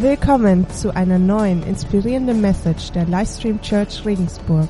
Willkommen 0.00 0.66
zu 0.70 0.96
einer 0.96 1.18
neuen 1.18 1.62
inspirierenden 1.62 2.40
Message 2.40 2.90
der 2.92 3.04
Livestream 3.04 3.60
Church 3.60 4.02
Regensburg. 4.06 4.66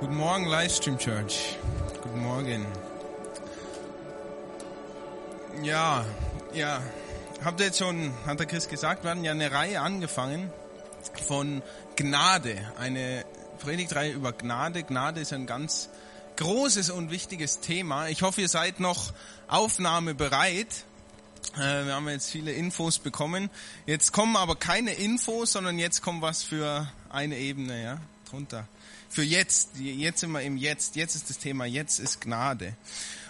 Guten 0.00 0.16
Morgen, 0.16 0.46
Livestream 0.46 0.98
Church. 0.98 1.56
Guten 2.02 2.20
Morgen. 2.20 2.66
Ja, 5.62 6.04
ja. 6.52 6.80
Habt 7.44 7.60
ihr 7.60 7.66
jetzt 7.66 7.78
schon, 7.78 8.12
hat 8.26 8.40
der 8.40 8.46
Chris 8.46 8.68
gesagt, 8.68 9.04
wir 9.04 9.12
hatten 9.12 9.22
ja 9.22 9.30
eine 9.30 9.52
Reihe 9.52 9.80
angefangen 9.80 10.50
von 11.28 11.62
Gnade. 11.94 12.56
Eine 12.76 13.24
Predigtreihe 13.60 14.10
über 14.10 14.32
Gnade. 14.32 14.82
Gnade 14.82 15.20
ist 15.20 15.32
ein 15.32 15.46
ganz 15.46 15.90
großes 16.36 16.90
und 16.90 17.10
wichtiges 17.10 17.60
Thema. 17.60 18.08
Ich 18.08 18.22
hoffe, 18.22 18.40
ihr 18.40 18.48
seid 18.48 18.80
noch 18.80 19.12
aufnahmebereit. 19.48 20.84
Äh, 21.56 21.86
wir 21.86 21.94
haben 21.94 22.08
jetzt 22.08 22.30
viele 22.30 22.52
Infos 22.52 22.98
bekommen. 22.98 23.50
Jetzt 23.86 24.12
kommen 24.12 24.36
aber 24.36 24.56
keine 24.56 24.92
Infos, 24.92 25.52
sondern 25.52 25.78
jetzt 25.78 26.02
kommt 26.02 26.22
was 26.22 26.42
für 26.42 26.90
eine 27.10 27.36
Ebene, 27.36 27.82
ja, 27.82 28.00
drunter. 28.30 28.66
Für 29.08 29.22
jetzt, 29.22 29.76
jetzt 29.78 30.20
sind 30.20 30.32
wir 30.32 30.40
im 30.40 30.56
Jetzt, 30.56 30.96
jetzt 30.96 31.14
ist 31.14 31.28
das 31.28 31.38
Thema, 31.38 31.66
jetzt 31.66 31.98
ist 31.98 32.22
Gnade. 32.22 32.74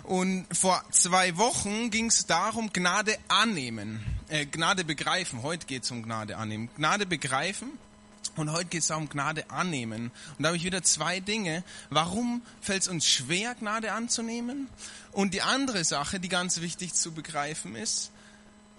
Und 0.05 0.47
vor 0.53 0.83
zwei 0.93 1.37
Wochen 1.37 1.91
ging 1.91 2.07
es 2.07 2.27
darum, 2.27 2.73
Gnade 2.73 3.17
annehmen, 3.29 4.05
äh, 4.29 4.47
Gnade 4.47 4.85
begreifen. 4.85 5.43
Heute 5.43 5.67
geht 5.67 5.83
es 5.83 5.91
um 5.91 6.05
Gnade 6.05 6.37
annehmen. 6.37 6.71
Gnade 6.77 7.07
begreifen 7.07 7.73
und 8.37 8.51
heute 8.51 8.67
geht 8.67 8.83
es 8.83 8.89
darum, 8.89 9.09
Gnade 9.09 9.51
annehmen. 9.51 10.11
Und 10.37 10.43
da 10.43 10.49
habe 10.49 10.57
ich 10.57 10.65
wieder 10.65 10.83
zwei 10.83 11.21
Dinge. 11.21 11.65
Warum 11.91 12.43
fällt 12.61 12.83
es 12.83 12.89
uns 12.89 13.07
schwer, 13.07 13.55
Gnade 13.55 13.93
anzunehmen? 13.93 14.69
Und 15.13 15.35
die 15.35 15.43
andere 15.43 15.85
Sache, 15.85 16.19
die 16.19 16.29
ganz 16.29 16.61
wichtig 16.61 16.95
zu 16.95 17.13
begreifen 17.13 17.77
ist, 17.77 18.11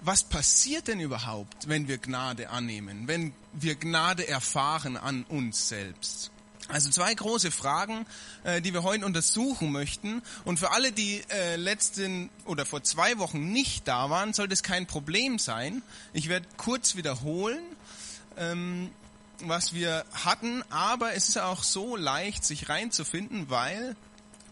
was 0.02 0.24
passiert 0.24 0.88
denn 0.88 1.00
überhaupt, 1.00 1.70
wenn 1.70 1.88
wir 1.88 1.98
Gnade 1.98 2.50
annehmen, 2.50 3.08
wenn 3.08 3.34
wir 3.54 3.76
Gnade 3.76 4.28
erfahren 4.28 4.98
an 4.98 5.24
uns 5.24 5.70
selbst? 5.70 6.32
Also 6.70 6.90
zwei 6.90 7.14
große 7.14 7.52
Fragen, 7.52 8.06
äh, 8.44 8.62
die 8.62 8.74
wir 8.74 8.84
heute 8.84 9.06
untersuchen 9.06 9.72
möchten. 9.72 10.22
Und 10.46 10.60
für 10.60 10.72
alle, 10.72 10.92
die 10.92 11.22
äh, 11.30 11.56
letzten 11.58 12.30
oder 12.46 12.66
vor 12.66 12.84
zwei 12.84 13.18
Wochen 13.18 13.52
nicht 13.52 13.88
da 13.88 14.10
waren, 14.10 14.34
sollte 14.34 14.54
es 14.54 14.64
kein 14.64 14.88
Problem 14.88 15.40
sein. 15.40 15.84
Ich 16.14 16.30
werde 16.30 16.48
kurz 16.58 16.96
wiederholen. 16.96 17.62
Ähm, 18.38 18.92
was 19.42 19.74
wir 19.74 20.06
hatten, 20.14 20.64
aber 20.70 21.14
es 21.14 21.30
ist 21.30 21.38
auch 21.38 21.64
so 21.64 21.96
leicht, 21.96 22.46
sich 22.46 22.70
reinzufinden, 22.70 23.50
weil 23.50 23.96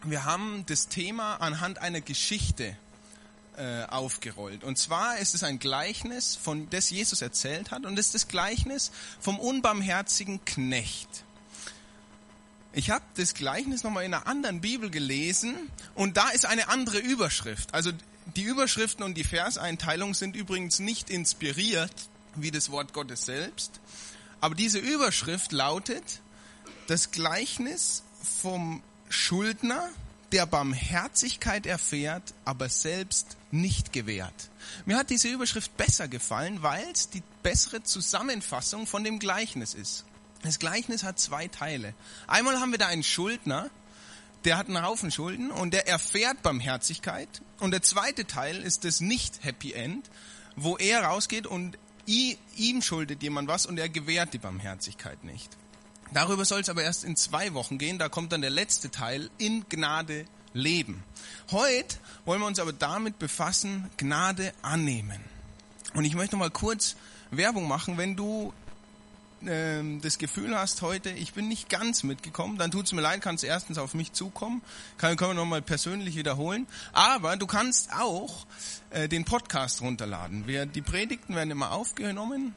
wir 0.03 0.25
haben 0.25 0.65
das 0.67 0.87
Thema 0.87 1.35
anhand 1.35 1.79
einer 1.79 2.01
Geschichte 2.01 2.75
äh, 3.57 3.83
aufgerollt. 3.83 4.63
Und 4.63 4.77
zwar 4.77 5.17
ist 5.17 5.35
es 5.35 5.43
ein 5.43 5.59
Gleichnis, 5.59 6.35
von 6.35 6.69
das 6.69 6.89
Jesus 6.89 7.21
erzählt 7.21 7.71
hat, 7.71 7.85
und 7.85 7.97
es 7.99 8.07
ist 8.07 8.15
das 8.15 8.27
Gleichnis 8.27 8.91
vom 9.19 9.39
unbarmherzigen 9.39 10.43
Knecht. 10.45 11.25
Ich 12.73 12.89
habe 12.89 13.03
das 13.15 13.33
Gleichnis 13.33 13.83
nochmal 13.83 14.05
in 14.05 14.13
einer 14.13 14.27
anderen 14.27 14.61
Bibel 14.61 14.89
gelesen 14.89 15.55
und 15.93 16.15
da 16.15 16.29
ist 16.29 16.45
eine 16.45 16.69
andere 16.69 16.99
Überschrift. 16.99 17.73
Also 17.73 17.91
die 18.37 18.43
Überschriften 18.43 19.03
und 19.03 19.15
die 19.15 19.25
Verseinteilung 19.25 20.13
sind 20.13 20.35
übrigens 20.35 20.79
nicht 20.79 21.09
inspiriert 21.09 21.93
wie 22.35 22.51
das 22.51 22.71
Wort 22.71 22.93
Gottes 22.93 23.25
selbst, 23.25 23.81
aber 24.41 24.55
diese 24.55 24.79
Überschrift 24.79 25.51
lautet 25.51 26.21
das 26.87 27.11
Gleichnis 27.11 28.03
vom 28.41 28.83
Schuldner, 29.09 29.89
der 30.31 30.45
Barmherzigkeit 30.45 31.65
erfährt, 31.65 32.33
aber 32.45 32.69
selbst 32.69 33.37
nicht 33.51 33.93
gewährt. 33.93 34.49
Mir 34.85 34.97
hat 34.97 35.09
diese 35.09 35.27
Überschrift 35.27 35.75
besser 35.77 36.07
gefallen, 36.07 36.63
weil 36.63 36.85
es 36.91 37.09
die 37.09 37.23
bessere 37.43 37.83
Zusammenfassung 37.83 38.87
von 38.87 39.03
dem 39.03 39.19
Gleichnis 39.19 39.73
ist. 39.73 40.05
Das 40.43 40.57
Gleichnis 40.57 41.03
hat 41.03 41.19
zwei 41.19 41.47
Teile. 41.47 41.93
Einmal 42.27 42.59
haben 42.59 42.71
wir 42.71 42.79
da 42.79 42.87
einen 42.87 43.03
Schuldner, 43.03 43.69
der 44.45 44.57
hat 44.57 44.67
einen 44.67 44.81
Haufen 44.81 45.11
Schulden 45.11 45.51
und 45.51 45.73
der 45.73 45.87
erfährt 45.87 46.41
Barmherzigkeit. 46.41 47.29
Und 47.59 47.71
der 47.71 47.83
zweite 47.83 48.25
Teil 48.25 48.57
ist 48.57 48.85
das 48.85 49.01
Nicht-Happy 49.01 49.73
End, 49.73 50.09
wo 50.55 50.77
er 50.77 51.03
rausgeht 51.03 51.45
und 51.45 51.77
ihm 52.57 52.81
schuldet 52.81 53.23
jemand 53.23 53.47
was 53.47 53.65
und 53.65 53.77
er 53.77 53.89
gewährt 53.89 54.33
die 54.33 54.37
Barmherzigkeit 54.37 55.23
nicht. 55.23 55.57
Darüber 56.13 56.43
soll 56.43 56.61
es 56.61 56.69
aber 56.69 56.83
erst 56.83 57.03
in 57.03 57.15
zwei 57.15 57.53
Wochen 57.53 57.77
gehen. 57.77 57.97
Da 57.97 58.09
kommt 58.09 58.31
dann 58.33 58.41
der 58.41 58.49
letzte 58.49 58.91
Teil, 58.91 59.29
in 59.37 59.65
Gnade 59.69 60.25
leben. 60.53 61.03
Heute 61.51 61.97
wollen 62.25 62.41
wir 62.41 62.47
uns 62.47 62.59
aber 62.59 62.73
damit 62.73 63.17
befassen, 63.17 63.89
Gnade 63.97 64.53
annehmen. 64.61 65.21
Und 65.93 66.05
ich 66.05 66.15
möchte 66.15 66.35
noch 66.35 66.41
mal 66.41 66.51
kurz 66.51 66.95
Werbung 67.31 67.67
machen. 67.67 67.97
Wenn 67.97 68.15
du 68.15 68.53
ähm, 69.45 70.01
das 70.01 70.17
Gefühl 70.17 70.57
hast 70.57 70.81
heute, 70.81 71.09
ich 71.09 71.33
bin 71.33 71.47
nicht 71.47 71.69
ganz 71.69 72.03
mitgekommen, 72.03 72.57
dann 72.57 72.71
tut 72.71 72.85
es 72.85 72.93
mir 72.93 73.01
leid, 73.01 73.21
kannst 73.21 73.43
erstens 73.43 73.77
auf 73.77 73.93
mich 73.93 74.13
zukommen, 74.13 74.61
kann, 74.97 75.15
können 75.17 75.31
wir 75.31 75.35
nochmal 75.35 75.61
persönlich 75.61 76.15
wiederholen, 76.15 76.67
aber 76.93 77.37
du 77.37 77.47
kannst 77.47 77.93
auch 77.93 78.45
äh, 78.91 79.07
den 79.07 79.25
Podcast 79.25 79.81
runterladen. 79.81 80.47
Wir, 80.47 80.65
die 80.65 80.81
Predigten 80.81 81.35
werden 81.35 81.51
immer 81.51 81.71
aufgenommen 81.71 82.53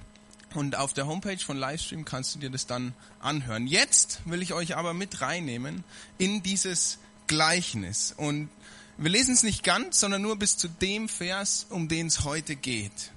und 0.55 0.77
auf 0.77 0.93
der 0.93 1.07
Homepage 1.07 1.39
von 1.39 1.57
Livestream 1.57 2.05
kannst 2.05 2.35
du 2.35 2.39
dir 2.39 2.51
das 2.51 2.67
dann 2.67 2.95
anhören. 3.21 3.67
Jetzt 3.67 4.21
will 4.25 4.43
ich 4.43 4.53
euch 4.53 4.77
aber 4.77 4.95
mit 4.95 5.21
reinnehmen 5.21 5.85
in 6.19 6.43
dieses 6.43 6.99
Gleichnis 7.27 8.15
und 8.17 8.49
wir 8.97 9.11
lesen 9.11 9.35
es 9.35 9.43
nicht 9.43 9.65
ganz, 9.65 9.99
sondern 9.99 10.23
nur 10.23 10.39
bis 10.39 10.57
zu 10.57 10.69
dem 10.69 11.09
Vers, 11.09 11.67
um 11.69 11.89
den 11.89 12.07
es 12.07 12.23
heute 12.23 12.55
geht. 12.55 13.11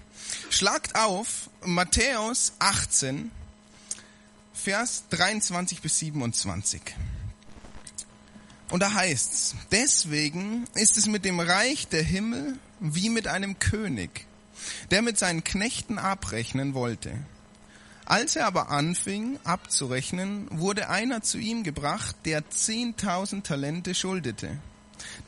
Schlagt 0.49 0.95
auf 0.95 1.49
Matthäus 1.63 2.53
18, 2.59 3.31
Vers 4.63 5.03
23 5.12 5.81
bis 5.81 6.00
27. 6.00 6.81
Und 8.69 8.81
da 8.81 8.94
heißt's, 8.94 9.56
deswegen 9.72 10.66
ist 10.73 10.97
es 10.97 11.06
mit 11.06 11.25
dem 11.25 11.40
Reich 11.40 11.88
der 11.88 12.03
Himmel 12.03 12.57
wie 12.79 13.09
mit 13.09 13.28
einem 13.28 13.59
König, 13.59 14.25
der 14.91 15.03
mit 15.03 15.17
seinen 15.17 15.44
Knechten 15.44 16.00
abrechnen 16.00 16.73
wollte. 16.73 17.13
Als 18.06 18.35
er 18.35 18.47
aber 18.47 18.69
anfing 18.69 19.40
abzurechnen, 19.44 20.47
wurde 20.50 20.90
einer 20.90 21.22
zu 21.22 21.38
ihm 21.38 21.63
gebracht, 21.63 22.16
der 22.25 22.50
zehntausend 22.50 23.46
Talente 23.46 23.94
schuldete. 23.94 24.57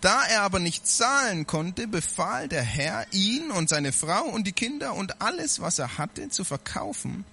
Da 0.02 0.24
er 0.26 0.42
aber 0.42 0.60
nicht 0.60 0.88
zahlen 0.88 1.46
konnte, 1.46 1.88
befahl 1.88 2.50
der 2.50 2.64
Herr, 2.64 3.06
ihn 3.12 3.52
und 3.52 3.70
seine 3.70 3.94
Frau 3.94 4.24
und 4.24 4.48
die 4.48 4.54
Kinder 4.54 4.96
und 4.96 5.22
alles, 5.22 5.62
was 5.62 5.80
er 5.80 5.98
hatte, 5.98 6.30
zu 6.30 6.44
verkaufen 6.44 7.26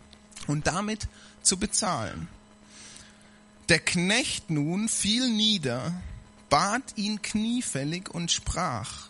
und 0.46 0.66
damit 0.66 1.08
zu 1.46 1.56
bezahlen. 1.58 2.28
Der 3.68 3.78
Knecht 3.80 4.50
nun 4.50 4.88
fiel 4.88 5.28
nieder, 5.28 5.92
bat 6.48 6.82
ihn 6.96 7.22
kniefällig 7.22 8.10
und 8.10 8.30
sprach, 8.30 9.08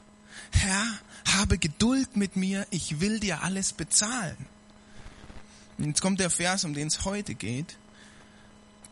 Herr, 0.51 0.87
habe 1.27 1.59
Geduld 1.59 2.17
mit 2.17 2.37
mir, 2.37 2.67
ich 2.71 3.01
will 3.01 3.21
dir 3.21 3.43
alles 3.43 3.73
bezahlen. 3.73 4.37
Und 5.79 5.87
jetzt 5.87 6.01
kommt 6.01 6.21
der 6.21 6.31
Vers, 6.31 6.65
um 6.65 6.73
den 6.73 6.89
es 6.89 7.05
heute 7.05 7.35
geht. 7.35 7.77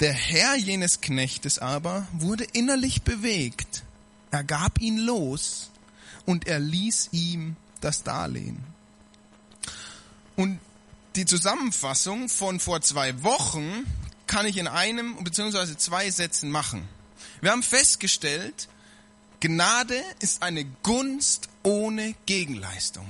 Der 0.01 0.13
Herr 0.13 0.57
jenes 0.57 1.01
Knechtes 1.01 1.59
aber 1.59 2.07
wurde 2.13 2.45
innerlich 2.45 3.03
bewegt. 3.03 3.85
Er 4.31 4.45
gab 4.45 4.81
ihn 4.81 4.99
los 4.99 5.71
und 6.27 6.47
er 6.47 6.59
ließ 6.59 7.11
ihm 7.13 7.57
das 7.81 8.03
Darlehen. 8.03 8.65
Und 10.37 10.59
die 11.17 11.27
Zusammenfassung 11.27 12.29
von 12.29 12.59
vor 12.59 12.81
zwei 12.81 13.23
Wochen 13.23 13.87
kann 14.27 14.47
ich 14.47 14.57
in 14.57 14.67
einem 14.67 15.23
bzw. 15.23 15.77
zwei 15.77 16.11
Sätzen 16.11 16.51
machen. 16.51 16.89
Wir 17.41 17.53
haben 17.53 17.63
festgestellt, 17.63 18.69
Gnade 19.41 20.03
ist 20.21 20.43
eine 20.43 20.65
Gunst 20.83 21.49
ohne 21.63 22.15
Gegenleistung. 22.27 23.09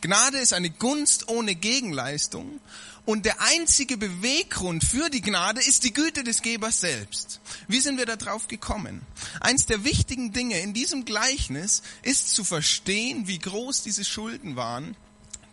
Gnade 0.00 0.38
ist 0.38 0.52
eine 0.52 0.70
Gunst 0.70 1.28
ohne 1.28 1.54
Gegenleistung 1.54 2.60
und 3.04 3.24
der 3.24 3.40
einzige 3.40 3.96
Beweggrund 3.96 4.82
für 4.82 5.08
die 5.10 5.20
Gnade 5.20 5.60
ist 5.60 5.84
die 5.84 5.92
Güte 5.92 6.24
des 6.24 6.42
Gebers 6.42 6.80
selbst. 6.80 7.40
Wie 7.68 7.78
sind 7.78 7.98
wir 7.98 8.06
darauf 8.06 8.48
gekommen? 8.48 9.02
Eins 9.40 9.66
der 9.66 9.84
wichtigen 9.84 10.32
Dinge 10.32 10.58
in 10.58 10.74
diesem 10.74 11.04
Gleichnis 11.04 11.82
ist 12.02 12.34
zu 12.34 12.42
verstehen, 12.42 13.28
wie 13.28 13.38
groß 13.38 13.82
diese 13.82 14.04
Schulden 14.04 14.56
waren 14.56 14.96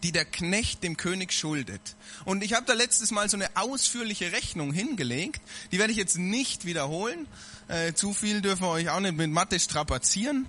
die 0.03 0.11
der 0.11 0.25
Knecht 0.25 0.83
dem 0.83 0.97
König 0.97 1.33
schuldet. 1.33 1.95
Und 2.25 2.43
ich 2.43 2.53
habe 2.53 2.65
da 2.65 2.73
letztes 2.73 3.11
Mal 3.11 3.29
so 3.29 3.37
eine 3.37 3.55
ausführliche 3.55 4.31
Rechnung 4.31 4.73
hingelegt. 4.73 5.41
Die 5.71 5.79
werde 5.79 5.91
ich 5.91 5.97
jetzt 5.97 6.17
nicht 6.17 6.65
wiederholen. 6.65 7.27
Äh, 7.67 7.93
zu 7.93 8.13
viel 8.13 8.41
dürfen 8.41 8.63
wir 8.63 8.69
euch 8.69 8.89
auch 8.89 8.99
nicht 8.99 9.17
mit 9.17 9.29
Mathe 9.29 9.59
strapazieren. 9.59 10.47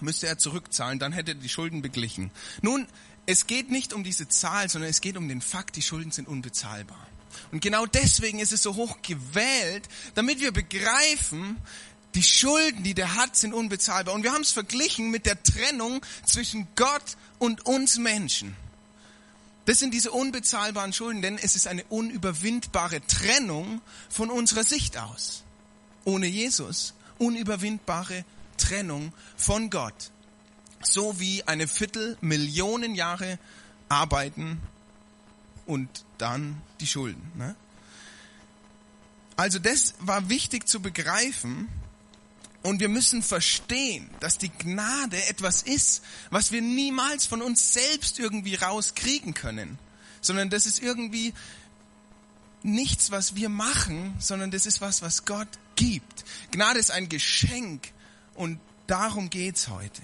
müsste 0.00 0.26
er 0.26 0.38
zurückzahlen, 0.38 0.98
dann 0.98 1.12
hätte 1.12 1.32
er 1.32 1.36
die 1.36 1.48
Schulden 1.48 1.82
beglichen. 1.82 2.30
Nun, 2.62 2.86
es 3.26 3.46
geht 3.46 3.70
nicht 3.70 3.92
um 3.92 4.04
diese 4.04 4.28
Zahl, 4.28 4.68
sondern 4.68 4.90
es 4.90 5.00
geht 5.00 5.16
um 5.16 5.28
den 5.28 5.40
Fakt, 5.40 5.76
die 5.76 5.82
Schulden 5.82 6.12
sind 6.12 6.28
unbezahlbar. 6.28 7.06
Und 7.50 7.60
genau 7.60 7.86
deswegen 7.86 8.38
ist 8.38 8.52
es 8.52 8.62
so 8.62 8.76
hoch 8.76 8.98
gewählt, 9.02 9.88
damit 10.14 10.40
wir 10.40 10.52
begreifen, 10.52 11.56
die 12.14 12.22
Schulden, 12.22 12.82
die 12.82 12.94
der 12.94 13.14
hat, 13.14 13.36
sind 13.36 13.52
unbezahlbar. 13.52 14.14
Und 14.14 14.22
wir 14.22 14.32
haben 14.32 14.42
es 14.42 14.52
verglichen 14.52 15.10
mit 15.10 15.26
der 15.26 15.42
Trennung 15.42 16.04
zwischen 16.24 16.66
Gott 16.76 17.16
und 17.38 17.66
uns 17.66 17.98
Menschen. 17.98 18.56
Das 19.66 19.80
sind 19.80 19.92
diese 19.92 20.12
unbezahlbaren 20.12 20.92
Schulden, 20.92 21.22
denn 21.22 21.38
es 21.38 21.56
ist 21.56 21.66
eine 21.66 21.84
unüberwindbare 21.84 23.04
Trennung 23.06 23.82
von 24.08 24.30
unserer 24.30 24.64
Sicht 24.64 24.96
aus. 24.96 25.44
Ohne 26.04 26.26
Jesus 26.26 26.94
unüberwindbare 27.18 28.24
Trennung 28.56 29.12
von 29.36 29.70
Gott. 29.70 30.10
So 30.82 31.18
wie 31.18 31.42
eine 31.44 31.66
Viertelmillionen 31.66 32.94
Jahre 32.94 33.38
arbeiten 33.88 34.60
und 35.66 35.88
dann 36.18 36.62
die 36.80 36.86
Schulden. 36.86 37.32
Ne? 37.34 37.56
Also 39.36 39.58
das 39.58 39.94
war 39.98 40.28
wichtig 40.28 40.68
zu 40.68 40.80
begreifen 40.80 41.68
und 42.66 42.80
wir 42.80 42.88
müssen 42.88 43.22
verstehen, 43.22 44.10
dass 44.18 44.38
die 44.38 44.48
Gnade 44.48 45.24
etwas 45.28 45.62
ist, 45.62 46.02
was 46.30 46.50
wir 46.50 46.60
niemals 46.60 47.24
von 47.24 47.40
uns 47.40 47.72
selbst 47.72 48.18
irgendwie 48.18 48.56
rauskriegen 48.56 49.34
können, 49.34 49.78
sondern 50.20 50.50
das 50.50 50.66
ist 50.66 50.82
irgendwie 50.82 51.32
nichts, 52.64 53.12
was 53.12 53.36
wir 53.36 53.48
machen, 53.48 54.16
sondern 54.18 54.50
das 54.50 54.66
ist 54.66 54.80
was, 54.80 55.00
was 55.00 55.24
Gott 55.24 55.46
gibt. 55.76 56.24
Gnade 56.50 56.80
ist 56.80 56.90
ein 56.90 57.08
Geschenk 57.08 57.92
und 58.34 58.58
darum 58.88 59.30
geht's 59.30 59.68
heute. 59.68 60.02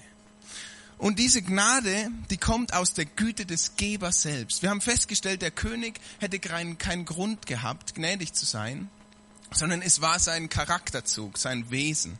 Und 0.97 1.19
diese 1.19 1.41
Gnade, 1.41 2.11
die 2.29 2.37
kommt 2.37 2.73
aus 2.73 2.93
der 2.93 3.03
Güte 3.03 3.45
des 3.45 3.75
Gebers 3.75 4.21
selbst. 4.21 4.61
Wir 4.61 4.69
haben 4.69 4.79
festgestellt, 4.79 5.41
der 5.41 5.51
König 5.51 5.99
hätte 6.19 6.39
keinen, 6.39 6.77
keinen 6.77 7.03
Grund 7.03 7.45
gehabt, 7.45 7.95
gnädig 7.95 8.31
zu 8.31 8.45
sein, 8.45 8.89
sondern 9.51 9.81
es 9.81 9.99
war 9.99 10.17
sein 10.17 10.47
Charakterzug, 10.47 11.37
sein 11.37 11.69
Wesen. 11.69 12.17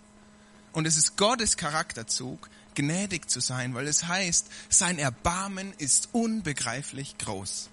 Und 0.73 0.85
es 0.85 0.97
ist 0.97 1.15
Gottes 1.15 1.55
Charakterzug, 1.55 2.49
gnädig 2.75 3.29
zu 3.29 3.39
sein, 3.39 3.73
weil 3.73 3.87
es 3.87 4.07
heißt, 4.07 4.47
sein 4.69 4.99
Erbarmen 4.99 5.73
ist 5.77 6.09
unbegreiflich 6.11 7.17
groß. 7.19 7.69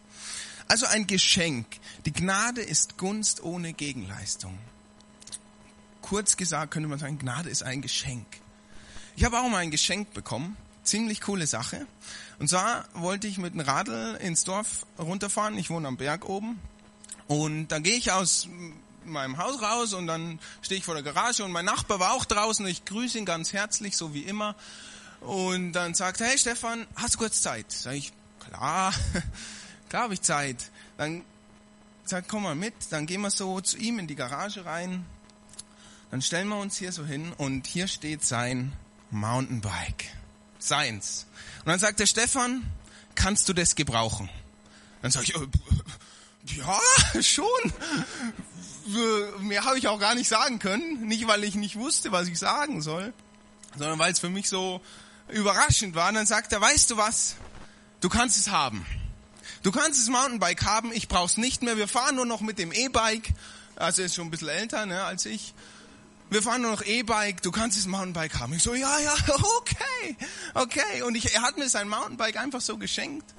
Also 0.69 0.87
ein 0.87 1.07
Geschenk. 1.07 1.67
Die 2.07 2.13
Gnade 2.13 2.61
ist 2.61 2.97
Gunst 2.97 3.43
ohne 3.43 3.73
Gegenleistung. 3.73 4.57
Kurz 6.03 6.37
gesagt 6.37 6.73
könnte 6.73 6.89
man 6.89 6.99
sagen, 6.99 7.19
Gnade 7.19 7.51
ist 7.51 7.63
ein 7.63 7.83
Geschenk. 7.83 8.27
Ich 9.17 9.25
habe 9.25 9.41
auch 9.41 9.49
mal 9.49 9.59
ein 9.59 9.71
Geschenk 9.71 10.13
bekommen 10.15 10.57
ziemlich 10.91 11.21
coole 11.21 11.47
Sache. 11.47 11.87
Und 12.39 12.49
zwar 12.49 12.85
wollte 12.95 13.27
ich 13.27 13.39
mit 13.39 13.55
dem 13.55 13.61
Radl 13.61 14.17
ins 14.17 14.45
Dorf 14.45 14.87
runterfahren. 14.99 15.57
Ich 15.59 15.71
wohne 15.71 15.89
am 15.89 15.97
Berg 15.97 16.29
oben. 16.29 16.61
Und 17.29 17.69
dann 17.69 17.83
gehe 17.83 17.97
ich 17.97 18.13
aus 18.13 18.49
meinem 19.11 19.39
Haus 19.39 19.61
raus 19.61 19.93
und 19.93 20.07
dann 20.07 20.39
stehe 20.63 20.79
ich 20.79 20.85
vor 20.85 20.95
der 20.95 21.03
Garage 21.03 21.45
und 21.45 21.53
mein 21.53 21.65
Nachbar 21.65 22.01
war 22.01 22.13
auch 22.13 22.25
draußen 22.25 22.67
ich 22.67 22.85
grüße 22.85 23.19
ihn 23.19 23.25
ganz 23.25 23.53
herzlich, 23.53 23.97
so 23.97 24.15
wie 24.15 24.23
immer. 24.23 24.55
Und 25.21 25.73
dann 25.73 25.95
sagt 25.95 26.21
er, 26.21 26.29
hey 26.29 26.39
Stefan, 26.39 26.87
hast 26.97 27.15
du 27.15 27.19
kurz 27.19 27.43
Zeit? 27.43 27.67
Sag 27.71 27.95
ich, 27.95 28.13
klar, 28.41 28.95
klar 29.89 30.05
habe 30.05 30.15
ich 30.15 30.23
Zeit. 30.23 30.71
Dann 30.97 31.23
sagt, 32.05 32.29
komm 32.29 32.45
mal 32.45 32.55
mit, 32.55 32.75
dann 32.91 33.07
gehen 33.07 33.21
wir 33.21 33.31
so 33.31 33.61
zu 33.61 33.77
ihm 33.77 33.99
in 33.99 34.07
die 34.07 34.17
Garage 34.17 34.65
rein. 34.65 35.05
Dann 36.11 36.23
stellen 36.23 36.49
wir 36.49 36.59
uns 36.59 36.77
hier 36.77 36.93
so 36.93 37.05
hin 37.05 37.33
und 37.37 37.67
hier 37.67 37.87
steht 37.87 38.25
sein 38.25 38.73
Mountainbike 39.11 40.07
seins. 40.59 41.27
Und 41.61 41.69
dann 41.69 41.79
sagt 41.79 42.01
der 42.01 42.07
Stefan, 42.07 42.63
kannst 43.15 43.49
du 43.49 43.53
das 43.53 43.75
gebrauchen? 43.75 44.29
Dann 45.03 45.11
sage 45.11 45.27
ich, 45.29 45.37
äh, 45.37 46.57
ja, 46.57 46.81
schon. 47.23 47.47
Mehr 49.41 49.65
habe 49.65 49.79
ich 49.79 49.89
auch 49.89 49.99
gar 49.99 50.15
nicht 50.15 50.29
sagen 50.29 50.59
können. 50.59 51.07
Nicht, 51.07 51.27
weil 51.27 51.45
ich 51.45 51.55
nicht 51.55 51.77
wusste, 51.77 52.13
was 52.13 52.29
ich 52.29 52.39
sagen 52.39 52.83
soll, 52.83 53.13
sondern 53.77 53.99
weil 53.99 54.13
es 54.13 54.19
für 54.19 54.31
mich 54.31 54.49
so 54.49 54.81
überraschend 55.29 55.95
war. 55.95 56.09
Und 56.09 56.15
dann 56.15 56.27
sagt 56.27 56.53
er, 56.53 56.61
weißt 56.61 56.91
du 56.91 56.97
was? 56.97 57.37
Du 58.01 58.09
kannst 58.09 58.39
es 58.39 58.51
haben. 58.51 58.87
Du 59.63 59.73
kannst 59.73 60.01
das 60.01 60.09
Mountainbike 60.09 60.65
haben, 60.65 60.93
ich 60.93 61.09
brauch's 61.09 61.37
nicht 61.37 61.63
mehr. 61.63 61.77
Wir 61.77 61.89
fahren 61.89 62.17
nur 62.17 62.27
noch 62.27 62.41
mit 62.41 62.59
dem 62.59 62.73
E-Bike. 62.73 63.35
Also 63.77 64.03
er 64.03 64.07
ist 64.07 64.15
schon 64.15 64.27
ein 64.27 64.31
bisschen 64.31 64.49
älter 64.49 64.87
ne, 64.87 65.05
als 65.05 65.27
ich 65.27 65.55
wir 66.31 66.43
fahren 66.43 66.63
nur 66.63 66.71
noch 66.71 66.83
E-Bike, 66.83 67.43
du 67.43 67.51
kannst 67.51 67.77
das 67.77 67.87
Mountainbike 67.87 68.39
haben. 68.39 68.55
Ich 68.55 68.63
so, 68.63 68.75
ja, 68.75 68.99
ja, 69.01 69.15
okay, 69.59 70.17
okay. 70.55 71.03
Und 71.03 71.17
ich, 71.17 71.35
er 71.35 71.43
hat 71.43 71.59
mir 71.59 71.69
sein 71.69 71.89
Mountainbike 71.89 72.37
einfach 72.37 72.61
so 72.61 72.79
geschenkt. 72.79 73.35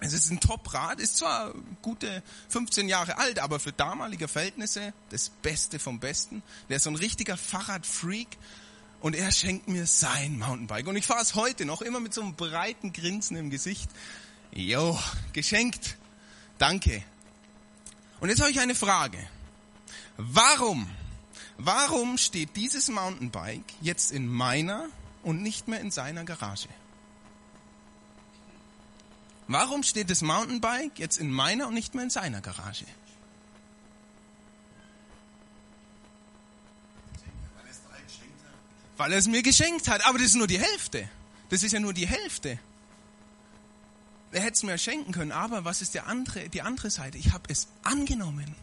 Es 0.00 0.12
ist 0.12 0.30
ein 0.30 0.40
Top-Rad, 0.40 0.98
ist 0.98 1.18
zwar 1.18 1.54
gute 1.82 2.22
15 2.48 2.88
Jahre 2.88 3.18
alt, 3.18 3.38
aber 3.38 3.60
für 3.60 3.72
damalige 3.72 4.28
Verhältnisse 4.28 4.94
das 5.10 5.28
Beste 5.28 5.78
vom 5.78 6.00
Besten. 6.00 6.42
Der 6.68 6.78
ist 6.78 6.84
so 6.84 6.90
ein 6.90 6.96
richtiger 6.96 7.36
Fahrradfreak 7.36 8.28
und 9.00 9.14
er 9.14 9.30
schenkt 9.30 9.68
mir 9.68 9.86
sein 9.86 10.38
Mountainbike. 10.38 10.86
Und 10.86 10.96
ich 10.96 11.06
fahre 11.06 11.22
es 11.22 11.34
heute 11.34 11.64
noch 11.64 11.82
immer 11.82 12.00
mit 12.00 12.14
so 12.14 12.22
einem 12.22 12.34
breiten 12.34 12.92
Grinsen 12.92 13.36
im 13.36 13.50
Gesicht. 13.50 13.90
Jo, 14.52 14.98
geschenkt. 15.32 15.96
Danke. 16.58 17.02
Und 18.20 18.30
jetzt 18.30 18.40
habe 18.40 18.50
ich 18.50 18.60
eine 18.60 18.74
Frage. 18.74 19.18
Warum 20.16 20.88
Warum 21.62 22.16
steht 22.16 22.56
dieses 22.56 22.88
Mountainbike 22.88 23.74
jetzt 23.82 24.12
in 24.12 24.26
meiner 24.26 24.88
und 25.22 25.42
nicht 25.42 25.68
mehr 25.68 25.80
in 25.80 25.90
seiner 25.90 26.24
Garage? 26.24 26.70
Warum 29.50 29.82
steht 29.82 30.10
das 30.10 30.22
Mountainbike 30.22 31.00
jetzt 31.00 31.16
in 31.16 31.28
meiner 31.28 31.66
und 31.66 31.74
nicht 31.74 31.96
mehr 31.96 32.04
in 32.04 32.10
seiner 32.10 32.40
Garage? 32.40 32.84
Weil 38.96 39.10
er 39.10 39.18
es 39.18 39.26
mir 39.26 39.42
geschenkt 39.42 39.88
hat. 39.88 40.06
Aber 40.06 40.18
das 40.18 40.28
ist 40.28 40.36
nur 40.36 40.46
die 40.46 40.60
Hälfte. 40.60 41.10
Das 41.48 41.64
ist 41.64 41.72
ja 41.72 41.80
nur 41.80 41.92
die 41.92 42.06
Hälfte. 42.06 42.60
Er 44.30 44.40
hätte 44.40 44.52
es 44.52 44.62
mir 44.62 44.78
schenken 44.78 45.10
können. 45.10 45.32
Aber 45.32 45.64
was 45.64 45.82
ist 45.82 45.94
der 45.94 46.06
andere, 46.06 46.48
die 46.48 46.62
andere 46.62 46.88
Seite? 46.88 47.18
Ich 47.18 47.32
habe 47.32 47.42
es 47.48 47.66
angenommen. 47.82 48.54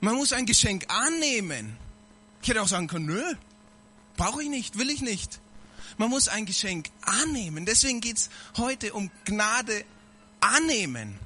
Man 0.00 0.14
muss 0.14 0.32
ein 0.32 0.46
Geschenk 0.46 0.86
annehmen. 0.88 1.76
Ich 2.40 2.48
hätte 2.48 2.62
auch 2.62 2.68
sagen 2.68 2.86
können, 2.86 3.06
nö, 3.06 3.34
brauche 4.16 4.44
ich 4.44 4.48
nicht, 4.48 4.78
will 4.78 4.90
ich 4.90 5.00
nicht. 5.00 5.40
Man 5.98 6.10
muss 6.10 6.28
ein 6.28 6.46
Geschenk 6.46 6.90
annehmen. 7.02 7.66
Deswegen 7.66 8.00
geht's 8.00 8.30
heute 8.56 8.92
um 8.92 9.10
Gnade 9.24 9.84
annehmen. 10.40 11.18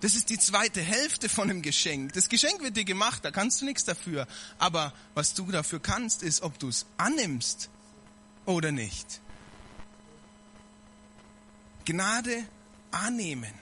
Das 0.00 0.14
ist 0.14 0.30
die 0.30 0.38
zweite 0.38 0.80
Hälfte 0.80 1.28
von 1.28 1.48
dem 1.48 1.60
Geschenk. 1.60 2.14
Das 2.14 2.28
Geschenk 2.28 2.62
wird 2.62 2.76
dir 2.76 2.84
gemacht, 2.84 3.24
da 3.24 3.30
kannst 3.30 3.60
du 3.60 3.66
nichts 3.66 3.84
dafür. 3.84 4.26
Aber 4.58 4.94
was 5.14 5.34
du 5.34 5.50
dafür 5.50 5.80
kannst, 5.80 6.22
ist, 6.22 6.42
ob 6.42 6.58
du 6.58 6.68
es 6.68 6.86
annimmst 6.96 7.68
oder 8.46 8.72
nicht. 8.72 9.20
Gnade 11.84 12.44
annehmen. 12.90 13.52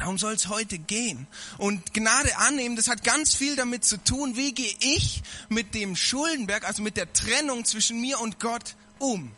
Darum 0.00 0.16
soll 0.16 0.32
es 0.32 0.48
heute 0.48 0.78
gehen. 0.78 1.26
Und 1.58 1.92
Gnade 1.92 2.38
annehmen, 2.38 2.74
das 2.74 2.88
hat 2.88 3.04
ganz 3.04 3.34
viel 3.34 3.54
damit 3.54 3.84
zu 3.84 4.02
tun, 4.02 4.34
wie 4.34 4.54
gehe 4.54 4.74
ich 4.80 5.22
mit 5.50 5.74
dem 5.74 5.94
Schuldenberg, 5.94 6.66
also 6.66 6.82
mit 6.82 6.96
der 6.96 7.12
Trennung 7.12 7.66
zwischen 7.66 8.00
mir 8.00 8.18
und 8.18 8.40
Gott 8.40 8.76
um. 8.98 9.30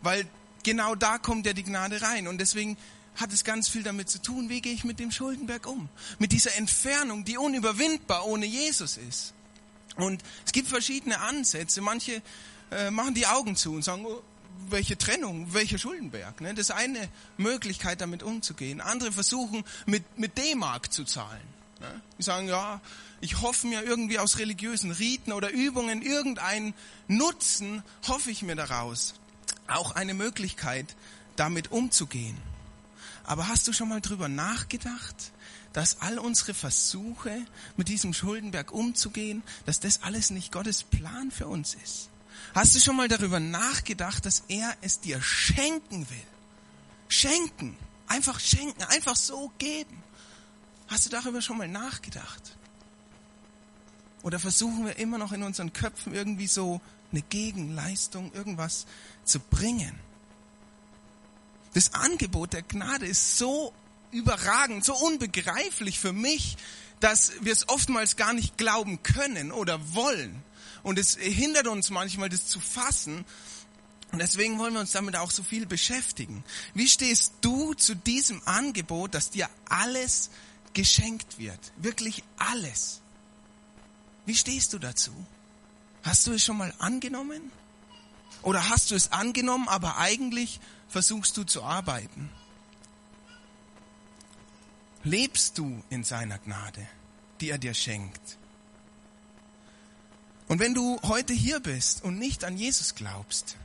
Weil 0.00 0.24
genau 0.62 0.94
da 0.94 1.18
kommt 1.18 1.46
ja 1.46 1.52
die 1.52 1.64
Gnade 1.64 2.00
rein. 2.00 2.28
Und 2.28 2.38
deswegen 2.38 2.76
hat 3.16 3.32
es 3.32 3.42
ganz 3.42 3.68
viel 3.68 3.82
damit 3.82 4.08
zu 4.08 4.22
tun, 4.22 4.48
wie 4.48 4.60
gehe 4.60 4.72
ich 4.72 4.84
mit 4.84 5.00
dem 5.00 5.10
Schuldenberg 5.10 5.66
um. 5.66 5.88
Mit 6.20 6.30
dieser 6.30 6.54
Entfernung, 6.54 7.24
die 7.24 7.36
unüberwindbar 7.36 8.24
ohne 8.26 8.46
Jesus 8.46 8.96
ist. 8.96 9.34
Und 9.96 10.22
es 10.46 10.52
gibt 10.52 10.68
verschiedene 10.68 11.18
Ansätze. 11.18 11.80
Manche 11.80 12.22
äh, 12.70 12.92
machen 12.92 13.14
die 13.14 13.26
Augen 13.26 13.56
zu 13.56 13.72
und 13.72 13.82
sagen, 13.82 14.06
oh, 14.06 14.22
welche 14.68 14.96
Trennung, 14.96 15.52
welcher 15.52 15.78
Schuldenberg. 15.78 16.40
Ne? 16.40 16.54
Das 16.54 16.68
ist 16.68 16.70
eine 16.70 17.08
Möglichkeit, 17.36 18.00
damit 18.00 18.22
umzugehen. 18.22 18.80
Andere 18.80 19.12
versuchen, 19.12 19.64
mit, 19.86 20.18
mit 20.18 20.38
D-Mark 20.38 20.92
zu 20.92 21.04
zahlen. 21.04 21.42
Ne? 21.80 22.00
Die 22.18 22.22
sagen, 22.22 22.48
ja, 22.48 22.80
ich 23.20 23.40
hoffe 23.40 23.66
mir 23.66 23.82
irgendwie 23.84 24.18
aus 24.18 24.38
religiösen 24.38 24.90
Riten 24.90 25.32
oder 25.32 25.50
Übungen 25.50 26.02
irgendeinen 26.02 26.74
Nutzen, 27.06 27.82
hoffe 28.08 28.30
ich 28.30 28.42
mir 28.42 28.56
daraus. 28.56 29.14
Auch 29.68 29.92
eine 29.92 30.14
Möglichkeit, 30.14 30.96
damit 31.36 31.70
umzugehen. 31.70 32.36
Aber 33.24 33.48
hast 33.48 33.68
du 33.68 33.72
schon 33.72 33.88
mal 33.88 34.00
drüber 34.00 34.28
nachgedacht, 34.28 35.32
dass 35.72 36.00
all 36.00 36.18
unsere 36.18 36.54
Versuche, 36.54 37.46
mit 37.76 37.88
diesem 37.88 38.12
Schuldenberg 38.12 38.72
umzugehen, 38.72 39.42
dass 39.64 39.80
das 39.80 40.02
alles 40.02 40.30
nicht 40.30 40.52
Gottes 40.52 40.82
Plan 40.82 41.30
für 41.30 41.46
uns 41.46 41.74
ist? 41.74 42.10
Hast 42.54 42.74
du 42.74 42.80
schon 42.80 42.96
mal 42.96 43.08
darüber 43.08 43.40
nachgedacht, 43.40 44.26
dass 44.26 44.44
er 44.48 44.76
es 44.82 45.00
dir 45.00 45.22
schenken 45.22 46.08
will? 46.10 46.26
Schenken. 47.08 47.76
Einfach 48.06 48.38
schenken. 48.40 48.82
Einfach 48.84 49.16
so 49.16 49.50
geben. 49.58 50.02
Hast 50.88 51.06
du 51.06 51.10
darüber 51.10 51.40
schon 51.40 51.56
mal 51.56 51.68
nachgedacht? 51.68 52.56
Oder 54.22 54.38
versuchen 54.38 54.84
wir 54.84 54.98
immer 54.98 55.18
noch 55.18 55.32
in 55.32 55.42
unseren 55.42 55.72
Köpfen 55.72 56.14
irgendwie 56.14 56.46
so 56.46 56.80
eine 57.10 57.22
Gegenleistung, 57.22 58.32
irgendwas 58.34 58.86
zu 59.24 59.40
bringen? 59.40 59.98
Das 61.72 61.94
Angebot 61.94 62.52
der 62.52 62.62
Gnade 62.62 63.06
ist 63.06 63.38
so 63.38 63.72
überragend, 64.10 64.84
so 64.84 64.94
unbegreiflich 64.94 65.98
für 65.98 66.12
mich, 66.12 66.58
dass 67.00 67.32
wir 67.40 67.52
es 67.52 67.68
oftmals 67.68 68.16
gar 68.16 68.34
nicht 68.34 68.58
glauben 68.58 69.02
können 69.02 69.50
oder 69.50 69.94
wollen. 69.94 70.42
Und 70.82 70.98
es 70.98 71.16
hindert 71.16 71.66
uns 71.66 71.90
manchmal, 71.90 72.28
das 72.28 72.46
zu 72.46 72.60
fassen. 72.60 73.24
Und 74.10 74.18
deswegen 74.18 74.58
wollen 74.58 74.74
wir 74.74 74.80
uns 74.80 74.92
damit 74.92 75.16
auch 75.16 75.30
so 75.30 75.42
viel 75.42 75.66
beschäftigen. 75.66 76.44
Wie 76.74 76.88
stehst 76.88 77.34
du 77.40 77.74
zu 77.74 77.94
diesem 77.94 78.42
Angebot, 78.46 79.14
dass 79.14 79.30
dir 79.30 79.48
alles 79.68 80.30
geschenkt 80.74 81.38
wird? 81.38 81.72
Wirklich 81.76 82.22
alles. 82.36 83.00
Wie 84.26 84.34
stehst 84.34 84.72
du 84.72 84.78
dazu? 84.78 85.12
Hast 86.02 86.26
du 86.26 86.32
es 86.32 86.44
schon 86.44 86.56
mal 86.56 86.74
angenommen? 86.78 87.52
Oder 88.42 88.68
hast 88.70 88.90
du 88.90 88.94
es 88.94 89.12
angenommen, 89.12 89.68
aber 89.68 89.98
eigentlich 89.98 90.60
versuchst 90.88 91.36
du 91.36 91.44
zu 91.44 91.62
arbeiten? 91.62 92.30
Lebst 95.04 95.58
du 95.58 95.82
in 95.90 96.04
seiner 96.04 96.38
Gnade, 96.38 96.86
die 97.40 97.50
er 97.50 97.58
dir 97.58 97.74
schenkt? 97.74 98.38
Und 100.52 100.58
wenn 100.58 100.74
du 100.74 101.00
heute 101.04 101.32
hier 101.32 101.60
bist 101.60 102.04
und 102.04 102.18
nicht 102.18 102.44
an 102.44 102.58
Jesus 102.58 102.94
glaubst, 102.94 103.56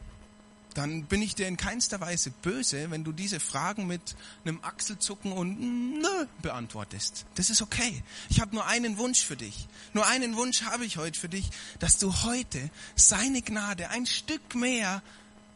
dann 0.74 1.04
bin 1.04 1.22
ich 1.22 1.36
dir 1.36 1.46
in 1.46 1.58
keinster 1.58 2.00
Weise 2.00 2.32
böse, 2.32 2.90
wenn 2.92 3.04
du 3.04 3.12
diese 3.12 3.42
Fragen 3.42 3.88
mit 3.88 4.16
einem 4.46 4.64
Achselzucken 4.64 5.34
und 5.34 5.60
nö 6.00 6.26
beantwortest. 6.42 7.26
Das 7.36 7.50
ist 7.50 7.62
okay. 7.62 8.02
Ich 8.30 8.40
habe 8.40 8.56
nur 8.56 8.68
einen 8.68 8.98
Wunsch 8.98 9.20
für 9.22 9.36
dich. 9.36 9.68
Nur 9.92 10.08
einen 10.08 10.38
Wunsch 10.38 10.62
habe 10.62 10.86
ich 10.86 10.96
heute 10.96 11.20
für 11.20 11.28
dich, 11.28 11.50
dass 11.80 11.98
du 11.98 12.24
heute 12.24 12.70
seine 12.96 13.42
Gnade 13.42 13.90
ein 13.90 14.06
Stück 14.06 14.56
mehr 14.56 15.04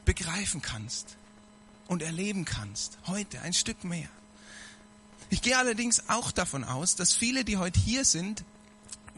begreifen 0.03 0.61
kannst 0.61 1.15
und 1.87 2.01
erleben 2.01 2.43
kannst. 2.43 2.97
Heute 3.07 3.39
ein 3.39 3.53
Stück 3.53 3.85
mehr. 3.85 4.09
Ich 5.29 5.41
gehe 5.41 5.57
allerdings 5.57 6.09
auch 6.09 6.31
davon 6.33 6.65
aus, 6.65 6.97
dass 6.97 7.13
viele, 7.13 7.45
die 7.45 7.55
heute 7.55 7.79
hier 7.79 8.03
sind, 8.03 8.43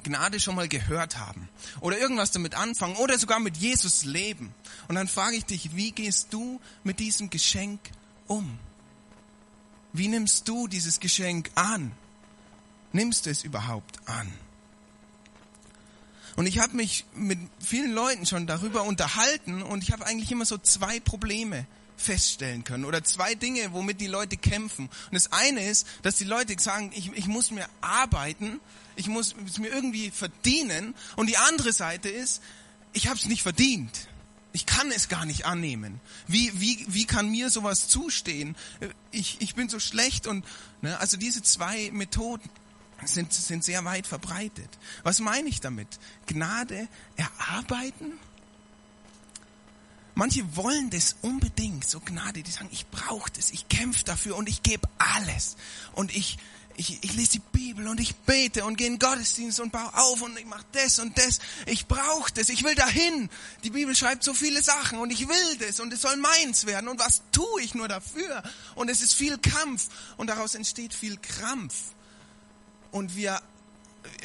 Gnade 0.03 0.39
schon 0.39 0.55
mal 0.55 0.67
gehört 0.67 1.17
haben 1.17 1.49
oder 1.79 1.97
irgendwas 1.97 2.31
damit 2.31 2.55
anfangen 2.55 2.95
oder 2.95 3.17
sogar 3.17 3.39
mit 3.39 3.57
Jesus 3.57 4.03
leben. 4.03 4.53
Und 4.87 4.95
dann 4.95 5.07
frage 5.07 5.35
ich 5.35 5.45
dich, 5.45 5.75
wie 5.75 5.91
gehst 5.91 6.33
du 6.33 6.59
mit 6.83 6.99
diesem 6.99 7.29
Geschenk 7.29 7.79
um? 8.27 8.59
Wie 9.93 10.07
nimmst 10.07 10.47
du 10.47 10.67
dieses 10.67 10.99
Geschenk 10.99 11.51
an? 11.55 11.91
Nimmst 12.91 13.25
du 13.25 13.29
es 13.29 13.43
überhaupt 13.43 13.99
an? 14.07 14.31
Und 16.35 16.47
ich 16.47 16.59
habe 16.59 16.75
mich 16.75 17.05
mit 17.13 17.39
vielen 17.59 17.93
Leuten 17.93 18.25
schon 18.25 18.47
darüber 18.47 18.83
unterhalten 18.83 19.61
und 19.61 19.83
ich 19.83 19.91
habe 19.91 20.05
eigentlich 20.05 20.31
immer 20.31 20.45
so 20.45 20.57
zwei 20.57 20.99
Probleme 20.99 21.65
feststellen 21.97 22.63
können 22.63 22.85
oder 22.85 23.03
zwei 23.03 23.35
Dinge, 23.35 23.73
womit 23.73 24.01
die 24.01 24.07
Leute 24.07 24.37
kämpfen. 24.37 24.85
Und 24.85 25.13
das 25.13 25.31
eine 25.31 25.63
ist, 25.65 25.87
dass 26.01 26.15
die 26.15 26.23
Leute 26.23 26.55
sagen, 26.59 26.91
ich, 26.93 27.11
ich 27.13 27.27
muss 27.27 27.51
mir 27.51 27.67
arbeiten, 27.81 28.59
ich 28.95 29.07
muss 29.07 29.35
es 29.47 29.59
mir 29.59 29.69
irgendwie 29.69 30.11
verdienen. 30.11 30.95
Und 31.15 31.27
die 31.27 31.37
andere 31.37 31.73
Seite 31.73 32.09
ist, 32.09 32.41
ich 32.93 33.07
habe 33.07 33.17
es 33.17 33.25
nicht 33.25 33.43
verdient. 33.43 34.07
Ich 34.51 34.67
kann 34.67 34.91
es 34.91 35.09
gar 35.09 35.25
nicht 35.25 35.45
annehmen. 35.45 35.99
Wie, 36.27 36.51
wie, 36.59 36.85
wie 36.87 37.05
kann 37.05 37.29
mir 37.29 37.49
sowas 37.49 37.87
zustehen? 37.87 38.55
Ich, 39.11 39.37
ich 39.41 39.55
bin 39.55 39.67
so 39.67 39.79
schlecht 39.79 40.27
und 40.27 40.45
ne, 40.81 40.99
also 40.99 41.17
diese 41.17 41.41
zwei 41.41 41.89
Methoden 41.91 42.47
sind, 43.03 43.33
sind 43.33 43.63
sehr 43.63 43.83
weit 43.83 44.05
verbreitet. 44.05 44.69
Was 45.01 45.19
meine 45.19 45.49
ich 45.49 45.59
damit? 45.59 45.87
Gnade 46.27 46.87
erarbeiten 47.15 48.13
Manche 50.23 50.55
wollen 50.55 50.89
das 50.89 51.17
unbedingt, 51.21 51.85
so 51.85 51.99
Gnade, 51.99 52.43
die 52.43 52.49
sagen, 52.49 52.69
ich 52.71 52.87
brauche 52.87 53.29
das, 53.31 53.51
ich 53.51 53.67
kämpfe 53.67 54.05
dafür 54.05 54.37
und 54.37 54.47
ich 54.47 54.63
gebe 54.63 54.87
alles. 54.97 55.57
Und 55.91 56.15
ich, 56.15 56.37
ich, 56.77 57.03
ich 57.03 57.13
lese 57.13 57.31
die 57.31 57.41
Bibel 57.51 57.89
und 57.89 57.99
ich 57.99 58.15
bete 58.15 58.63
und 58.63 58.77
gehe 58.77 58.87
in 58.87 58.93
den 58.93 58.99
Gottesdienst 58.99 59.59
und 59.59 59.73
baue 59.73 59.93
auf 59.93 60.21
und 60.21 60.39
ich 60.39 60.45
mache 60.45 60.63
das 60.71 60.99
und 60.99 61.17
das. 61.17 61.39
Ich 61.65 61.87
brauche 61.87 62.31
das, 62.31 62.47
ich 62.47 62.63
will 62.63 62.73
dahin. 62.73 63.29
Die 63.65 63.69
Bibel 63.69 63.93
schreibt 63.97 64.23
so 64.23 64.33
viele 64.33 64.63
Sachen 64.63 64.97
und 64.99 65.11
ich 65.11 65.27
will 65.27 65.57
das 65.59 65.81
und 65.81 65.91
es 65.91 65.99
soll 65.99 66.15
meins 66.15 66.65
werden. 66.65 66.87
Und 66.87 67.01
was 67.01 67.21
tue 67.33 67.61
ich 67.61 67.75
nur 67.75 67.89
dafür? 67.89 68.43
Und 68.75 68.89
es 68.89 69.01
ist 69.01 69.15
viel 69.15 69.37
Kampf 69.39 69.89
und 70.15 70.27
daraus 70.27 70.55
entsteht 70.55 70.93
viel 70.93 71.17
Krampf. 71.17 71.75
Und 72.91 73.17
wir, 73.17 73.41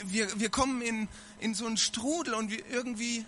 wir, 0.05 0.39
wir 0.39 0.51
kommen 0.51 0.81
in, 0.81 1.09
in 1.41 1.55
so 1.55 1.67
einen 1.67 1.77
Strudel 1.77 2.35
und 2.35 2.53
wir 2.53 2.65
irgendwie 2.71 3.27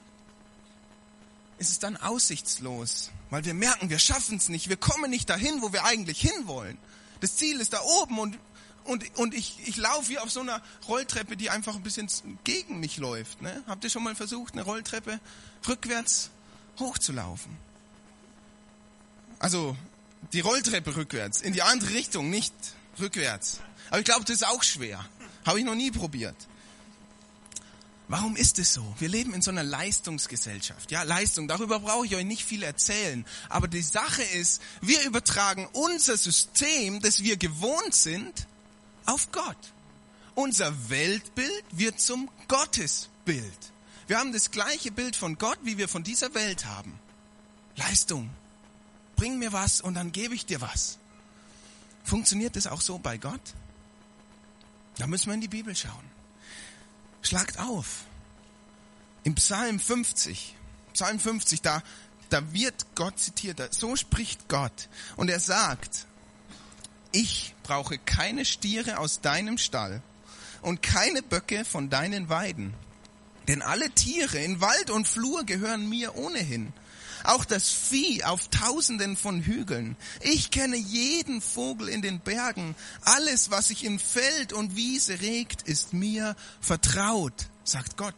ist 1.61 1.71
es 1.71 1.79
dann 1.79 1.99
aussichtslos, 1.99 3.11
weil 3.29 3.45
wir 3.45 3.53
merken, 3.53 3.91
wir 3.91 3.99
schaffen 3.99 4.39
es 4.39 4.49
nicht, 4.49 4.71
wir 4.71 4.79
kommen 4.79 5.11
nicht 5.11 5.29
dahin, 5.29 5.61
wo 5.61 5.75
wir 5.75 5.85
eigentlich 5.85 6.19
hinwollen. 6.19 6.79
Das 7.21 7.37
Ziel 7.37 7.61
ist 7.61 7.75
da 7.75 7.83
oben 7.83 8.19
und, 8.19 8.39
und, 8.85 9.05
und 9.19 9.35
ich, 9.35 9.59
ich 9.67 9.77
laufe 9.77 10.09
wie 10.09 10.19
auf 10.19 10.31
so 10.31 10.41
einer 10.41 10.63
Rolltreppe, 10.89 11.37
die 11.37 11.51
einfach 11.51 11.77
ein 11.77 11.83
bisschen 11.83 12.09
gegen 12.45 12.81
mich 12.81 12.97
läuft. 12.97 13.43
Ne? 13.43 13.63
Habt 13.67 13.85
ihr 13.85 13.91
schon 13.91 14.03
mal 14.03 14.15
versucht, 14.15 14.55
eine 14.55 14.63
Rolltreppe 14.63 15.21
rückwärts 15.69 16.31
hochzulaufen? 16.79 17.55
Also 19.39 19.77
die 20.33 20.41
Rolltreppe 20.41 20.97
rückwärts, 20.97 21.43
in 21.43 21.53
die 21.53 21.61
andere 21.61 21.91
Richtung, 21.91 22.31
nicht 22.31 22.55
rückwärts. 22.99 23.61
Aber 23.91 23.99
ich 23.99 24.07
glaube, 24.07 24.25
das 24.25 24.37
ist 24.37 24.47
auch 24.47 24.63
schwer. 24.63 25.05
Habe 25.45 25.59
ich 25.59 25.67
noch 25.67 25.75
nie 25.75 25.91
probiert. 25.91 26.37
Warum 28.11 28.35
ist 28.35 28.59
es 28.59 28.75
so? 28.75 28.85
Wir 28.99 29.09
leben 29.09 29.33
in 29.35 29.41
so 29.41 29.53
einer 29.53 29.63
Leistungsgesellschaft. 29.63 30.91
Ja, 30.91 31.05
Leistung, 31.05 31.47
darüber 31.47 31.79
brauche 31.79 32.07
ich 32.07 32.17
euch 32.17 32.25
nicht 32.25 32.45
viel 32.45 32.65
erzählen. 32.65 33.25
Aber 33.49 33.69
die 33.69 33.83
Sache 33.83 34.25
ist, 34.25 34.61
wir 34.81 35.01
übertragen 35.05 35.69
unser 35.75 36.17
System, 36.17 37.01
das 37.01 37.23
wir 37.23 37.37
gewohnt 37.37 37.95
sind, 37.95 38.49
auf 39.07 39.31
Gott. 39.31 39.57
Unser 40.35 40.91
Weltbild 40.91 41.65
wird 41.71 42.01
zum 42.01 42.29
Gottesbild. 42.49 43.73
Wir 44.09 44.19
haben 44.19 44.33
das 44.33 44.51
gleiche 44.51 44.91
Bild 44.91 45.15
von 45.15 45.39
Gott, 45.39 45.61
wie 45.63 45.79
wir 45.79 45.87
von 45.87 46.03
dieser 46.03 46.35
Welt 46.35 46.67
haben. 46.67 46.99
Leistung. 47.77 48.29
Bring 49.15 49.39
mir 49.39 49.53
was 49.53 49.81
und 49.81 49.95
dann 49.95 50.11
gebe 50.11 50.35
ich 50.35 50.47
dir 50.47 50.61
was. 50.61 50.99
Funktioniert 52.03 52.57
das 52.57 52.67
auch 52.67 52.81
so 52.81 52.99
bei 52.99 53.19
Gott? 53.19 53.55
Da 54.99 55.07
müssen 55.07 55.27
wir 55.27 55.35
in 55.35 55.41
die 55.41 55.47
Bibel 55.47 55.77
schauen. 55.77 56.20
Schlagt 57.23 57.59
auf. 57.59 58.05
Im 59.23 59.35
Psalm 59.35 59.79
50, 59.79 60.57
Psalm 60.95 61.19
50, 61.19 61.61
da, 61.63 61.83
da 62.31 62.53
wird 62.53 62.87
Gott 62.95 63.19
zitiert, 63.19 63.75
so 63.75 63.97
spricht 63.97 64.49
Gott. 64.49 64.89
Und 65.17 65.29
er 65.29 65.41
sagt, 65.41 66.07
ich 67.13 67.55
brauche 67.63 67.99
keine 67.99 68.45
Stiere 68.45 68.99
aus 68.99 69.21
deinem 69.21 69.59
Stall 69.59 70.03
und 70.63 70.83
keine 70.83 71.23
Böcke 71.23 71.65
von 71.65 71.91
deinen 71.91 72.29
Weiden. 72.29 72.75
Denn 73.49 73.63
alle 73.63 73.91
Tiere 73.91 74.39
in 74.39 74.61
Wald 74.61 74.91
und 74.91 75.09
Flur 75.09 75.45
gehören 75.45 75.89
mir 75.89 76.15
ohnehin 76.17 76.73
auch 77.25 77.45
das 77.45 77.69
Vieh 77.69 78.25
auf 78.25 78.49
tausenden 78.49 79.17
von 79.17 79.41
Hügeln. 79.41 79.97
Ich 80.21 80.51
kenne 80.51 80.77
jeden 80.77 81.41
Vogel 81.41 81.89
in 81.89 82.03
den 82.03 82.21
Bergen. 82.21 82.75
Alles, 83.05 83.51
was 83.51 83.69
sich 83.69 83.85
im 83.85 83.99
Feld 83.99 84.53
und 84.53 84.77
Wiese 84.77 85.21
regt, 85.21 85.63
ist 85.63 85.93
mir 85.93 86.37
vertraut, 86.61 87.47
sagt 87.65 87.97
Gott. 87.97 88.15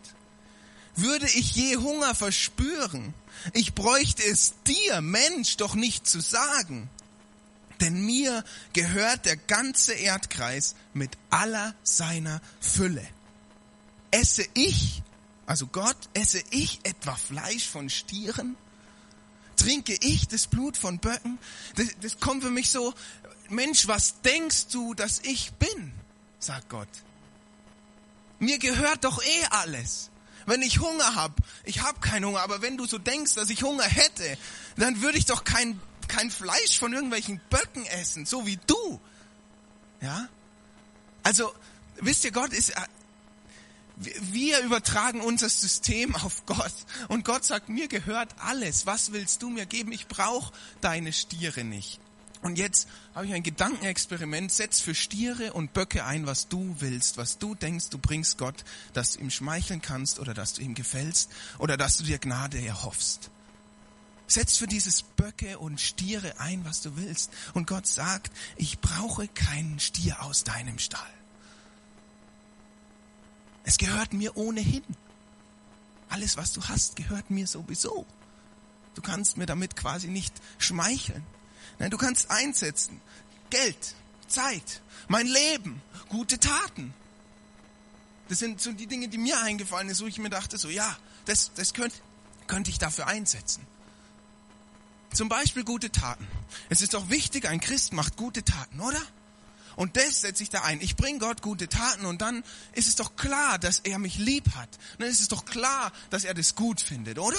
Würde 0.95 1.27
ich 1.27 1.55
je 1.55 1.77
Hunger 1.79 2.15
verspüren, 2.15 3.15
ich 3.53 3.75
bräuchte 3.75 4.23
es 4.25 4.55
dir, 4.67 5.01
Mensch, 5.01 5.57
doch 5.57 5.75
nicht 5.75 6.07
zu 6.07 6.21
sagen. 6.21 6.89
Denn 7.81 8.05
mir 8.05 8.45
gehört 8.73 9.27
der 9.27 9.37
ganze 9.37 9.95
Erdkreis 9.95 10.77
mit 10.95 11.19
aller 11.31 11.75
seiner 11.83 12.41
Fülle. 12.61 13.07
Esse 14.11 14.45
ich, 14.55 15.03
also 15.47 15.67
Gott, 15.67 15.97
esse 16.15 16.43
ich 16.51 16.81
etwa 16.85 17.17
Fleisch 17.17 17.67
von 17.67 17.91
Stieren? 17.91 18.57
Trinke 19.57 19.97
ich 20.01 20.29
das 20.29 20.47
Blut 20.47 20.77
von 20.77 20.99
Böcken? 20.99 21.39
Das, 21.77 21.89
das 22.01 22.21
kommt 22.21 22.43
für 22.43 22.51
mich 22.51 22.71
so, 22.71 22.95
Mensch, 23.49 23.87
was 23.89 24.21
denkst 24.23 24.69
du, 24.69 24.95
dass 24.95 25.21
ich 25.21 25.53
bin? 25.55 25.93
sagt 26.39 26.69
Gott. 26.69 26.89
Mir 28.39 28.59
gehört 28.59 29.05
doch 29.05 29.23
eh 29.23 29.45
alles. 29.51 30.11
Wenn 30.47 30.63
ich 30.63 30.81
Hunger 30.81 31.15
hab, 31.15 31.37
ich 31.65 31.83
hab 31.83 32.03
keinen 32.03 32.25
Hunger, 32.25 32.41
aber 32.41 32.63
wenn 32.63 32.77
du 32.77 32.87
so 32.87 32.99
denkst, 32.99 33.35
dass 33.35 33.49
ich 33.51 33.63
Hunger 33.63 33.85
hätte, 33.85 34.37
dann 34.77 35.01
würde 35.01 35.19
ich 35.19 35.27
doch 35.27 35.45
kein, 35.45 35.81
kein 36.09 36.31
Fleisch 36.31 36.79
von 36.79 36.93
irgendwelchen 36.93 37.41
Böcken 37.49 37.87
essen, 37.87 38.27
so 38.27 38.45
wie 38.45 38.59
du. 38.67 39.01
Ja? 40.01 40.29
Also, 41.23 41.55
wisst 42.01 42.25
ihr, 42.25 42.33
Gott 42.33 42.53
ist, 42.53 42.73
wir 44.33 44.61
übertragen 44.61 45.21
unser 45.21 45.49
System 45.49 46.15
auf 46.17 46.45
Gott. 46.47 46.75
Und 47.09 47.25
Gott 47.25 47.45
sagt, 47.45 47.69
mir 47.69 47.89
gehört 47.89 48.35
alles. 48.39 48.87
Was 48.87 49.13
willst 49.13 49.43
du 49.43 49.51
mir 49.51 49.67
geben? 49.67 49.93
Ich 49.93 50.09
brauche 50.09 50.53
deine 50.81 51.13
Stiere 51.13 51.65
nicht. 51.65 52.01
Und 52.43 52.59
jetzt 52.59 52.89
habe 53.15 53.27
ich 53.27 53.33
ein 53.33 53.45
Gedankenexperiment. 53.45 54.51
Setz 54.53 54.81
für 54.81 54.95
Stiere 54.95 55.53
und 55.53 55.73
Böcke 55.73 56.05
ein, 56.05 56.27
was 56.27 56.49
du 56.49 56.77
willst, 56.81 57.17
was 57.17 57.39
du 57.39 57.55
denkst, 57.55 57.91
du 57.91 57.99
bringst 57.99 58.37
Gott, 58.37 58.65
dass 58.93 59.13
du 59.13 59.21
ihm 59.21 59.31
schmeicheln 59.31 59.81
kannst 59.81 60.19
oder 60.19 60.35
dass 60.35 60.55
du 60.55 60.63
ihm 60.63 60.75
gefällst 60.75 61.31
oder 61.59 61.77
dass 61.77 61.99
du 61.99 62.05
dir 62.05 62.19
Gnade 62.19 62.61
erhoffst. 62.61 63.31
Setz 64.27 64.57
für 64.57 64.67
dieses 64.67 65.03
Böcke 65.03 65.59
und 65.59 65.81
Stiere 65.81 66.41
ein, 66.41 66.65
was 66.65 66.81
du 66.81 66.97
willst. 66.97 67.31
Und 67.55 67.67
Gott 67.67 67.87
sagt, 67.87 68.33
ich 68.57 68.81
brauche 68.81 69.29
keinen 69.29 69.79
Stier 69.79 70.23
aus 70.23 70.43
deinem 70.43 70.79
Stall. 70.79 71.22
Es 73.65 73.79
gehört 73.79 74.13
mir 74.13 74.37
ohnehin. 74.37 74.85
Alles, 76.09 76.37
was 76.37 76.53
du 76.53 76.63
hast, 76.65 76.97
gehört 76.97 77.31
mir 77.31 77.47
sowieso. 77.47 78.07
Du 78.95 79.03
kannst 79.03 79.37
mir 79.37 79.47
damit 79.47 79.77
quasi 79.77 80.09
nicht 80.09 80.35
schmeicheln. 80.59 81.25
Nein, 81.79 81.91
du 81.91 81.97
kannst 81.97 82.31
einsetzen. 82.31 83.01
Geld, 83.51 83.95
Zeit, 84.29 84.83
mein 85.09 85.27
Leben, 85.27 85.81
gute 86.09 86.39
Taten. 86.39 86.93
Das 88.29 88.39
sind 88.39 88.61
so 88.61 88.73
die 88.73 88.87
Dinge, 88.87 89.09
die 89.09 89.19
mir 89.19 89.41
eingefallen 89.41 89.89
sind, 89.89 90.05
wo 90.05 90.09
ich 90.09 90.19
mir 90.19 90.31
dachte, 90.31 90.59
so 90.59 90.69
ja, 90.69 90.97
das, 91.25 91.53
das 91.55 91.75
könnte, 91.75 91.97
könnte 92.47 92.71
ich 92.71 92.79
dafür 92.79 93.07
einsetzen. 93.07 93.67
Zum 95.13 95.29
Beispiel 95.29 95.65
gute 95.65 95.91
Taten. 95.91 96.27
Es 96.71 96.81
ist 96.81 96.95
doch 96.95 97.11
wichtig, 97.11 97.47
ein 97.47 97.61
Christ 97.61 97.93
macht 97.93 98.17
gute 98.17 98.43
Taten, 98.45 98.81
oder? 98.81 99.01
Und 99.77 99.97
das 99.97 100.21
setze 100.21 100.43
ich 100.43 100.51
da 100.51 100.63
ein. 100.63 100.81
Ich 100.81 100.97
bringe 100.97 101.19
Gott 101.19 101.43
gute 101.43 101.69
Taten 101.69 102.05
und 102.05 102.23
dann 102.23 102.45
ist 102.73 102.89
es 102.89 102.97
doch 102.97 103.17
klar, 103.17 103.59
dass 103.59 103.81
er 103.81 103.99
mich 103.99 104.19
lieb 104.19 104.55
hat. 104.55 104.69
dann 104.99 105.09
ist 105.09 105.21
es 105.21 105.29
doch 105.29 105.45
klar, 105.45 105.93
dass 106.11 106.25
er 106.25 106.35
das 106.35 106.55
gut 106.55 106.81
findet, 106.81 107.19
oder? 107.19 107.39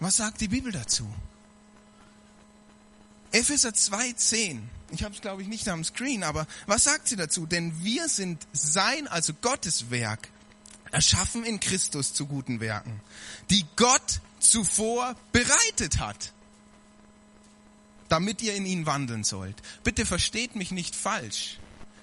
Was 0.00 0.16
sagt 0.16 0.40
die 0.40 0.48
Bibel 0.48 0.72
dazu? 0.72 1.08
Epheser 3.32 3.70
2,10. 3.70 4.60
Ich 4.92 5.02
habe 5.02 5.14
es, 5.14 5.20
glaube 5.20 5.42
ich, 5.42 5.48
nicht 5.48 5.68
am 5.68 5.84
Screen, 5.84 6.22
aber 6.22 6.46
was 6.66 6.84
sagt 6.84 7.08
sie 7.08 7.16
dazu? 7.16 7.46
Denn 7.46 7.82
wir 7.82 8.08
sind 8.08 8.46
sein, 8.52 9.08
also 9.08 9.34
Gottes 9.34 9.90
Werk, 9.90 10.28
erschaffen 10.92 11.44
in 11.44 11.60
Christus 11.60 12.14
zu 12.14 12.26
guten 12.26 12.60
Werken, 12.60 13.00
die 13.50 13.66
Gott 13.76 14.20
zuvor 14.38 15.16
bereitet 15.32 15.98
hat, 15.98 16.32
damit 18.08 18.42
ihr 18.42 18.54
in 18.54 18.66
ihn 18.66 18.86
wandeln 18.86 19.24
sollt. 19.24 19.56
Bitte 19.84 20.06
versteht 20.06 20.56
mich 20.56 20.70
nicht 20.70 20.94
falsch. 20.94 21.58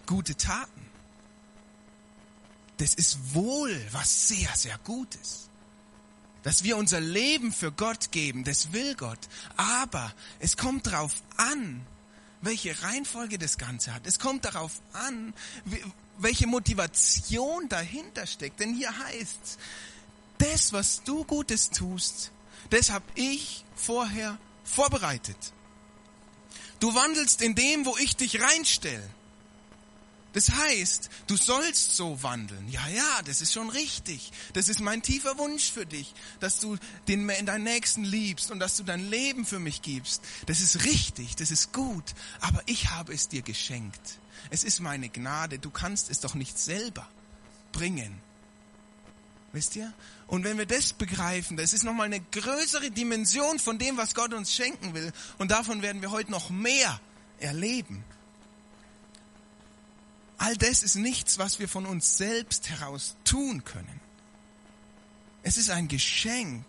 Gute 0.05 0.35
Taten. 0.35 0.81
Das 2.77 2.93
ist 2.93 3.33
wohl 3.33 3.79
was 3.91 4.27
sehr, 4.27 4.49
sehr 4.55 4.77
Gutes 4.83 5.49
dass 6.43 6.63
wir 6.63 6.77
unser 6.77 6.99
Leben 6.99 7.51
für 7.51 7.71
Gott 7.71 8.11
geben, 8.11 8.43
das 8.43 8.73
will 8.73 8.95
Gott. 8.95 9.19
Aber 9.55 10.13
es 10.39 10.57
kommt 10.57 10.87
darauf 10.87 11.23
an, 11.37 11.81
welche 12.41 12.83
Reihenfolge 12.83 13.37
das 13.39 13.57
Ganze 13.57 13.93
hat. 13.93 14.05
Es 14.05 14.19
kommt 14.19 14.45
darauf 14.45 14.81
an, 14.91 15.33
welche 16.17 16.45
Motivation 16.45 17.69
dahinter 17.69 18.27
steckt. 18.27 18.59
Denn 18.59 18.75
hier 18.75 18.95
heißt 19.05 19.57
das, 20.37 20.73
was 20.73 21.03
du 21.03 21.23
Gutes 21.23 21.69
tust, 21.69 22.31
das 22.69 22.91
habe 22.91 23.05
ich 23.15 23.63
vorher 23.75 24.37
vorbereitet. 24.65 25.53
Du 26.83 26.93
wandelst 26.93 27.41
in 27.41 27.55
dem, 27.55 27.85
wo 27.85 27.95
ich 27.95 28.17
dich 28.17 28.41
reinstelle. 28.41 29.09
Das 30.33 30.51
heißt, 30.51 31.09
du 31.27 31.37
sollst 31.37 31.95
so 31.95 32.21
wandeln. 32.23 32.67
Ja, 32.67 32.85
ja, 32.89 33.21
das 33.23 33.39
ist 33.39 33.53
schon 33.53 33.69
richtig. 33.69 34.33
Das 34.51 34.67
ist 34.67 34.81
mein 34.81 35.01
tiefer 35.01 35.37
Wunsch 35.37 35.71
für 35.71 35.85
dich, 35.85 36.13
dass 36.41 36.59
du 36.59 36.75
den 37.07 37.29
in 37.29 37.45
deinen 37.45 37.63
Nächsten 37.63 38.03
liebst 38.03 38.51
und 38.51 38.59
dass 38.59 38.75
du 38.75 38.83
dein 38.83 39.09
Leben 39.09 39.45
für 39.45 39.59
mich 39.59 39.81
gibst. 39.81 40.23
Das 40.45 40.59
ist 40.59 40.83
richtig, 40.83 41.37
das 41.37 41.51
ist 41.51 41.71
gut. 41.71 42.03
Aber 42.41 42.61
ich 42.65 42.89
habe 42.89 43.13
es 43.13 43.29
dir 43.29 43.43
geschenkt. 43.43 44.19
Es 44.49 44.65
ist 44.65 44.81
meine 44.81 45.07
Gnade. 45.07 45.59
Du 45.59 45.69
kannst 45.69 46.09
es 46.09 46.19
doch 46.19 46.35
nicht 46.35 46.59
selber 46.59 47.07
bringen. 47.71 48.21
Wisst 49.53 49.77
ihr? 49.77 49.93
Und 50.33 50.43
wenn 50.45 50.57
wir 50.57 50.65
das 50.65 50.93
begreifen, 50.93 51.57
das 51.57 51.73
ist 51.73 51.83
nochmal 51.83 52.07
eine 52.07 52.19
größere 52.19 52.89
Dimension 52.89 53.59
von 53.59 53.77
dem, 53.77 53.97
was 53.97 54.15
Gott 54.15 54.33
uns 54.33 54.51
schenken 54.51 54.95
will. 54.95 55.13
Und 55.37 55.51
davon 55.51 55.83
werden 55.83 56.01
wir 56.01 56.09
heute 56.09 56.31
noch 56.31 56.49
mehr 56.49 56.99
erleben. 57.39 58.03
All 60.39 60.57
das 60.57 60.81
ist 60.81 60.95
nichts, 60.95 61.37
was 61.37 61.59
wir 61.59 61.69
von 61.69 61.85
uns 61.85 62.17
selbst 62.17 62.71
heraus 62.71 63.15
tun 63.23 63.63
können. 63.63 64.01
Es 65.43 65.57
ist 65.57 65.69
ein 65.69 65.87
Geschenk. 65.87 66.65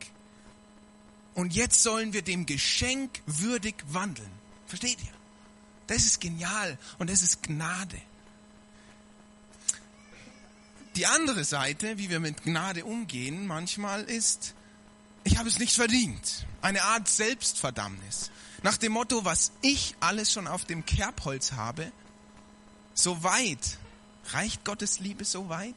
Und 1.33 1.55
jetzt 1.55 1.83
sollen 1.83 2.13
wir 2.13 2.21
dem 2.21 2.45
Geschenk 2.45 3.23
würdig 3.25 3.77
wandeln. 3.89 4.31
Versteht 4.67 4.99
ihr? 5.03 5.15
Das 5.87 6.05
ist 6.05 6.21
genial 6.21 6.77
und 6.99 7.09
das 7.09 7.23
ist 7.23 7.43
Gnade. 7.43 7.97
Die 10.97 11.07
andere 11.07 11.45
Seite, 11.45 11.99
wie 11.99 12.09
wir 12.09 12.21
mit 12.21 12.45
Gnade 12.45 12.85
umgehen, 12.85 13.47
manchmal 13.47 14.05
ist, 14.05 14.55
ich 15.25 15.39
habe 15.39 15.49
es 15.49 15.59
nicht 15.59 15.75
verdient. 15.75 16.47
Eine 16.63 16.83
Art 16.83 17.09
Selbstverdammnis. 17.09 18.31
Nach 18.63 18.77
dem 18.77 18.93
Motto, 18.93 19.25
was 19.25 19.53
ich 19.61 19.97
alles 20.01 20.33
schon 20.33 20.47
auf 20.47 20.65
dem 20.65 20.87
Kerbholz 20.87 21.53
habe, 21.53 21.91
so 22.95 23.23
weit? 23.25 23.79
Reicht 24.31 24.65
Gottes 24.65 25.01
Liebe 25.01 25.25
so 25.25 25.49
weit? 25.49 25.75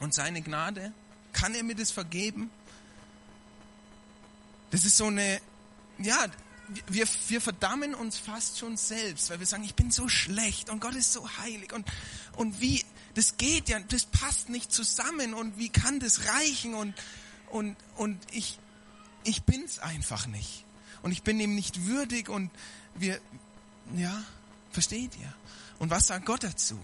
Und 0.00 0.14
seine 0.14 0.40
Gnade? 0.40 0.92
Kann 1.32 1.54
er 1.54 1.64
mir 1.64 1.74
das 1.74 1.90
vergeben? 1.90 2.50
Das 4.70 4.84
ist 4.84 4.96
so 4.96 5.06
eine, 5.06 5.40
ja, 5.98 6.26
wir, 6.86 7.06
wir 7.28 7.40
verdammen 7.40 7.94
uns 7.94 8.18
fast 8.18 8.58
schon 8.58 8.76
selbst, 8.76 9.30
weil 9.30 9.40
wir 9.40 9.46
sagen, 9.46 9.64
ich 9.64 9.74
bin 9.74 9.90
so 9.90 10.08
schlecht 10.08 10.70
und 10.70 10.80
Gott 10.80 10.94
ist 10.94 11.12
so 11.12 11.28
heilig 11.38 11.72
und, 11.72 11.86
und 12.36 12.60
wie, 12.60 12.84
das 13.18 13.36
geht 13.36 13.68
ja, 13.68 13.80
das 13.80 14.04
passt 14.04 14.48
nicht 14.48 14.70
zusammen 14.70 15.34
und 15.34 15.58
wie 15.58 15.70
kann 15.70 15.98
das 15.98 16.26
reichen 16.26 16.74
und, 16.74 16.94
und, 17.50 17.76
und 17.96 18.16
ich, 18.30 18.60
ich 19.24 19.42
bin's 19.42 19.80
einfach 19.80 20.28
nicht. 20.28 20.64
Und 21.02 21.10
ich 21.10 21.24
bin 21.24 21.40
ihm 21.40 21.56
nicht 21.56 21.86
würdig 21.86 22.28
und 22.28 22.48
wir, 22.94 23.20
ja, 23.96 24.22
versteht 24.70 25.16
ihr? 25.16 25.34
Und 25.80 25.90
was 25.90 26.06
sagt 26.06 26.26
Gott 26.26 26.44
dazu? 26.44 26.78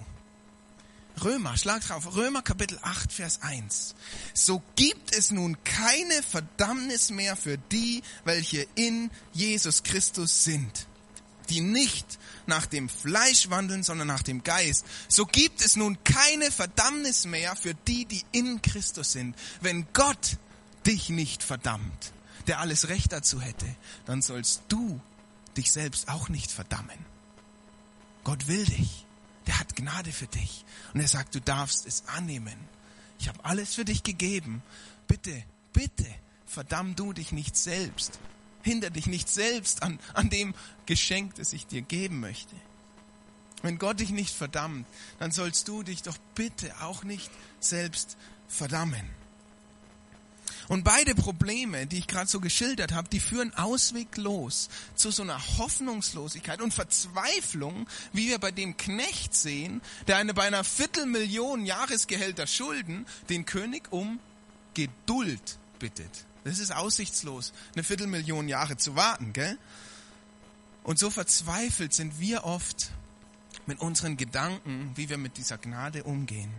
Römer, 1.22 1.56
schlag 1.56 1.86
drauf, 1.86 2.16
Römer 2.16 2.42
Kapitel 2.42 2.80
8, 2.82 3.12
Vers 3.12 3.42
1. 3.42 3.94
So 4.32 4.60
gibt 4.74 5.14
es 5.14 5.30
nun 5.30 5.56
keine 5.62 6.20
Verdammnis 6.24 7.10
mehr 7.10 7.36
für 7.36 7.58
die, 7.58 8.02
welche 8.24 8.66
in 8.74 9.12
Jesus 9.32 9.84
Christus 9.84 10.42
sind, 10.42 10.88
die 11.50 11.60
nicht 11.60 12.18
nach 12.46 12.66
dem 12.66 12.88
Fleisch 12.88 13.50
wandeln, 13.50 13.82
sondern 13.82 14.08
nach 14.08 14.22
dem 14.22 14.42
Geist. 14.42 14.84
So 15.08 15.26
gibt 15.26 15.60
es 15.60 15.76
nun 15.76 16.02
keine 16.04 16.50
Verdammnis 16.50 17.26
mehr 17.26 17.56
für 17.56 17.74
die, 17.86 18.04
die 18.04 18.22
in 18.32 18.62
Christus 18.62 19.12
sind. 19.12 19.36
Wenn 19.60 19.86
Gott 19.92 20.36
dich 20.86 21.08
nicht 21.08 21.42
verdammt, 21.42 22.12
der 22.46 22.60
alles 22.60 22.88
Recht 22.88 23.12
dazu 23.12 23.40
hätte, 23.40 23.66
dann 24.06 24.22
sollst 24.22 24.62
du 24.68 25.00
dich 25.56 25.72
selbst 25.72 26.08
auch 26.08 26.28
nicht 26.28 26.50
verdammen. 26.50 26.98
Gott 28.24 28.48
will 28.48 28.64
dich. 28.64 29.06
Der 29.46 29.58
hat 29.58 29.76
Gnade 29.76 30.12
für 30.12 30.26
dich. 30.26 30.64
Und 30.94 31.00
er 31.00 31.08
sagt, 31.08 31.34
du 31.34 31.40
darfst 31.40 31.86
es 31.86 32.04
annehmen. 32.06 32.56
Ich 33.18 33.28
habe 33.28 33.44
alles 33.44 33.74
für 33.74 33.84
dich 33.84 34.02
gegeben. 34.02 34.62
Bitte, 35.06 35.44
bitte, 35.72 36.06
verdamm 36.46 36.96
du 36.96 37.12
dich 37.12 37.32
nicht 37.32 37.56
selbst. 37.56 38.18
Hinder 38.64 38.90
dich 38.90 39.06
nicht 39.06 39.28
selbst 39.28 39.82
an, 39.82 40.00
an 40.14 40.30
dem 40.30 40.54
Geschenk, 40.86 41.34
das 41.36 41.52
ich 41.52 41.66
dir 41.66 41.82
geben 41.82 42.18
möchte. 42.18 42.56
Wenn 43.62 43.78
Gott 43.78 44.00
dich 44.00 44.10
nicht 44.10 44.34
verdammt, 44.34 44.86
dann 45.18 45.30
sollst 45.30 45.68
du 45.68 45.82
dich 45.82 46.02
doch 46.02 46.18
bitte 46.34 46.74
auch 46.82 47.04
nicht 47.04 47.30
selbst 47.60 48.16
verdammen. 48.48 49.08
Und 50.68 50.82
beide 50.82 51.14
Probleme, 51.14 51.86
die 51.86 51.98
ich 51.98 52.06
gerade 52.06 52.28
so 52.28 52.40
geschildert 52.40 52.92
habe, 52.92 53.08
die 53.08 53.20
führen 53.20 53.54
ausweglos 53.54 54.70
zu 54.94 55.10
so 55.10 55.22
einer 55.22 55.40
Hoffnungslosigkeit 55.58 56.62
und 56.62 56.72
Verzweiflung, 56.72 57.86
wie 58.12 58.28
wir 58.28 58.38
bei 58.38 58.50
dem 58.50 58.76
Knecht 58.76 59.34
sehen, 59.34 59.82
der 60.06 60.16
eine 60.16 60.32
bei 60.32 60.44
einer 60.44 60.64
Viertelmillion 60.64 61.66
Jahresgehälter 61.66 62.46
Schulden 62.46 63.06
den 63.28 63.44
König 63.44 63.92
um 63.92 64.20
Geduld 64.74 65.58
bittet. 65.78 66.26
Das 66.44 66.58
ist 66.58 66.72
aussichtslos, 66.72 67.52
eine 67.74 67.84
Viertelmillion 67.84 68.48
Jahre 68.48 68.76
zu 68.76 68.96
warten, 68.96 69.32
gell? 69.32 69.58
Und 70.82 70.98
so 70.98 71.08
verzweifelt 71.08 71.94
sind 71.94 72.20
wir 72.20 72.44
oft 72.44 72.90
mit 73.66 73.80
unseren 73.80 74.18
Gedanken, 74.18 74.92
wie 74.94 75.08
wir 75.08 75.16
mit 75.16 75.38
dieser 75.38 75.56
Gnade 75.56 76.04
umgehen. 76.04 76.52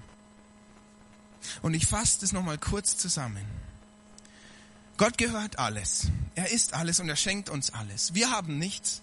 Und 1.61 1.75
ich 1.75 1.85
fasse 1.85 2.19
das 2.21 2.31
nochmal 2.31 2.57
kurz 2.57 2.97
zusammen. 2.97 3.45
Gott 4.97 5.17
gehört 5.17 5.59
alles. 5.59 6.07
Er 6.33 6.49
ist 6.51 6.73
alles 6.73 6.99
und 6.99 7.07
er 7.09 7.15
schenkt 7.15 7.49
uns 7.49 7.71
alles. 7.71 8.15
Wir 8.15 8.31
haben 8.31 8.57
nichts. 8.57 9.01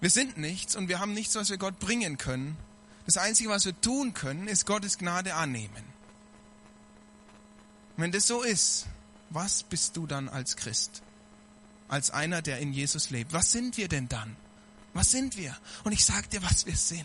Wir 0.00 0.10
sind 0.10 0.36
nichts 0.36 0.76
und 0.76 0.88
wir 0.88 1.00
haben 1.00 1.14
nichts, 1.14 1.34
was 1.34 1.50
wir 1.50 1.58
Gott 1.58 1.78
bringen 1.80 2.18
können. 2.18 2.56
Das 3.06 3.16
Einzige, 3.16 3.48
was 3.48 3.64
wir 3.64 3.80
tun 3.80 4.14
können, 4.14 4.46
ist 4.46 4.66
Gottes 4.66 4.98
Gnade 4.98 5.34
annehmen. 5.34 5.82
Wenn 7.96 8.12
das 8.12 8.26
so 8.26 8.42
ist, 8.42 8.86
was 9.30 9.62
bist 9.62 9.96
du 9.96 10.06
dann 10.06 10.28
als 10.28 10.56
Christ? 10.56 11.02
als 11.88 12.10
einer, 12.10 12.42
der 12.42 12.58
in 12.58 12.72
Jesus 12.72 13.10
lebt. 13.10 13.32
Was 13.32 13.52
sind 13.52 13.76
wir 13.76 13.88
denn 13.88 14.08
dann? 14.08 14.36
Was 14.92 15.10
sind 15.10 15.36
wir? 15.36 15.56
Und 15.84 15.92
ich 15.92 16.04
sag 16.04 16.30
dir, 16.30 16.42
was 16.42 16.66
wir 16.66 16.76
sind. 16.76 17.04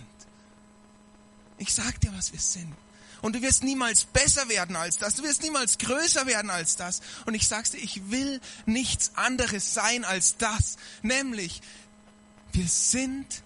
Ich 1.58 1.74
sag 1.74 2.00
dir, 2.02 2.14
was 2.14 2.32
wir 2.32 2.40
sind. 2.40 2.74
Und 3.22 3.36
du 3.36 3.42
wirst 3.42 3.64
niemals 3.64 4.06
besser 4.06 4.48
werden 4.48 4.76
als 4.76 4.98
das. 4.98 5.16
Du 5.16 5.24
wirst 5.24 5.44
niemals 5.44 5.78
größer 5.78 6.26
werden 6.26 6.50
als 6.50 6.78
das. 6.78 7.02
Und 7.26 7.34
ich 7.34 7.48
sag's 7.48 7.72
dir, 7.72 7.78
ich 7.78 8.10
will 8.10 8.40
nichts 8.66 9.12
anderes 9.16 9.74
sein 9.74 10.06
als 10.06 10.38
das. 10.38 10.78
Nämlich, 11.02 11.62
wir 12.54 12.68
sind 12.68 13.44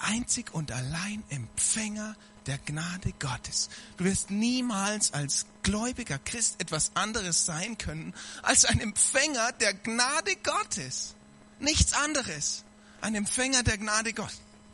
einzig 0.00 0.52
und 0.52 0.72
allein 0.72 1.22
Empfänger 1.28 2.16
der 2.46 2.58
Gnade 2.58 3.12
Gottes. 3.18 3.68
Du 3.96 4.04
wirst 4.04 4.30
niemals 4.30 5.12
als 5.12 5.46
gläubiger 5.62 6.18
Christ 6.18 6.60
etwas 6.60 6.92
anderes 6.94 7.44
sein 7.44 7.78
können 7.78 8.14
als 8.42 8.64
ein 8.64 8.80
Empfänger 8.80 9.52
der 9.52 9.74
Gnade 9.74 10.36
Gottes. 10.36 11.14
Nichts 11.58 11.92
anderes. 11.92 12.64
Ein 13.00 13.14
Empfänger 13.14 13.62
der 13.62 13.78
Gnade 13.78 14.12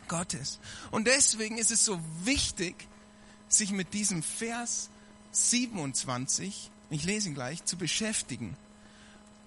Gottes. 0.09 0.59
Und 0.91 1.07
deswegen 1.07 1.59
ist 1.59 1.71
es 1.71 1.85
so 1.85 2.01
wichtig, 2.25 2.89
sich 3.49 3.71
mit 3.71 3.95
diesem 3.95 4.23
Vers 4.23 4.91
27, 5.33 6.71
ich 6.91 7.05
lese 7.05 7.29
ihn 7.29 7.35
gleich, 7.35 7.65
zu 7.65 7.77
beschäftigen, 7.77 8.57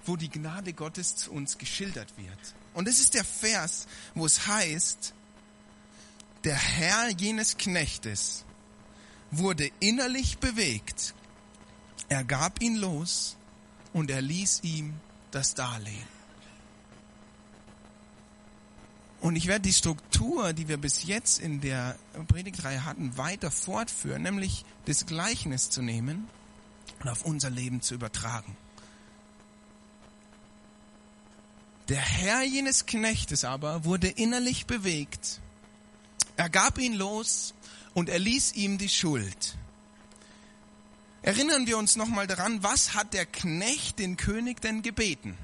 wo 0.05 0.15
die 0.15 0.29
Gnade 0.29 0.73
Gottes 0.73 1.15
zu 1.15 1.31
uns 1.31 1.57
geschildert 1.57 2.17
wird. 2.17 2.55
Und 2.73 2.87
es 2.87 2.99
ist 2.99 3.13
der 3.13 3.25
Vers, 3.25 3.87
wo 4.13 4.25
es 4.25 4.47
heißt, 4.47 5.13
der 6.43 6.55
Herr 6.55 7.09
jenes 7.09 7.57
Knechtes 7.57 8.45
wurde 9.31 9.69
innerlich 9.79 10.39
bewegt. 10.39 11.13
Er 12.07 12.23
gab 12.23 12.61
ihn 12.61 12.77
los 12.77 13.37
und 13.93 14.09
er 14.09 14.21
ließ 14.21 14.61
ihm 14.63 14.93
das 15.31 15.53
Darlehen. 15.53 16.19
Und 19.21 19.35
ich 19.35 19.47
werde 19.47 19.63
die 19.63 19.73
Struktur, 19.73 20.53
die 20.53 20.69
wir 20.69 20.77
bis 20.77 21.03
jetzt 21.03 21.39
in 21.39 21.59
der 21.59 21.97
Predigtreihe 22.29 22.85
hatten, 22.85 23.17
weiter 23.17 23.51
fortführen, 23.51 24.23
nämlich 24.23 24.63
das 24.85 25.05
Gleichnis 25.05 25.69
zu 25.69 25.81
nehmen 25.81 26.29
und 27.01 27.09
auf 27.09 27.25
unser 27.25 27.49
Leben 27.49 27.81
zu 27.81 27.95
übertragen. 27.95 28.55
Der 31.89 31.99
Herr 31.99 32.43
jenes 32.43 32.85
Knechtes 32.85 33.43
aber 33.43 33.83
wurde 33.83 34.07
innerlich 34.07 34.67
bewegt. 34.67 35.41
Er 36.39 36.47
gab 36.49 36.77
ihn 36.77 36.93
los 36.93 37.53
und 37.93 38.07
er 38.07 38.17
ließ 38.17 38.53
ihm 38.53 38.77
die 38.77 38.87
Schuld. 38.87 39.57
Erinnern 41.21 41.67
wir 41.67 41.77
uns 41.77 41.97
nochmal 41.97 42.27
daran, 42.27 42.63
was 42.63 42.93
hat 42.93 43.13
der 43.13 43.25
Knecht 43.25 43.99
den 43.99 44.15
König 44.15 44.61
denn 44.61 44.81
gebeten? 44.81 45.37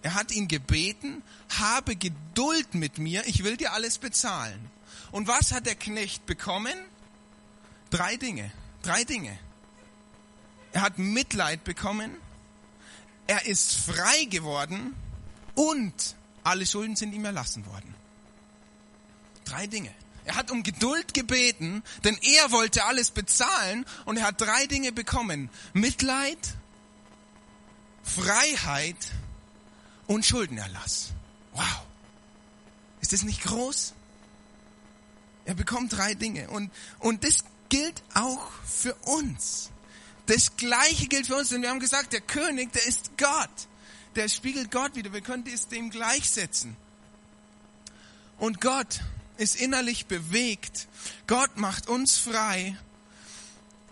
Er 0.00 0.14
hat 0.14 0.32
ihn 0.32 0.48
gebeten, 0.48 1.22
habe 1.58 1.96
Geduld 1.96 2.72
mit 2.72 2.96
mir, 2.96 3.26
ich 3.26 3.44
will 3.44 3.58
dir 3.58 3.74
alles 3.74 3.98
bezahlen. 3.98 4.70
Und 5.12 5.28
was 5.28 5.52
hat 5.52 5.66
der 5.66 5.74
Knecht 5.74 6.24
bekommen? 6.24 6.78
Drei 7.90 8.16
Dinge. 8.16 8.50
Drei 8.80 9.04
Dinge. 9.04 9.38
Er 10.72 10.80
hat 10.80 10.98
Mitleid 10.98 11.62
bekommen, 11.64 12.16
er 13.26 13.44
ist 13.44 13.76
frei 13.76 14.24
geworden 14.30 14.94
und 15.54 16.16
alle 16.42 16.64
Schulden 16.64 16.96
sind 16.96 17.12
ihm 17.12 17.26
erlassen 17.26 17.66
worden. 17.66 17.97
Drei 19.48 19.66
Dinge. 19.66 19.90
Er 20.24 20.36
hat 20.36 20.50
um 20.50 20.62
Geduld 20.62 21.14
gebeten, 21.14 21.82
denn 22.04 22.18
er 22.20 22.50
wollte 22.52 22.84
alles 22.84 23.10
bezahlen 23.10 23.86
und 24.04 24.18
er 24.18 24.26
hat 24.26 24.40
drei 24.40 24.66
Dinge 24.66 24.92
bekommen. 24.92 25.48
Mitleid, 25.72 26.38
Freiheit 28.02 28.96
und 30.06 30.26
Schuldenerlass. 30.26 31.12
Wow. 31.54 31.82
Ist 33.00 33.14
das 33.14 33.22
nicht 33.22 33.42
groß? 33.42 33.94
Er 35.46 35.54
bekommt 35.54 35.96
drei 35.96 36.12
Dinge 36.12 36.50
und, 36.50 36.70
und 36.98 37.24
das 37.24 37.44
gilt 37.70 38.02
auch 38.12 38.50
für 38.66 38.94
uns. 39.06 39.70
Das 40.26 40.56
Gleiche 40.56 41.06
gilt 41.06 41.26
für 41.26 41.36
uns, 41.36 41.48
denn 41.48 41.62
wir 41.62 41.70
haben 41.70 41.80
gesagt, 41.80 42.12
der 42.12 42.20
König, 42.20 42.70
der 42.74 42.86
ist 42.86 43.16
Gott. 43.16 43.48
Der 44.14 44.28
spiegelt 44.28 44.70
Gott 44.70 44.94
wieder. 44.94 45.12
Wir 45.14 45.22
können 45.22 45.46
es 45.46 45.68
dem 45.68 45.88
gleichsetzen. 45.88 46.76
Und 48.36 48.60
Gott 48.60 49.00
ist 49.38 49.56
innerlich 49.56 50.06
bewegt. 50.06 50.88
Gott 51.26 51.56
macht 51.56 51.88
uns 51.88 52.18
frei 52.18 52.76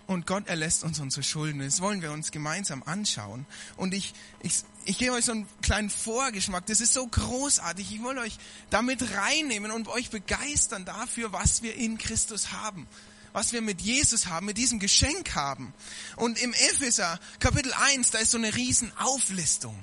und 0.07 0.27
Gott 0.27 0.47
erlässt 0.47 0.85
uns 0.85 1.01
unsere 1.01 1.23
Schulden. 1.23 1.61
Das 1.61 1.81
wollen 1.81 2.03
wir 2.03 2.13
uns 2.13 2.31
gemeinsam 2.31 2.83
anschauen. 2.85 3.47
Und 3.77 3.93
ich, 3.93 4.15
ich, 4.41 4.63
ich 4.85 4.99
gebe 4.99 5.13
euch 5.13 5.25
so 5.25 5.33
einen 5.33 5.49
kleinen 5.63 5.91
Vorgeschmack. 5.91 6.67
Das 6.67 6.81
ist 6.81 6.95
so 6.95 7.07
großartig. 7.07 7.93
Ich 7.93 8.03
will 8.03 8.19
euch 8.19 8.39
damit 8.71 9.03
reinnehmen 9.17 9.71
und 9.71 9.89
euch 9.89 10.11
begeistern 10.11 10.85
dafür, 10.85 11.33
was 11.33 11.63
wir 11.63 11.75
in 11.75 11.99
Christus 11.99 12.53
haben. 12.53 12.87
Was 13.33 13.53
wir 13.53 13.61
mit 13.61 13.83
Jesus 13.83 14.29
haben, 14.29 14.47
mit 14.47 14.57
diesem 14.57 14.79
Geschenk 14.79 15.35
haben. 15.35 15.75
Und 16.17 16.39
im 16.41 16.53
Epheser 16.53 17.19
Kapitel 17.39 17.73
1, 17.73 18.11
da 18.11 18.19
ist 18.19 18.31
so 18.31 18.39
eine 18.39 18.55
riesen 18.55 18.93
Auflistung. 18.99 19.77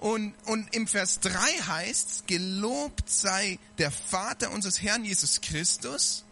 Und, 0.00 0.34
und 0.46 0.74
im 0.74 0.86
Vers 0.86 1.20
3 1.20 1.32
heißt, 1.32 2.26
gelobt 2.26 3.10
sei 3.10 3.58
der 3.78 3.90
Vater 3.90 4.52
unseres 4.52 4.80
Herrn 4.80 5.04
Jesus 5.04 5.40
Christus, 5.40 6.24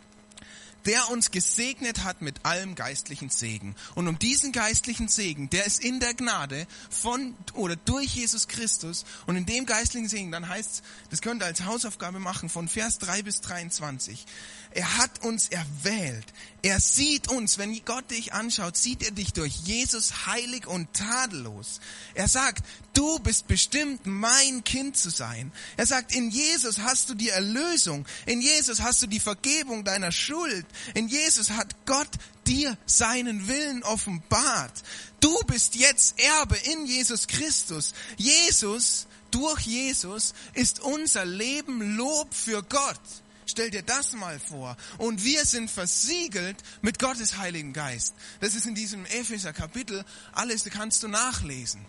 der 0.86 1.10
uns 1.10 1.30
gesegnet 1.30 2.04
hat 2.04 2.22
mit 2.22 2.44
allem 2.44 2.74
geistlichen 2.74 3.28
Segen. 3.28 3.74
Und 3.94 4.08
um 4.08 4.18
diesen 4.18 4.52
geistlichen 4.52 5.08
Segen, 5.08 5.50
der 5.50 5.66
ist 5.66 5.82
in 5.82 6.00
der 6.00 6.14
Gnade 6.14 6.66
von 6.90 7.34
oder 7.54 7.76
durch 7.76 8.14
Jesus 8.14 8.48
Christus 8.48 9.04
und 9.26 9.36
in 9.36 9.46
dem 9.46 9.66
geistlichen 9.66 10.08
Segen, 10.08 10.30
dann 10.30 10.48
heißt 10.48 10.82
das 11.10 11.20
könnt 11.20 11.42
ihr 11.42 11.46
als 11.46 11.64
Hausaufgabe 11.64 12.18
machen 12.18 12.48
von 12.48 12.68
Vers 12.68 12.98
3 12.98 13.22
bis 13.22 13.40
23. 13.40 14.24
Er 14.76 14.98
hat 14.98 15.22
uns 15.22 15.48
erwählt. 15.48 16.26
Er 16.60 16.80
sieht 16.80 17.28
uns, 17.28 17.56
wenn 17.56 17.82
Gott 17.84 18.10
dich 18.10 18.32
anschaut, 18.32 18.76
sieht 18.76 19.02
er 19.02 19.10
dich 19.10 19.32
durch 19.32 19.54
Jesus 19.64 20.26
heilig 20.26 20.66
und 20.66 20.92
tadellos. 20.92 21.80
Er 22.14 22.28
sagt, 22.28 22.62
du 22.92 23.18
bist 23.20 23.46
bestimmt 23.46 24.00
mein 24.04 24.64
Kind 24.64 24.96
zu 24.96 25.10
sein. 25.10 25.52
Er 25.76 25.86
sagt, 25.86 26.14
in 26.14 26.30
Jesus 26.30 26.80
hast 26.80 27.08
du 27.08 27.14
die 27.14 27.30
Erlösung. 27.30 28.04
In 28.26 28.40
Jesus 28.40 28.80
hast 28.82 29.02
du 29.02 29.06
die 29.06 29.20
Vergebung 29.20 29.84
deiner 29.84 30.12
Schuld. 30.12 30.66
In 30.94 31.08
Jesus 31.08 31.50
hat 31.50 31.74
Gott 31.86 32.10
dir 32.46 32.76
seinen 32.86 33.48
Willen 33.48 33.82
offenbart. 33.82 34.82
Du 35.20 35.36
bist 35.46 35.74
jetzt 35.74 36.18
Erbe 36.18 36.56
in 36.56 36.86
Jesus 36.86 37.26
Christus. 37.26 37.94
Jesus, 38.16 39.06
durch 39.30 39.60
Jesus 39.60 40.34
ist 40.54 40.80
unser 40.80 41.24
Leben 41.24 41.96
Lob 41.96 42.32
für 42.32 42.62
Gott. 42.62 43.00
Stell 43.46 43.70
dir 43.70 43.82
das 43.82 44.12
mal 44.12 44.40
vor. 44.40 44.76
Und 44.98 45.24
wir 45.24 45.44
sind 45.44 45.70
versiegelt 45.70 46.56
mit 46.82 46.98
Gottes 46.98 47.36
Heiligen 47.36 47.72
Geist. 47.72 48.14
Das 48.40 48.54
ist 48.54 48.66
in 48.66 48.74
diesem 48.74 49.06
Epheser 49.06 49.52
Kapitel. 49.52 50.04
Alles 50.32 50.64
kannst 50.64 51.02
du 51.02 51.08
nachlesen. 51.08 51.84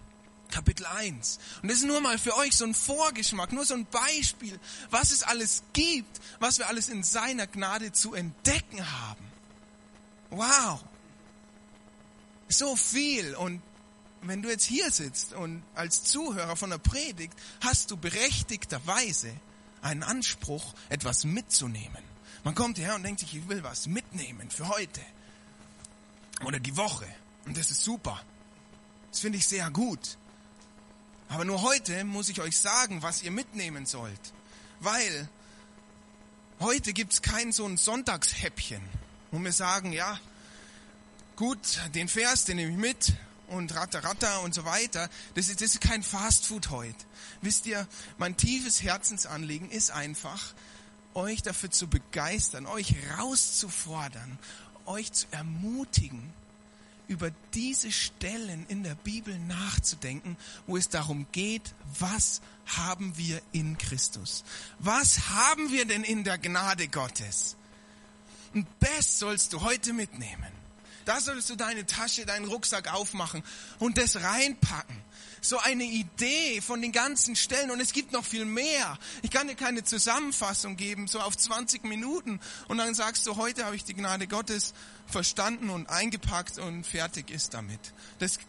Kapitel 0.51 0.85
1. 0.85 1.39
Und 1.61 1.69
das 1.69 1.79
ist 1.79 1.85
nur 1.85 2.01
mal 2.01 2.17
für 2.17 2.35
euch 2.37 2.55
so 2.55 2.65
ein 2.65 2.73
Vorgeschmack, 2.73 3.51
nur 3.51 3.65
so 3.65 3.73
ein 3.73 3.85
Beispiel, 3.85 4.59
was 4.89 5.11
es 5.11 5.23
alles 5.23 5.63
gibt, 5.73 6.19
was 6.39 6.59
wir 6.59 6.67
alles 6.67 6.89
in 6.89 7.03
seiner 7.03 7.47
Gnade 7.47 7.91
zu 7.91 8.13
entdecken 8.13 8.79
haben. 8.91 9.25
Wow. 10.29 10.83
So 12.49 12.75
viel. 12.75 13.35
Und 13.35 13.61
wenn 14.21 14.41
du 14.41 14.49
jetzt 14.49 14.65
hier 14.65 14.91
sitzt 14.91 15.33
und 15.33 15.63
als 15.75 16.03
Zuhörer 16.03 16.55
von 16.55 16.69
der 16.69 16.77
Predigt 16.77 17.33
hast 17.61 17.91
du 17.91 17.97
berechtigterweise 17.97 19.33
einen 19.81 20.03
Anspruch, 20.03 20.73
etwas 20.89 21.23
mitzunehmen. 21.23 22.03
Man 22.43 22.55
kommt 22.55 22.77
hierher 22.77 22.95
und 22.95 23.03
denkt 23.03 23.19
sich, 23.19 23.35
ich 23.35 23.47
will 23.47 23.63
was 23.63 23.87
mitnehmen 23.87 24.49
für 24.49 24.67
heute 24.69 25.01
oder 26.45 26.59
die 26.59 26.77
Woche. 26.77 27.07
Und 27.45 27.57
das 27.57 27.71
ist 27.71 27.83
super. 27.83 28.21
Das 29.11 29.19
finde 29.19 29.37
ich 29.37 29.47
sehr 29.47 29.69
gut. 29.71 30.17
Aber 31.29 31.45
nur 31.45 31.61
heute 31.61 32.03
muss 32.03 32.29
ich 32.29 32.41
euch 32.41 32.57
sagen, 32.57 33.01
was 33.01 33.23
ihr 33.23 33.31
mitnehmen 33.31 33.85
sollt. 33.85 34.33
Weil 34.79 35.27
heute 36.59 36.93
gibt 36.93 37.13
es 37.13 37.21
kein 37.21 37.51
so 37.51 37.65
ein 37.65 37.77
Sonntagshäppchen, 37.77 38.81
wo 39.31 39.39
wir 39.39 39.51
sagen, 39.51 39.91
ja, 39.91 40.19
gut, 41.35 41.59
den 41.95 42.07
Vers, 42.07 42.45
den 42.45 42.57
nehme 42.57 42.71
ich 42.71 42.77
mit 42.77 43.13
und 43.47 43.73
ratter, 43.75 44.03
ratter 44.03 44.41
und 44.41 44.53
so 44.53 44.65
weiter. 44.65 45.09
Das 45.35 45.49
ist, 45.49 45.61
das 45.61 45.71
ist 45.71 45.81
kein 45.81 46.03
Fastfood 46.03 46.69
heute. 46.69 47.05
Wisst 47.41 47.65
ihr, 47.65 47.87
mein 48.17 48.37
tiefes 48.37 48.81
Herzensanliegen 48.81 49.69
ist 49.69 49.91
einfach, 49.91 50.53
euch 51.13 51.41
dafür 51.41 51.71
zu 51.71 51.87
begeistern, 51.87 52.65
euch 52.65 52.95
rauszufordern, 53.17 54.37
euch 54.85 55.11
zu 55.11 55.25
ermutigen, 55.31 56.33
über 57.07 57.31
diese 57.53 57.91
Stellen 57.91 58.65
in 58.67 58.83
der 58.83 58.95
Bibel 58.95 59.37
nachzudenken, 59.39 60.37
wo 60.65 60.77
es 60.77 60.89
darum 60.89 61.25
geht, 61.31 61.73
was 61.99 62.41
haben 62.65 63.17
wir 63.17 63.41
in 63.51 63.77
Christus? 63.77 64.43
Was 64.79 65.29
haben 65.29 65.71
wir 65.71 65.85
denn 65.85 66.03
in 66.03 66.23
der 66.23 66.37
Gnade 66.37 66.87
Gottes? 66.87 67.55
Und 68.53 68.67
das 68.79 69.19
sollst 69.19 69.53
du 69.53 69.61
heute 69.61 69.93
mitnehmen. 69.93 70.51
Da 71.05 71.21
solltest 71.21 71.49
du 71.49 71.55
deine 71.55 71.85
Tasche, 71.85 72.25
deinen 72.25 72.45
Rucksack 72.45 72.93
aufmachen 72.93 73.41
und 73.79 73.97
das 73.97 74.21
reinpacken. 74.21 75.01
So 75.41 75.57
eine 75.59 75.83
Idee 75.83 76.61
von 76.61 76.81
den 76.81 76.91
ganzen 76.91 77.35
Stellen 77.35 77.71
und 77.71 77.79
es 77.79 77.93
gibt 77.93 78.11
noch 78.11 78.25
viel 78.25 78.45
mehr. 78.45 78.97
Ich 79.21 79.31
kann 79.31 79.47
dir 79.47 79.55
keine 79.55 79.83
Zusammenfassung 79.83 80.77
geben, 80.77 81.07
so 81.07 81.19
auf 81.19 81.37
20 81.37 81.83
Minuten 81.83 82.39
und 82.67 82.77
dann 82.77 82.93
sagst 82.93 83.25
du, 83.27 83.35
heute 83.35 83.65
habe 83.65 83.75
ich 83.75 83.83
die 83.83 83.93
Gnade 83.93 84.27
Gottes 84.27 84.73
verstanden 85.05 85.69
und 85.69 85.89
eingepackt 85.89 86.57
und 86.57 86.85
fertig 86.85 87.29
ist 87.29 87.53
damit. 87.53 87.79
Das, 88.19 88.39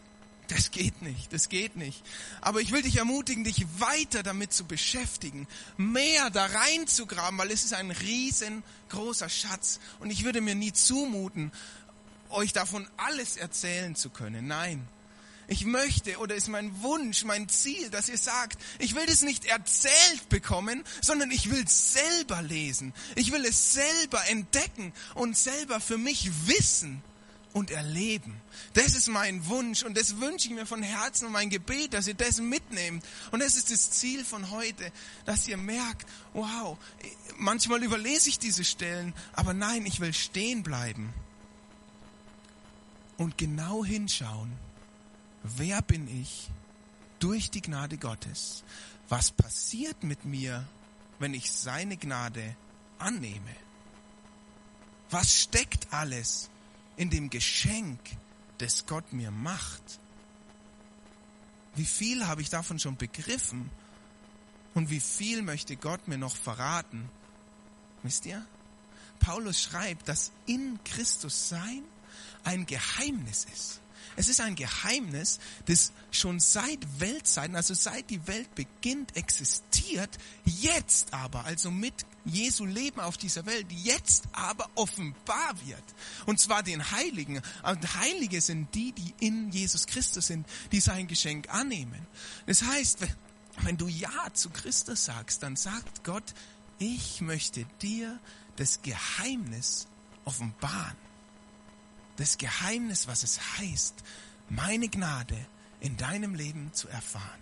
das 0.47 0.71
geht 0.71 1.01
nicht, 1.01 1.31
das 1.31 1.49
geht 1.49 1.75
nicht. 1.75 2.03
Aber 2.41 2.59
ich 2.61 2.71
will 2.71 2.81
dich 2.81 2.97
ermutigen, 2.97 3.43
dich 3.43 3.65
weiter 3.77 4.23
damit 4.23 4.51
zu 4.51 4.65
beschäftigen, 4.65 5.47
mehr 5.77 6.29
da 6.29 6.45
reinzugraben, 6.45 7.37
weil 7.37 7.51
es 7.51 7.63
ist 7.63 7.73
ein 7.73 7.91
riesengroßer 7.91 9.29
Schatz 9.29 9.79
und 9.99 10.09
ich 10.09 10.23
würde 10.23 10.41
mir 10.41 10.55
nie 10.55 10.73
zumuten, 10.73 11.51
euch 12.29 12.53
davon 12.53 12.87
alles 12.97 13.37
erzählen 13.37 13.95
zu 13.95 14.09
können. 14.09 14.47
Nein. 14.47 14.87
Ich 15.49 15.65
möchte 15.65 16.19
oder 16.19 16.35
ist 16.35 16.47
mein 16.47 16.83
Wunsch, 16.83 17.23
mein 17.23 17.49
Ziel, 17.49 17.89
dass 17.89 18.07
ihr 18.07 18.19
sagt, 18.19 18.61
ich 18.77 18.93
will 18.93 19.07
das 19.07 19.23
nicht 19.23 19.45
erzählt 19.45 20.29
bekommen, 20.29 20.83
sondern 21.01 21.31
ich 21.31 21.49
will 21.49 21.63
es 21.65 21.93
selber 21.93 22.43
lesen. 22.43 22.93
Ich 23.15 23.31
will 23.31 23.43
es 23.43 23.73
selber 23.73 24.21
entdecken 24.29 24.93
und 25.15 25.35
selber 25.35 25.79
für 25.79 25.97
mich 25.97 26.29
wissen 26.45 27.01
und 27.51 27.71
erleben. 27.71 28.39
Das 28.75 28.93
ist 28.93 29.07
mein 29.07 29.47
Wunsch 29.47 29.81
und 29.81 29.97
das 29.97 30.19
wünsche 30.19 30.49
ich 30.49 30.53
mir 30.53 30.67
von 30.67 30.83
Herzen 30.83 31.25
und 31.25 31.31
mein 31.31 31.49
Gebet, 31.49 31.95
dass 31.95 32.07
ihr 32.07 32.13
das 32.13 32.39
mitnehmt. 32.39 33.03
Und 33.31 33.41
das 33.41 33.55
ist 33.55 33.71
das 33.71 33.89
Ziel 33.89 34.23
von 34.23 34.51
heute, 34.51 34.91
dass 35.25 35.47
ihr 35.47 35.57
merkt, 35.57 36.07
wow, 36.33 36.77
manchmal 37.37 37.83
überlese 37.83 38.29
ich 38.29 38.37
diese 38.37 38.63
Stellen, 38.63 39.15
aber 39.33 39.55
nein, 39.55 39.83
ich 39.87 39.99
will 39.99 40.13
stehen 40.13 40.61
bleiben 40.61 41.11
und 43.17 43.37
genau 43.39 43.83
hinschauen, 43.83 44.53
wer 45.43 45.81
bin 45.81 46.07
ich 46.21 46.49
durch 47.19 47.49
die 47.51 47.61
Gnade 47.61 47.97
Gottes? 47.97 48.63
Was 49.07 49.31
passiert 49.31 50.03
mit 50.03 50.25
mir, 50.25 50.67
wenn 51.19 51.33
ich 51.33 51.51
seine 51.51 51.97
Gnade 51.97 52.55
annehme? 52.97 53.55
Was 55.09 55.33
steckt 55.33 55.91
alles 55.91 56.49
in 56.97 57.09
dem 57.09 57.29
Geschenk, 57.29 57.99
das 58.59 58.85
Gott 58.85 59.13
mir 59.13 59.31
macht? 59.31 59.99
Wie 61.75 61.85
viel 61.85 62.27
habe 62.27 62.41
ich 62.41 62.49
davon 62.49 62.77
schon 62.77 62.97
begriffen? 62.97 63.69
Und 64.75 64.89
wie 64.89 64.99
viel 64.99 65.41
möchte 65.41 65.75
Gott 65.75 66.07
mir 66.07 66.17
noch 66.17 66.35
verraten? 66.35 67.09
Wisst 68.03 68.25
ihr? 68.25 68.45
Paulus 69.19 69.61
schreibt, 69.61 70.07
dass 70.07 70.31
in 70.45 70.79
Christus 70.83 71.49
sein 71.49 71.83
ein 72.43 72.65
Geheimnis 72.65 73.45
ist. 73.53 73.81
Es 74.15 74.27
ist 74.27 74.41
ein 74.41 74.55
Geheimnis, 74.55 75.39
das 75.65 75.91
schon 76.11 76.39
seit 76.39 76.79
Weltzeiten, 76.99 77.55
also 77.55 77.73
seit 77.73 78.09
die 78.09 78.25
Welt 78.27 78.53
beginnt, 78.55 79.15
existiert, 79.15 80.17
jetzt 80.45 81.13
aber, 81.13 81.45
also 81.45 81.71
mit 81.71 81.93
Jesu 82.25 82.65
Leben 82.65 82.99
auf 82.99 83.17
dieser 83.17 83.45
Welt, 83.45 83.67
jetzt 83.71 84.25
aber 84.33 84.69
offenbar 84.75 85.55
wird. 85.65 85.83
Und 86.25 86.39
zwar 86.39 86.63
den 86.63 86.91
Heiligen. 86.91 87.41
Und 87.63 87.95
Heilige 87.95 88.41
sind 88.41 88.73
die, 88.75 88.91
die 88.91 89.13
in 89.19 89.51
Jesus 89.51 89.87
Christus 89.87 90.27
sind, 90.27 90.47
die 90.71 90.79
sein 90.79 91.07
Geschenk 91.07 91.49
annehmen. 91.49 92.07
Das 92.45 92.63
heißt, 92.63 92.99
wenn 93.61 93.77
du 93.77 93.87
Ja 93.87 94.33
zu 94.33 94.49
Christus 94.49 95.05
sagst, 95.05 95.43
dann 95.43 95.55
sagt 95.55 96.03
Gott, 96.03 96.33
ich 96.77 97.21
möchte 97.21 97.65
dir 97.81 98.19
das 98.55 98.81
Geheimnis 98.81 99.87
offenbaren 100.25 101.08
das 102.19 102.37
Geheimnis, 102.37 103.07
was 103.07 103.23
es 103.23 103.39
heißt, 103.57 103.95
meine 104.49 104.89
Gnade 104.89 105.37
in 105.79 105.95
deinem 105.95 106.35
Leben 106.35 106.73
zu 106.73 106.89
erfahren. 106.89 107.39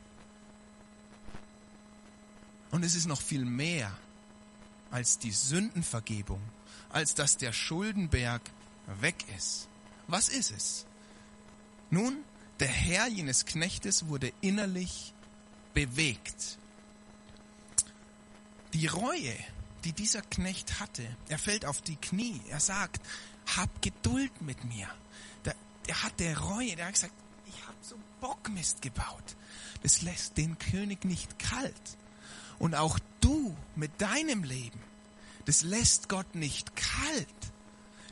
Und 2.69 2.83
es 2.83 2.93
ist 2.93 3.07
noch 3.07 3.21
viel 3.21 3.43
mehr 3.43 3.91
als 4.91 5.17
die 5.17 5.31
Sündenvergebung, 5.31 6.41
als 6.89 7.15
dass 7.15 7.37
der 7.37 7.53
Schuldenberg 7.53 8.41
weg 9.01 9.15
ist. 9.35 9.67
Was 10.07 10.29
ist 10.29 10.51
es? 10.51 10.85
Nun, 11.89 12.23
der 12.59 12.67
Herr 12.67 13.07
jenes 13.07 13.45
Knechtes 13.45 14.07
wurde 14.07 14.31
innerlich 14.41 15.13
bewegt. 15.73 16.59
Die 18.73 18.87
Reue, 18.87 19.33
die 19.85 19.93
dieser 19.93 20.21
Knecht 20.21 20.79
hatte, 20.79 21.03
er 21.29 21.39
fällt 21.39 21.65
auf 21.65 21.81
die 21.81 21.95
Knie, 21.95 22.41
er 22.49 22.59
sagt, 22.59 23.01
hab 23.55 23.81
Geduld 23.81 24.41
mit 24.41 24.63
mir. 24.65 24.87
Der, 25.45 25.55
der 25.87 26.03
hat 26.03 26.19
der 26.19 26.37
Reue, 26.37 26.75
der 26.75 26.87
hat 26.87 26.93
gesagt, 26.93 27.13
ich 27.47 27.65
habe 27.65 27.77
so 27.81 27.95
Bockmist 28.19 28.81
gebaut. 28.81 29.35
Das 29.83 30.01
lässt 30.01 30.37
den 30.37 30.57
König 30.57 31.05
nicht 31.05 31.39
kalt. 31.39 31.73
Und 32.59 32.75
auch 32.75 32.99
du 33.21 33.55
mit 33.75 34.01
deinem 34.01 34.43
Leben, 34.43 34.79
das 35.45 35.61
lässt 35.61 36.09
Gott 36.09 36.35
nicht 36.35 36.75
kalt. 36.75 37.27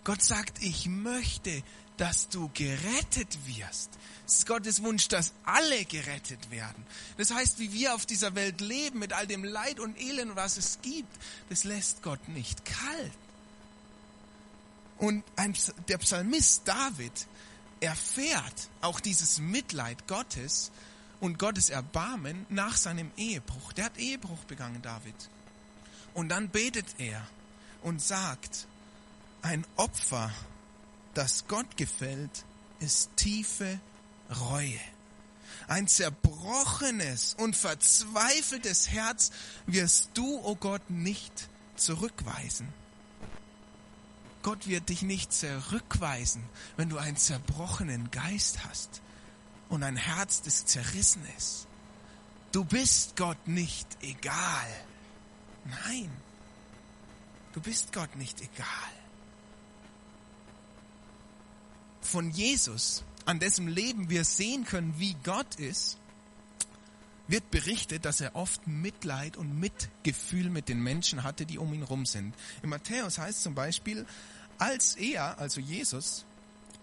Gott 0.03 0.21
sagt, 0.21 0.61
ich 0.61 0.87
möchte, 0.87 1.63
dass 1.97 2.29
du 2.29 2.49
gerettet 2.53 3.37
wirst. 3.45 3.89
Es 4.27 4.39
ist 4.39 4.47
Gottes 4.47 4.83
Wunsch, 4.83 5.07
dass 5.07 5.33
alle 5.43 5.85
gerettet 5.85 6.51
werden. 6.51 6.85
Das 7.17 7.31
heißt, 7.31 7.59
wie 7.59 7.73
wir 7.73 7.95
auf 7.95 8.05
dieser 8.05 8.35
Welt 8.35 8.61
leben, 8.61 8.99
mit 8.99 9.13
all 9.13 9.27
dem 9.27 9.43
Leid 9.43 9.79
und 9.79 9.99
Elend, 9.99 10.35
was 10.35 10.57
es 10.57 10.79
gibt, 10.81 11.11
das 11.49 11.63
lässt 11.63 12.03
Gott 12.03 12.27
nicht 12.29 12.65
kalt. 12.65 13.11
Und 14.97 15.23
ein, 15.35 15.55
der 15.87 15.97
Psalmist 15.97 16.67
David 16.67 17.27
erfährt 17.79 18.69
auch 18.81 18.99
dieses 18.99 19.39
Mitleid 19.39 20.07
Gottes 20.07 20.71
und 21.19 21.39
Gottes 21.39 21.69
Erbarmen 21.69 22.45
nach 22.49 22.77
seinem 22.77 23.11
Ehebruch. 23.17 23.73
Der 23.73 23.85
hat 23.85 23.97
Ehebruch 23.97 24.43
begangen, 24.45 24.81
David. 24.81 25.15
Und 26.13 26.29
dann 26.29 26.49
betet 26.49 26.87
er 26.97 27.27
und 27.81 28.01
sagt, 28.01 28.67
ein 29.41 29.65
Opfer, 29.75 30.31
das 31.13 31.47
Gott 31.47 31.77
gefällt, 31.77 32.45
ist 32.79 33.09
tiefe 33.15 33.79
Reue. 34.49 34.79
Ein 35.67 35.87
zerbrochenes 35.87 37.35
und 37.37 37.55
verzweifeltes 37.55 38.89
Herz 38.89 39.31
wirst 39.67 40.11
du, 40.13 40.37
o 40.37 40.51
oh 40.51 40.55
Gott, 40.55 40.89
nicht 40.89 41.49
zurückweisen. 41.75 42.67
Gott 44.45 44.67
wird 44.67 44.89
dich 44.89 45.01
nicht 45.01 45.33
zurückweisen, 45.33 46.43
wenn 46.77 46.87
du 46.87 46.99
einen 46.99 47.17
zerbrochenen 47.17 48.11
Geist 48.11 48.63
hast 48.63 49.01
und 49.69 49.81
ein 49.81 49.97
Herz, 49.97 50.43
das 50.43 50.67
zerrissen 50.67 51.23
ist. 51.35 51.65
Du 52.51 52.63
bist 52.63 53.15
Gott 53.15 53.47
nicht 53.47 53.87
egal. 54.03 54.67
Nein, 55.65 56.11
du 57.53 57.59
bist 57.59 57.91
Gott 57.91 58.15
nicht 58.17 58.39
egal. 58.39 58.93
Von 62.03 62.29
Jesus, 62.29 63.03
an 63.25 63.39
dessen 63.39 63.67
Leben 63.67 64.11
wir 64.11 64.25
sehen 64.25 64.63
können, 64.63 64.93
wie 64.99 65.15
Gott 65.23 65.55
ist, 65.55 65.97
wird 67.27 67.49
berichtet, 67.51 68.05
dass 68.05 68.21
er 68.21 68.35
oft 68.35 68.67
Mitleid 68.67 69.37
und 69.37 69.59
Mitgefühl 69.59 70.49
mit 70.49 70.69
den 70.69 70.81
Menschen 70.81 71.23
hatte, 71.23 71.45
die 71.45 71.57
um 71.57 71.73
ihn 71.73 71.83
rum 71.83 72.05
sind. 72.05 72.35
In 72.61 72.69
Matthäus 72.69 73.17
heißt 73.17 73.41
zum 73.41 73.55
Beispiel, 73.55 74.05
als 74.57 74.95
er, 74.95 75.39
also 75.39 75.59
Jesus, 75.59 76.25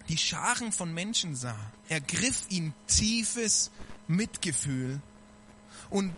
die 0.08 0.18
Scharen 0.18 0.72
von 0.72 0.92
Menschen 0.92 1.36
sah, 1.36 1.58
ergriff 1.88 2.44
ihn 2.48 2.74
tiefes 2.86 3.70
Mitgefühl. 4.08 5.00
Und 5.90 6.12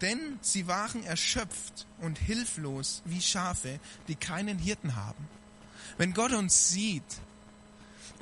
denn 0.00 0.38
sie 0.40 0.66
waren 0.66 1.04
erschöpft 1.04 1.86
und 2.00 2.18
hilflos 2.18 3.02
wie 3.04 3.20
Schafe, 3.20 3.78
die 4.08 4.14
keinen 4.14 4.58
Hirten 4.58 4.96
haben. 4.96 5.28
Wenn 5.98 6.14
Gott 6.14 6.32
uns 6.32 6.70
sieht 6.70 7.02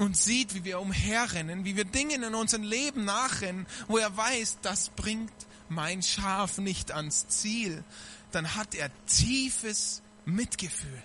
und 0.01 0.17
sieht, 0.17 0.55
wie 0.55 0.65
wir 0.65 0.81
umherrennen, 0.81 1.67
wie 1.67 1.77
wir 1.77 1.85
Dinge 1.85 2.15
in 2.15 2.35
unserem 2.35 2.63
Leben 2.63 3.05
nachrennen, 3.05 3.67
wo 3.87 3.99
er 3.99 4.17
weiß, 4.17 4.59
das 4.63 4.89
bringt 4.89 5.33
mein 5.69 6.03
Schaf 6.03 6.57
nicht 6.57 6.91
ans 6.91 7.29
Ziel, 7.29 7.85
dann 8.33 8.55
hat 8.55 8.75
er 8.75 8.91
tiefes 9.07 10.03
Mitgefühl 10.25 11.03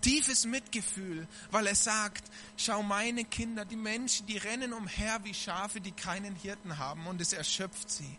tiefes 0.00 0.46
Mitgefühl, 0.46 1.26
weil 1.50 1.66
er 1.66 1.74
sagt, 1.74 2.22
schau 2.56 2.84
meine 2.84 3.24
Kinder, 3.24 3.64
die 3.64 3.74
Menschen, 3.74 4.26
die 4.26 4.36
rennen 4.36 4.72
umher 4.72 5.18
wie 5.24 5.34
Schafe, 5.34 5.80
die 5.80 5.90
keinen 5.90 6.36
Hirten 6.36 6.78
haben 6.78 7.08
und 7.08 7.20
es 7.20 7.32
erschöpft 7.32 7.90
sie. 7.90 8.16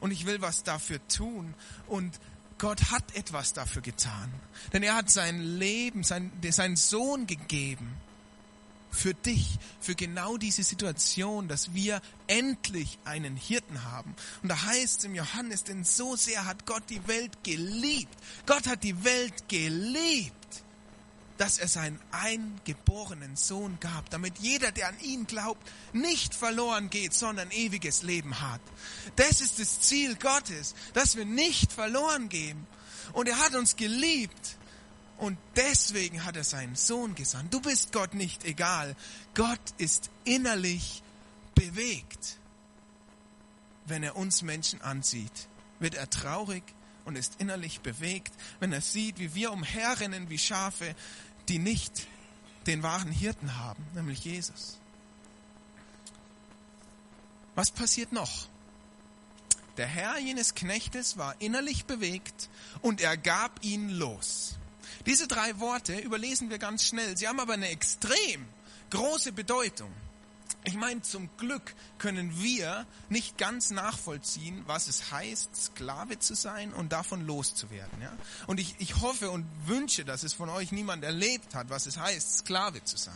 Und 0.00 0.10
ich 0.10 0.24
will 0.24 0.40
was 0.40 0.62
dafür 0.62 1.06
tun 1.06 1.54
und 1.86 2.18
Gott 2.56 2.90
hat 2.90 3.14
etwas 3.14 3.52
dafür 3.52 3.82
getan. 3.82 4.32
Denn 4.72 4.82
er 4.82 4.94
hat 4.94 5.10
sein 5.10 5.42
Leben, 5.42 6.02
sein, 6.02 6.32
seinen 6.50 6.76
Sohn 6.76 7.26
gegeben 7.26 7.94
für 8.90 9.14
dich, 9.14 9.58
für 9.80 9.94
genau 9.94 10.36
diese 10.36 10.62
Situation, 10.62 11.48
dass 11.48 11.74
wir 11.74 12.00
endlich 12.26 12.98
einen 13.04 13.36
Hirten 13.36 13.84
haben. 13.84 14.14
Und 14.42 14.48
da 14.48 14.62
heißt 14.64 15.00
es 15.00 15.04
im 15.04 15.14
Johannes, 15.14 15.64
denn 15.64 15.84
so 15.84 16.16
sehr 16.16 16.46
hat 16.46 16.66
Gott 16.66 16.84
die 16.88 17.06
Welt 17.06 17.44
geliebt. 17.44 18.14
Gott 18.46 18.66
hat 18.66 18.82
die 18.82 19.04
Welt 19.04 19.48
geliebt 19.48 20.36
dass 21.38 21.58
er 21.58 21.68
seinen 21.68 22.00
eingeborenen 22.12 23.36
Sohn 23.36 23.78
gab, 23.80 24.08
damit 24.10 24.38
jeder, 24.38 24.72
der 24.72 24.88
an 24.88 25.00
ihn 25.00 25.26
glaubt, 25.26 25.60
nicht 25.92 26.34
verloren 26.34 26.90
geht, 26.90 27.14
sondern 27.14 27.50
ewiges 27.50 28.02
Leben 28.02 28.40
hat. 28.40 28.60
Das 29.16 29.40
ist 29.40 29.58
das 29.58 29.80
Ziel 29.80 30.16
Gottes, 30.16 30.74
dass 30.94 31.16
wir 31.16 31.24
nicht 31.24 31.72
verloren 31.72 32.28
gehen. 32.28 32.66
Und 33.12 33.28
er 33.28 33.38
hat 33.38 33.54
uns 33.54 33.76
geliebt. 33.76 34.56
Und 35.18 35.38
deswegen 35.56 36.24
hat 36.24 36.36
er 36.36 36.44
seinen 36.44 36.76
Sohn 36.76 37.14
gesandt. 37.14 37.52
Du 37.52 37.60
bist 37.60 37.92
Gott 37.92 38.14
nicht 38.14 38.44
egal. 38.44 38.94
Gott 39.34 39.60
ist 39.78 40.10
innerlich 40.24 41.02
bewegt. 41.54 42.38
Wenn 43.86 44.02
er 44.02 44.16
uns 44.16 44.42
Menschen 44.42 44.82
ansieht, 44.82 45.48
wird 45.78 45.94
er 45.94 46.10
traurig 46.10 46.62
und 47.04 47.16
ist 47.16 47.40
innerlich 47.40 47.80
bewegt, 47.80 48.32
wenn 48.60 48.72
er 48.72 48.80
sieht, 48.80 49.18
wie 49.18 49.34
wir 49.34 49.52
umherrennen 49.52 50.28
wie 50.28 50.38
Schafe, 50.38 50.94
die 51.48 51.58
nicht 51.58 52.06
den 52.66 52.82
wahren 52.82 53.12
Hirten 53.12 53.56
haben, 53.56 53.86
nämlich 53.94 54.24
Jesus. 54.24 54.78
Was 57.54 57.70
passiert 57.70 58.12
noch? 58.12 58.48
Der 59.76 59.86
Herr 59.86 60.18
jenes 60.18 60.54
Knechtes 60.54 61.16
war 61.16 61.34
innerlich 61.38 61.84
bewegt 61.84 62.50
und 62.82 63.00
er 63.00 63.16
gab 63.16 63.64
ihn 63.64 63.90
los. 63.90 64.56
Diese 65.06 65.28
drei 65.28 65.58
Worte 65.60 65.98
überlesen 65.98 66.50
wir 66.50 66.58
ganz 66.58 66.84
schnell. 66.84 67.16
Sie 67.16 67.28
haben 67.28 67.40
aber 67.40 67.54
eine 67.54 67.68
extrem 67.68 68.46
große 68.90 69.32
Bedeutung. 69.32 69.92
Ich 70.64 70.74
meine, 70.74 71.00
zum 71.02 71.28
Glück 71.36 71.74
können 71.98 72.42
wir 72.42 72.86
nicht 73.08 73.38
ganz 73.38 73.70
nachvollziehen, 73.70 74.64
was 74.66 74.88
es 74.88 75.12
heißt, 75.12 75.54
Sklave 75.54 76.18
zu 76.18 76.34
sein 76.34 76.72
und 76.72 76.92
davon 76.92 77.24
loszuwerden. 77.24 78.02
Ja? 78.02 78.12
Und 78.48 78.58
ich, 78.58 78.74
ich 78.78 79.00
hoffe 79.00 79.30
und 79.30 79.46
wünsche, 79.66 80.04
dass 80.04 80.24
es 80.24 80.32
von 80.32 80.48
euch 80.48 80.72
niemand 80.72 81.04
erlebt 81.04 81.54
hat, 81.54 81.70
was 81.70 81.86
es 81.86 81.98
heißt, 81.98 82.38
Sklave 82.38 82.82
zu 82.82 82.96
sein. 82.96 83.14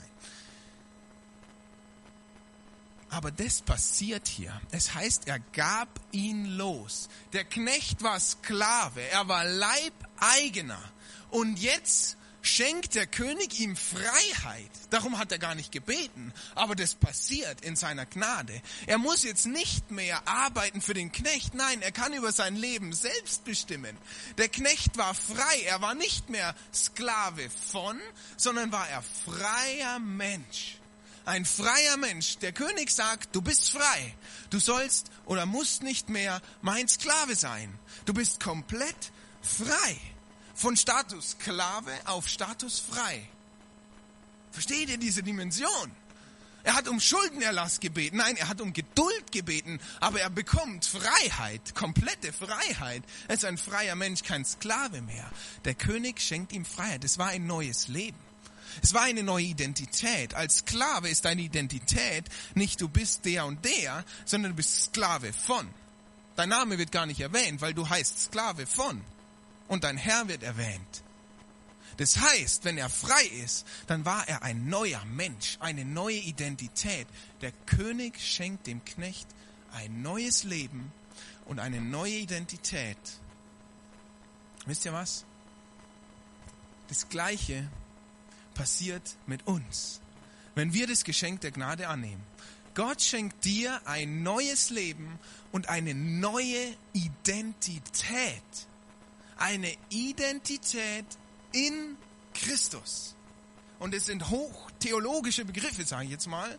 Aber 3.08 3.32
das 3.32 3.62
passiert 3.62 4.28
hier. 4.28 4.60
Es 4.70 4.94
heißt, 4.94 5.26
er 5.26 5.40
gab 5.40 5.88
ihn 6.12 6.56
los. 6.56 7.08
Der 7.32 7.44
Knecht 7.44 8.04
war 8.04 8.20
Sklave, 8.20 9.02
er 9.02 9.26
war 9.26 9.44
Leibeigener. 9.44 10.80
Und 11.30 11.58
jetzt 11.58 12.16
schenkt 12.42 12.94
der 12.94 13.06
König 13.06 13.60
ihm 13.60 13.76
Freiheit. 13.76 14.70
Darum 14.90 15.18
hat 15.18 15.32
er 15.32 15.38
gar 15.38 15.54
nicht 15.54 15.72
gebeten. 15.72 16.32
Aber 16.54 16.74
das 16.74 16.94
passiert 16.94 17.60
in 17.62 17.76
seiner 17.76 18.06
Gnade. 18.06 18.60
Er 18.86 18.98
muss 18.98 19.22
jetzt 19.22 19.46
nicht 19.46 19.90
mehr 19.90 20.26
arbeiten 20.26 20.80
für 20.80 20.94
den 20.94 21.12
Knecht. 21.12 21.54
Nein, 21.54 21.82
er 21.82 21.92
kann 21.92 22.12
über 22.12 22.32
sein 22.32 22.56
Leben 22.56 22.92
selbst 22.92 23.44
bestimmen. 23.44 23.96
Der 24.38 24.48
Knecht 24.48 24.96
war 24.96 25.14
frei. 25.14 25.60
Er 25.66 25.80
war 25.80 25.94
nicht 25.94 26.30
mehr 26.30 26.54
Sklave 26.74 27.48
von, 27.70 28.00
sondern 28.36 28.72
war 28.72 28.88
er 28.88 29.02
freier 29.02 29.98
Mensch. 29.98 30.76
Ein 31.26 31.44
freier 31.44 31.96
Mensch. 31.98 32.38
Der 32.38 32.52
König 32.52 32.90
sagt, 32.90 33.36
du 33.36 33.42
bist 33.42 33.70
frei. 33.70 34.14
Du 34.48 34.58
sollst 34.58 35.10
oder 35.26 35.46
musst 35.46 35.82
nicht 35.82 36.08
mehr 36.08 36.40
mein 36.62 36.88
Sklave 36.88 37.36
sein. 37.36 37.78
Du 38.06 38.14
bist 38.14 38.40
komplett 38.40 39.12
frei 39.42 39.96
von 40.60 40.76
Status 40.76 41.30
Sklave 41.30 41.90
auf 42.04 42.28
Status 42.28 42.80
frei. 42.80 43.26
Versteht 44.52 44.90
ihr 44.90 44.98
diese 44.98 45.22
Dimension? 45.22 45.90
Er 46.62 46.74
hat 46.74 46.86
um 46.86 47.00
Schuldenerlass 47.00 47.80
gebeten. 47.80 48.18
Nein, 48.18 48.36
er 48.36 48.48
hat 48.48 48.60
um 48.60 48.74
Geduld 48.74 49.32
gebeten. 49.32 49.80
Aber 50.00 50.20
er 50.20 50.28
bekommt 50.28 50.84
Freiheit, 50.84 51.74
komplette 51.74 52.34
Freiheit. 52.34 53.02
Er 53.28 53.36
ist 53.36 53.46
ein 53.46 53.56
freier 53.56 53.94
Mensch, 53.94 54.22
kein 54.22 54.44
Sklave 54.44 55.00
mehr. 55.00 55.30
Der 55.64 55.74
König 55.74 56.20
schenkt 56.20 56.52
ihm 56.52 56.66
Freiheit. 56.66 57.04
Es 57.04 57.16
war 57.16 57.28
ein 57.28 57.46
neues 57.46 57.88
Leben. 57.88 58.18
Es 58.82 58.92
war 58.92 59.02
eine 59.02 59.22
neue 59.22 59.46
Identität. 59.46 60.34
Als 60.34 60.58
Sklave 60.58 61.08
ist 61.08 61.24
deine 61.24 61.40
Identität 61.40 62.26
nicht 62.54 62.82
du 62.82 62.88
bist 62.90 63.24
der 63.24 63.46
und 63.46 63.64
der, 63.64 64.04
sondern 64.26 64.52
du 64.52 64.56
bist 64.56 64.84
Sklave 64.84 65.32
von. 65.32 65.66
Dein 66.36 66.50
Name 66.50 66.76
wird 66.76 66.92
gar 66.92 67.06
nicht 67.06 67.20
erwähnt, 67.20 67.62
weil 67.62 67.72
du 67.72 67.88
heißt 67.88 68.24
Sklave 68.24 68.66
von 68.66 69.02
und 69.70 69.84
dein 69.84 69.96
Herr 69.96 70.26
wird 70.26 70.42
erwähnt. 70.42 71.04
Das 71.96 72.16
heißt, 72.16 72.64
wenn 72.64 72.76
er 72.76 72.90
frei 72.90 73.24
ist, 73.44 73.64
dann 73.86 74.04
war 74.04 74.26
er 74.28 74.42
ein 74.42 74.68
neuer 74.68 75.04
Mensch, 75.04 75.58
eine 75.60 75.84
neue 75.84 76.16
Identität. 76.16 77.06
Der 77.40 77.52
König 77.66 78.20
schenkt 78.20 78.66
dem 78.66 78.84
Knecht 78.84 79.28
ein 79.72 80.02
neues 80.02 80.42
Leben 80.42 80.92
und 81.44 81.60
eine 81.60 81.80
neue 81.80 82.14
Identität. 82.14 82.98
Wisst 84.66 84.86
ihr 84.86 84.92
was? 84.92 85.24
Das 86.88 87.08
Gleiche 87.08 87.68
passiert 88.54 89.14
mit 89.26 89.46
uns, 89.46 90.00
wenn 90.56 90.74
wir 90.74 90.88
das 90.88 91.04
Geschenk 91.04 91.42
der 91.42 91.52
Gnade 91.52 91.86
annehmen. 91.86 92.24
Gott 92.74 93.02
schenkt 93.02 93.44
dir 93.44 93.80
ein 93.84 94.24
neues 94.24 94.70
Leben 94.70 95.20
und 95.52 95.68
eine 95.68 95.94
neue 95.94 96.74
Identität 96.92 98.42
eine 99.40 99.74
Identität 99.88 101.06
in 101.52 101.96
Christus. 102.34 103.16
Und 103.80 103.94
es 103.94 104.06
sind 104.06 104.28
hochtheologische 104.28 105.44
Begriffe, 105.44 105.84
sage 105.84 106.04
ich 106.04 106.10
jetzt 106.10 106.28
mal. 106.28 106.56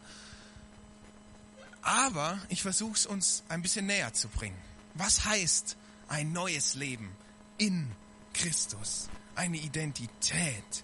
Aber 1.84 2.40
ich 2.50 2.62
versuche 2.62 2.94
es 2.94 3.06
uns 3.06 3.44
ein 3.48 3.62
bisschen 3.62 3.86
näher 3.86 4.14
zu 4.14 4.28
bringen. 4.28 4.58
Was 4.96 5.26
heißt 5.26 5.78
ein 6.10 6.34
neues 6.34 6.74
Leben 6.76 7.16
in 7.58 7.92
Christus? 8.34 9.10
Eine 9.36 9.58
Identität. 9.58 10.84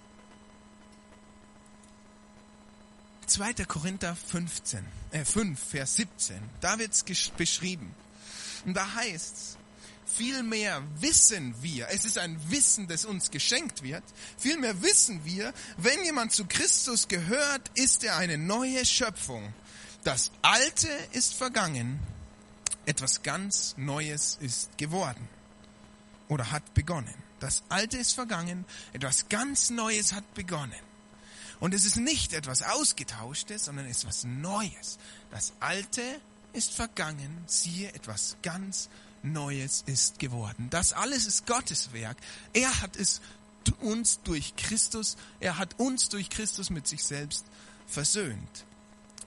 2. 3.25 3.53
Korinther 3.65 4.15
15, 4.15 4.85
äh 5.11 5.25
5, 5.25 5.59
Vers 5.59 5.95
17. 5.97 6.39
Da 6.61 6.79
wird 6.79 6.93
es 6.93 7.03
beschrieben. 7.31 7.93
Und 8.65 8.75
da 8.75 8.95
heißt 8.95 9.35
es, 9.35 9.57
Vielmehr 10.15 10.81
wissen 10.99 11.53
wir, 11.61 11.89
es 11.89 12.05
ist 12.05 12.17
ein 12.17 12.39
Wissen, 12.49 12.87
das 12.87 13.03
uns 13.03 13.29
geschenkt 13.29 13.83
wird, 13.83 14.03
vielmehr 14.37 14.81
wissen 14.81 15.25
wir, 15.25 15.53
wenn 15.77 16.03
jemand 16.03 16.31
zu 16.31 16.45
Christus 16.45 17.07
gehört, 17.07 17.69
ist 17.75 18.03
er 18.03 18.15
eine 18.15 18.37
neue 18.37 18.85
Schöpfung. 18.85 19.53
Das 20.03 20.31
Alte 20.41 20.89
ist 21.11 21.33
vergangen, 21.33 21.99
etwas 22.85 23.21
ganz 23.21 23.75
Neues 23.77 24.37
ist 24.39 24.77
geworden 24.77 25.27
oder 26.29 26.51
hat 26.51 26.73
begonnen. 26.73 27.13
Das 27.41 27.63
Alte 27.67 27.97
ist 27.97 28.13
vergangen, 28.13 28.65
etwas 28.93 29.27
ganz 29.27 29.69
Neues 29.69 30.13
hat 30.13 30.33
begonnen. 30.33 30.79
Und 31.59 31.73
es 31.73 31.85
ist 31.85 31.97
nicht 31.97 32.33
etwas 32.33 32.61
Ausgetauschtes, 32.61 33.65
sondern 33.65 33.87
etwas 33.87 34.23
Neues. 34.23 34.97
Das 35.31 35.51
Alte 35.59 36.21
ist 36.53 36.71
vergangen, 36.71 37.43
siehe 37.45 37.89
etwas 37.93 38.37
ganz 38.41 38.87
Neues 38.87 39.06
Neues 39.33 39.83
ist 39.85 40.19
geworden. 40.19 40.67
Das 40.69 40.93
alles 40.93 41.25
ist 41.25 41.45
Gottes 41.47 41.93
Werk. 41.93 42.17
Er 42.53 42.81
hat 42.81 42.95
es 42.95 43.21
uns 43.81 44.21
durch 44.23 44.55
Christus, 44.55 45.17
er 45.39 45.57
hat 45.57 45.79
uns 45.79 46.09
durch 46.09 46.29
Christus 46.29 46.69
mit 46.69 46.87
sich 46.87 47.03
selbst 47.03 47.45
versöhnt. 47.87 48.65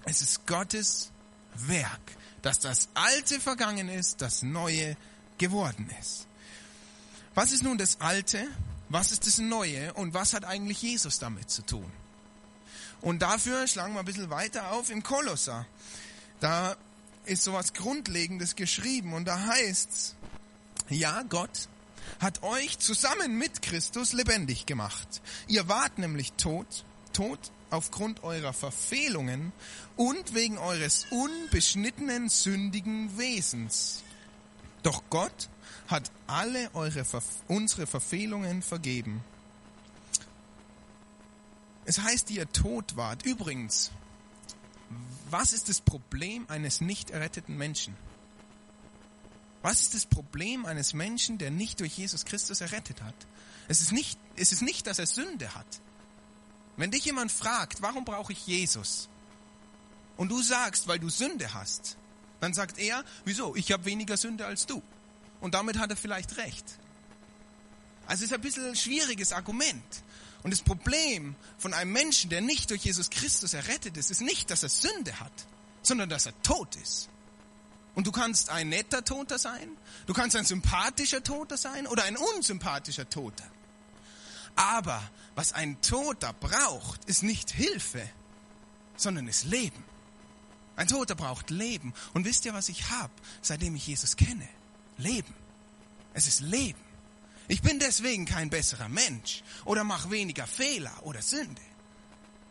Es 0.04 0.22
ist 0.22 0.46
Gottes 0.46 1.10
Werk, 1.54 2.00
dass 2.42 2.58
das 2.58 2.88
Alte 2.94 3.40
vergangen 3.40 3.88
ist, 3.88 4.22
das 4.22 4.42
Neue 4.42 4.96
geworden 5.38 5.90
ist. 6.00 6.26
Was 7.34 7.52
ist 7.52 7.62
nun 7.62 7.78
das 7.78 8.00
Alte? 8.00 8.46
Was 8.88 9.12
ist 9.12 9.26
das 9.26 9.38
Neue? 9.38 9.92
Und 9.94 10.14
was 10.14 10.34
hat 10.34 10.44
eigentlich 10.44 10.82
Jesus 10.82 11.18
damit 11.18 11.50
zu 11.50 11.62
tun? 11.62 11.90
Und 13.00 13.22
dafür 13.22 13.66
schlagen 13.66 13.94
wir 13.94 14.00
ein 14.00 14.04
bisschen 14.04 14.30
weiter 14.30 14.72
auf 14.72 14.90
im 14.90 15.02
Kolosser. 15.02 15.66
Da 16.40 16.76
ist 17.30 17.44
sowas 17.44 17.72
Grundlegendes 17.74 18.56
geschrieben 18.56 19.14
und 19.14 19.26
da 19.26 19.38
heißt's, 19.46 20.16
ja, 20.88 21.22
Gott 21.22 21.68
hat 22.18 22.42
euch 22.42 22.80
zusammen 22.80 23.38
mit 23.38 23.62
Christus 23.62 24.12
lebendig 24.12 24.66
gemacht. 24.66 25.22
Ihr 25.46 25.68
wart 25.68 25.98
nämlich 25.98 26.32
tot, 26.32 26.84
tot 27.12 27.38
aufgrund 27.70 28.24
eurer 28.24 28.52
Verfehlungen 28.52 29.52
und 29.96 30.34
wegen 30.34 30.58
eures 30.58 31.06
unbeschnittenen 31.10 32.28
sündigen 32.28 33.16
Wesens. 33.16 34.02
Doch 34.82 35.04
Gott 35.08 35.48
hat 35.86 36.10
alle 36.26 36.68
eure, 36.74 37.04
unsere 37.46 37.86
Verfehlungen 37.86 38.62
vergeben. 38.62 39.22
Es 41.84 42.00
heißt, 42.00 42.30
ihr 42.30 42.50
tot 42.50 42.96
wart. 42.96 43.24
Übrigens, 43.24 43.92
was 45.30 45.52
ist 45.52 45.68
das 45.68 45.80
Problem 45.80 46.46
eines 46.48 46.80
nicht 46.80 47.10
erretteten 47.10 47.56
Menschen? 47.56 47.96
Was 49.62 49.82
ist 49.82 49.94
das 49.94 50.06
Problem 50.06 50.64
eines 50.64 50.94
Menschen, 50.94 51.38
der 51.38 51.50
nicht 51.50 51.80
durch 51.80 51.96
Jesus 51.96 52.24
Christus 52.24 52.60
errettet 52.60 53.02
hat? 53.02 53.14
Es 53.68 53.80
ist 53.80 53.92
nicht, 53.92 54.18
es 54.36 54.52
ist 54.52 54.62
nicht, 54.62 54.86
dass 54.86 54.98
er 54.98 55.06
Sünde 55.06 55.54
hat. 55.54 55.80
Wenn 56.76 56.90
dich 56.90 57.04
jemand 57.04 57.30
fragt, 57.30 57.82
warum 57.82 58.04
brauche 58.04 58.32
ich 58.32 58.46
Jesus? 58.46 59.08
Und 60.16 60.30
du 60.30 60.42
sagst, 60.42 60.88
weil 60.88 60.98
du 60.98 61.08
Sünde 61.10 61.52
hast, 61.52 61.96
dann 62.40 62.54
sagt 62.54 62.78
er, 62.78 63.04
wieso? 63.24 63.54
Ich 63.54 63.70
habe 63.70 63.84
weniger 63.84 64.16
Sünde 64.16 64.46
als 64.46 64.66
du. 64.66 64.82
Und 65.40 65.54
damit 65.54 65.78
hat 65.78 65.90
er 65.90 65.96
vielleicht 65.96 66.36
recht. 66.38 66.64
Also 68.06 68.24
ist 68.24 68.32
ein 68.32 68.40
bisschen 68.40 68.64
ein 68.66 68.76
schwieriges 68.76 69.32
Argument. 69.32 70.02
Und 70.42 70.52
das 70.52 70.62
Problem 70.62 71.34
von 71.58 71.74
einem 71.74 71.92
Menschen, 71.92 72.30
der 72.30 72.40
nicht 72.40 72.70
durch 72.70 72.84
Jesus 72.84 73.10
Christus 73.10 73.54
errettet 73.54 73.96
ist, 73.96 74.10
ist 74.10 74.22
nicht, 74.22 74.50
dass 74.50 74.62
er 74.62 74.70
Sünde 74.70 75.18
hat, 75.20 75.32
sondern 75.82 76.08
dass 76.08 76.26
er 76.26 76.42
tot 76.42 76.76
ist. 76.76 77.08
Und 77.94 78.06
du 78.06 78.12
kannst 78.12 78.48
ein 78.50 78.68
netter 78.68 79.04
Toter 79.04 79.38
sein, 79.38 79.76
du 80.06 80.14
kannst 80.14 80.36
ein 80.36 80.44
sympathischer 80.44 81.22
Toter 81.22 81.56
sein 81.56 81.86
oder 81.86 82.04
ein 82.04 82.16
unsympathischer 82.16 83.08
Toter. 83.08 83.44
Aber 84.56 85.02
was 85.34 85.52
ein 85.52 85.80
Toter 85.80 86.32
braucht, 86.32 87.04
ist 87.06 87.22
nicht 87.22 87.50
Hilfe, 87.50 88.08
sondern 88.96 89.28
ist 89.28 89.44
Leben. 89.44 89.84
Ein 90.76 90.88
Toter 90.88 91.14
braucht 91.14 91.50
Leben. 91.50 91.92
Und 92.14 92.24
wisst 92.24 92.46
ihr, 92.46 92.54
was 92.54 92.68
ich 92.68 92.90
habe, 92.90 93.12
seitdem 93.42 93.76
ich 93.76 93.86
Jesus 93.86 94.16
kenne? 94.16 94.48
Leben. 94.96 95.34
Es 96.14 96.26
ist 96.26 96.40
Leben. 96.40 96.80
Ich 97.50 97.62
bin 97.62 97.80
deswegen 97.80 98.26
kein 98.26 98.48
besserer 98.48 98.88
Mensch 98.88 99.42
oder 99.64 99.82
mache 99.82 100.12
weniger 100.12 100.46
Fehler 100.46 100.96
oder 101.02 101.20
Sünde. 101.20 101.60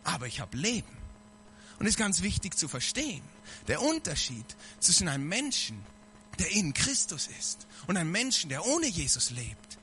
Aber 0.03 0.27
ich 0.27 0.41
habe 0.41 0.57
Leben. 0.57 0.97
Und 1.79 1.85
es 1.85 1.91
ist 1.91 1.97
ganz 1.97 2.21
wichtig 2.21 2.57
zu 2.57 2.67
verstehen, 2.67 3.23
der 3.69 3.81
Unterschied 3.81 4.57
zwischen 4.81 5.07
einem 5.07 5.25
Menschen, 5.25 5.81
der 6.37 6.51
in 6.51 6.73
Christus 6.73 7.29
ist, 7.39 7.65
und 7.87 7.95
einem 7.95 8.11
Menschen, 8.11 8.49
der 8.49 8.65
ohne 8.65 8.87
Jesus 8.87 9.29
lebt, 9.29 9.77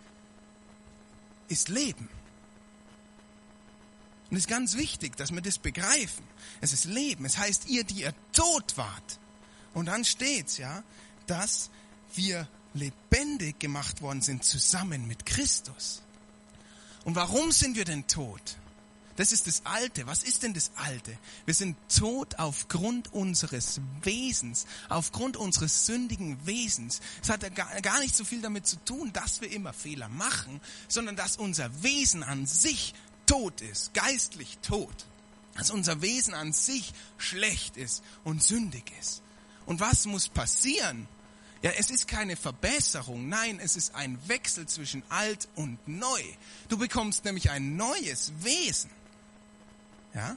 ist 1.49 1.71
Leben. 1.71 2.11
Und 4.29 4.37
es 4.37 4.41
ist 4.41 4.51
ganz 4.51 4.77
wichtig, 4.77 5.17
dass 5.17 5.33
wir 5.33 5.41
das 5.41 5.57
begreifen. 5.57 6.25
Es 6.61 6.75
ist 6.75 6.85
Leben. 6.85 7.25
Es 7.25 7.39
heißt, 7.39 7.71
ihr, 7.71 7.85
die 7.85 8.03
ihr 8.03 8.13
tot 8.35 8.77
wart. 8.77 9.19
Und 9.73 9.87
dann 9.87 10.05
steht's, 10.05 10.59
ja, 10.59 10.85
dass 11.27 11.71
wir 12.15 12.47
lebendig 12.77 13.59
gemacht 13.59 14.03
worden 14.03 14.23
sind 14.23 14.45
zusammen 14.45 15.07
mit 15.07 15.27
Christus. 15.27 16.03
Und 17.05 17.17
warum 17.17 17.53
sind 17.53 17.77
wir 17.77 17.85
denn 17.85 18.07
tot? 18.07 18.59
Das 19.17 19.33
ist 19.33 19.47
das 19.47 19.63
Alte. 19.65 20.07
Was 20.07 20.23
ist 20.23 20.43
denn 20.43 20.53
das 20.53 20.71
Alte? 20.77 21.17
Wir 21.47 21.55
sind 21.55 21.77
tot 21.89 22.39
aufgrund 22.39 23.13
unseres 23.13 23.81
Wesens, 24.03 24.67
aufgrund 24.89 25.37
unseres 25.37 25.87
sündigen 25.87 26.39
Wesens. 26.47 27.01
Es 27.23 27.31
hat 27.31 27.43
gar 27.55 28.01
nicht 28.01 28.15
so 28.15 28.25
viel 28.25 28.43
damit 28.43 28.67
zu 28.67 28.77
tun, 28.85 29.13
dass 29.13 29.41
wir 29.41 29.51
immer 29.51 29.73
Fehler 29.73 30.09
machen, 30.09 30.61
sondern 30.89 31.17
dass 31.17 31.39
unser 31.39 31.83
Wesen 31.83 32.23
an 32.23 32.47
sich 32.47 32.95
tot 33.25 33.63
ist, 33.63 33.95
geistlich 33.95 34.59
tot. 34.59 35.07
Dass 35.55 35.71
unser 35.71 36.03
Wesen 36.03 36.35
an 36.35 36.53
sich 36.53 36.93
schlecht 37.17 37.79
ist 37.79 38.03
und 38.25 38.43
sündig 38.43 38.93
ist. 39.01 39.23
Und 39.65 39.81
was 39.81 40.05
muss 40.05 40.29
passieren? 40.29 41.09
Ja, 41.67 41.73
es 41.77 41.91
ist 41.91 42.07
keine 42.07 42.37
Verbesserung, 42.37 43.29
nein, 43.29 43.59
es 43.59 43.75
ist 43.75 43.93
ein 43.97 44.17
Wechsel 44.29 44.69
zwischen 44.69 45.03
alt 45.09 45.49
und 45.57 45.81
neu. 45.89 46.23
Du 46.69 46.79
bekommst 46.79 47.25
nämlich 47.25 47.51
ein 47.51 47.75
neues 47.75 48.33
Wesen. 48.39 48.89
Ja? 50.15 50.37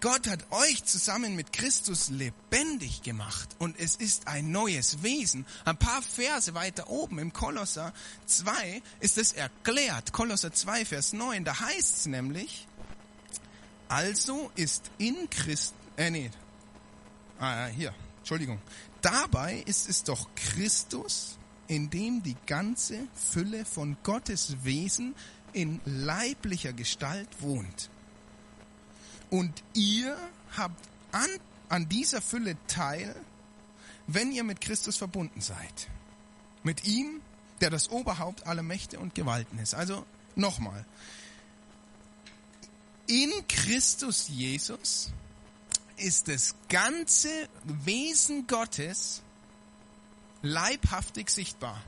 Gott 0.00 0.26
hat 0.26 0.50
euch 0.50 0.82
zusammen 0.82 1.36
mit 1.36 1.52
Christus 1.52 2.08
lebendig 2.08 3.02
gemacht 3.02 3.50
und 3.60 3.78
es 3.78 3.94
ist 3.94 4.26
ein 4.26 4.50
neues 4.50 5.04
Wesen. 5.04 5.46
Ein 5.64 5.76
paar 5.76 6.02
Verse 6.02 6.54
weiter 6.54 6.90
oben 6.90 7.20
im 7.20 7.32
Kolosser 7.32 7.94
2 8.26 8.82
ist 8.98 9.16
es 9.16 9.32
erklärt. 9.32 10.12
Kolosser 10.12 10.52
2, 10.52 10.86
Vers 10.86 11.12
9, 11.12 11.44
da 11.44 11.60
heißt 11.60 11.98
es 11.98 12.06
nämlich, 12.06 12.66
also 13.86 14.50
ist 14.56 14.90
in 14.98 15.30
Christ, 15.30 15.72
äh 15.96 16.10
nee, 16.10 16.32
ah, 17.38 17.66
hier, 17.66 17.94
Entschuldigung. 18.18 18.58
Dabei 19.04 19.62
ist 19.66 19.90
es 19.90 20.02
doch 20.02 20.28
Christus, 20.34 21.36
in 21.68 21.90
dem 21.90 22.22
die 22.22 22.36
ganze 22.46 23.06
Fülle 23.14 23.66
von 23.66 23.98
Gottes 24.02 24.64
Wesen 24.64 25.14
in 25.52 25.78
leiblicher 25.84 26.72
Gestalt 26.72 27.28
wohnt. 27.40 27.90
Und 29.28 29.62
ihr 29.74 30.16
habt 30.56 30.88
an, 31.12 31.28
an 31.68 31.86
dieser 31.86 32.22
Fülle 32.22 32.56
teil, 32.66 33.14
wenn 34.06 34.32
ihr 34.32 34.42
mit 34.42 34.62
Christus 34.62 34.96
verbunden 34.96 35.42
seid. 35.42 35.90
Mit 36.62 36.86
ihm, 36.86 37.20
der 37.60 37.68
das 37.68 37.90
Oberhaupt 37.90 38.46
aller 38.46 38.62
Mächte 38.62 38.98
und 38.98 39.14
Gewalten 39.14 39.58
ist. 39.58 39.74
Also 39.74 40.06
nochmal. 40.34 40.86
In 43.06 43.30
Christus 43.48 44.28
Jesus 44.28 45.12
ist 45.96 46.28
das 46.28 46.54
ganze 46.68 47.48
Wesen 47.64 48.46
Gottes 48.46 49.22
leibhaftig 50.42 51.30
sichtbar. 51.30 51.82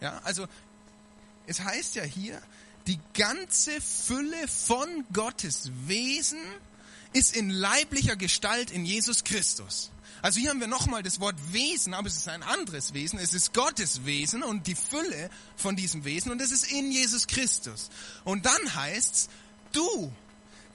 Ja, 0.00 0.20
also 0.24 0.46
es 1.46 1.60
heißt 1.60 1.94
ja 1.94 2.04
hier, 2.04 2.40
die 2.86 2.98
ganze 3.14 3.80
Fülle 3.80 4.48
von 4.48 5.04
Gottes 5.12 5.70
Wesen 5.86 6.40
ist 7.12 7.36
in 7.36 7.50
leiblicher 7.50 8.16
Gestalt 8.16 8.70
in 8.70 8.84
Jesus 8.84 9.24
Christus. 9.24 9.90
Also 10.22 10.40
hier 10.40 10.50
haben 10.50 10.60
wir 10.60 10.66
nochmal 10.66 11.02
das 11.02 11.20
Wort 11.20 11.36
Wesen, 11.52 11.94
aber 11.94 12.08
es 12.08 12.16
ist 12.16 12.28
ein 12.28 12.42
anderes 12.42 12.94
Wesen. 12.94 13.18
Es 13.18 13.34
ist 13.34 13.54
Gottes 13.54 14.04
Wesen 14.06 14.42
und 14.42 14.66
die 14.66 14.74
Fülle 14.74 15.30
von 15.56 15.76
diesem 15.76 16.04
Wesen 16.04 16.32
und 16.32 16.40
es 16.40 16.52
ist 16.52 16.70
in 16.70 16.90
Jesus 16.90 17.26
Christus. 17.26 17.90
Und 18.24 18.46
dann 18.46 18.74
heißt's, 18.74 19.28
du, 19.72 20.12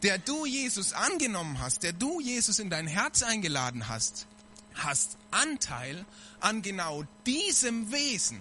der 0.04 0.18
du 0.18 0.46
Jesus 0.46 0.94
angenommen 0.94 1.60
hast, 1.60 1.84
der 1.84 1.94
du 1.94 2.20
Jesus 2.20 2.60
in 2.60 2.70
dein 2.70 2.88
Herz 2.88 3.24
eingeladen 3.24 3.88
hast, 3.88 4.28
hast 4.74 5.18
Anteil 5.32 6.06
an 6.40 6.62
genau 6.62 7.04
diesem 7.26 7.92
Wesen 7.92 8.40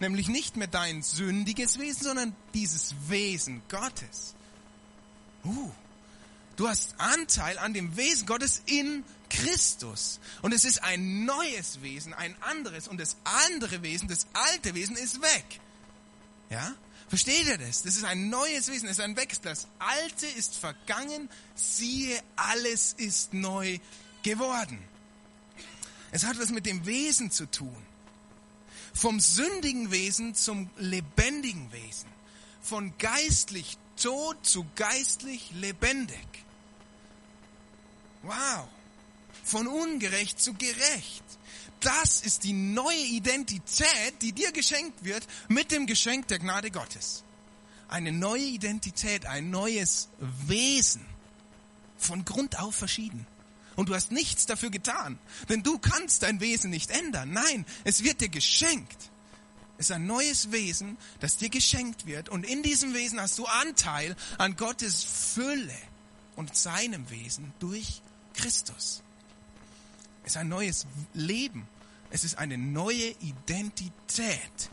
nämlich 0.00 0.28
nicht 0.28 0.56
mehr 0.56 0.66
dein 0.66 1.02
sündiges 1.02 1.78
Wesen, 1.78 2.02
sondern 2.02 2.36
dieses 2.54 2.94
Wesen 3.08 3.62
Gottes. 3.68 4.34
Uh, 5.44 5.70
du 6.56 6.68
hast 6.68 6.94
Anteil 6.98 7.58
an 7.58 7.74
dem 7.74 7.96
Wesen 7.96 8.26
Gottes 8.26 8.62
in 8.66 9.04
Christus. 9.28 10.20
Und 10.42 10.52
es 10.52 10.64
ist 10.64 10.82
ein 10.82 11.24
neues 11.24 11.82
Wesen, 11.82 12.14
ein 12.14 12.34
anderes. 12.42 12.88
Und 12.88 12.98
das 12.98 13.16
andere 13.24 13.82
Wesen, 13.82 14.08
das 14.08 14.26
alte 14.32 14.74
Wesen 14.74 14.96
ist 14.96 15.22
weg. 15.22 15.60
Ja? 16.50 16.74
Versteht 17.10 17.46
ihr 17.46 17.58
das? 17.58 17.82
Das 17.82 17.96
ist 17.96 18.04
ein 18.04 18.30
neues 18.30 18.70
Wesen, 18.70 18.86
es 18.86 18.98
ist 18.98 19.00
ein 19.00 19.16
Wechsel. 19.16 19.42
Das 19.42 19.66
Alte 19.80 20.26
ist 20.26 20.56
vergangen, 20.56 21.28
siehe, 21.56 22.22
alles 22.36 22.94
ist 22.96 23.34
neu 23.34 23.80
geworden. 24.22 24.78
Es 26.12 26.24
hat 26.24 26.38
was 26.38 26.50
mit 26.50 26.66
dem 26.66 26.86
Wesen 26.86 27.32
zu 27.32 27.50
tun. 27.50 27.76
Vom 28.94 29.18
sündigen 29.18 29.90
Wesen 29.90 30.36
zum 30.36 30.70
lebendigen 30.76 31.72
Wesen. 31.72 32.08
Von 32.62 32.96
geistlich 32.96 33.76
tot 34.00 34.46
zu 34.46 34.64
geistlich 34.76 35.50
lebendig. 35.54 36.28
Wow. 38.22 38.68
Von 39.42 39.66
ungerecht 39.66 40.40
zu 40.40 40.54
gerecht. 40.54 41.24
Das 41.80 42.20
ist 42.20 42.44
die 42.44 42.52
neue 42.52 43.04
Identität, 43.06 44.20
die 44.20 44.32
dir 44.32 44.52
geschenkt 44.52 45.04
wird 45.04 45.26
mit 45.48 45.72
dem 45.72 45.86
Geschenk 45.86 46.28
der 46.28 46.38
Gnade 46.38 46.70
Gottes. 46.70 47.24
Eine 47.88 48.12
neue 48.12 48.44
Identität, 48.44 49.26
ein 49.26 49.50
neues 49.50 50.08
Wesen. 50.46 51.04
Von 51.96 52.24
Grund 52.24 52.58
auf 52.58 52.74
verschieden 52.74 53.26
und 53.80 53.88
du 53.88 53.94
hast 53.94 54.12
nichts 54.12 54.44
dafür 54.44 54.70
getan. 54.70 55.18
Denn 55.48 55.62
du 55.62 55.78
kannst 55.78 56.22
dein 56.22 56.40
Wesen 56.40 56.68
nicht 56.70 56.90
ändern. 56.90 57.32
Nein, 57.32 57.64
es 57.84 58.04
wird 58.04 58.20
dir 58.20 58.28
geschenkt. 58.28 59.10
Es 59.78 59.86
ist 59.86 59.92
ein 59.92 60.06
neues 60.06 60.52
Wesen, 60.52 60.98
das 61.20 61.38
dir 61.38 61.48
geschenkt 61.48 62.04
wird. 62.04 62.28
Und 62.28 62.44
in 62.44 62.62
diesem 62.62 62.92
Wesen 62.92 63.18
hast 63.18 63.38
du 63.38 63.46
Anteil 63.46 64.14
an 64.36 64.56
Gottes 64.56 65.02
Fülle 65.02 65.78
und 66.36 66.54
seinem 66.54 67.08
Wesen 67.08 67.54
durch 67.58 68.02
Christus. 68.34 69.02
Es 70.24 70.32
ist 70.32 70.36
ein 70.36 70.48
neues 70.48 70.86
Leben. 71.14 71.68
Es 72.10 72.24
ist 72.24 72.38
eine 72.38 72.58
neue 72.58 73.14
Identität. 73.20 74.70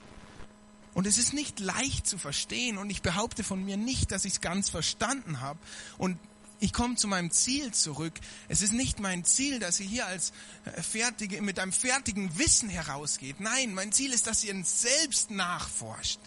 Und 0.93 1.05
es 1.05 1.17
ist 1.17 1.33
nicht 1.33 1.59
leicht 1.59 2.07
zu 2.07 2.17
verstehen 2.17 2.79
und 2.79 2.89
ich 2.89 3.03
behaupte 3.03 3.43
von 3.43 3.63
mir 3.63 3.77
nicht, 3.77 4.11
dass 4.11 4.25
ich 4.25 4.33
es 4.33 4.41
ganz 4.41 4.69
verstanden 4.69 5.41
habe. 5.41 5.59
Und 5.99 6.17
ich 6.59 6.73
komme 6.73 6.95
zu 6.95 7.07
meinem 7.07 7.29
Ziel 7.29 7.71
zurück. 7.71 8.13
Es 8.47 8.63
ist 8.63 8.73
nicht 8.73 8.99
mein 8.99 9.23
Ziel, 9.23 9.59
dass 9.59 9.79
ihr 9.79 9.85
hier 9.85 10.07
als 10.07 10.33
äh, 10.65 10.81
fertige, 10.81 11.41
mit 11.43 11.59
einem 11.59 11.71
fertigen 11.71 12.39
Wissen 12.39 12.69
herausgeht. 12.69 13.39
Nein, 13.39 13.75
mein 13.75 13.91
Ziel 13.91 14.11
ist, 14.11 14.25
dass 14.25 14.43
ihr 14.43 14.55
selbst 14.63 15.29
nachforscht. 15.29 16.19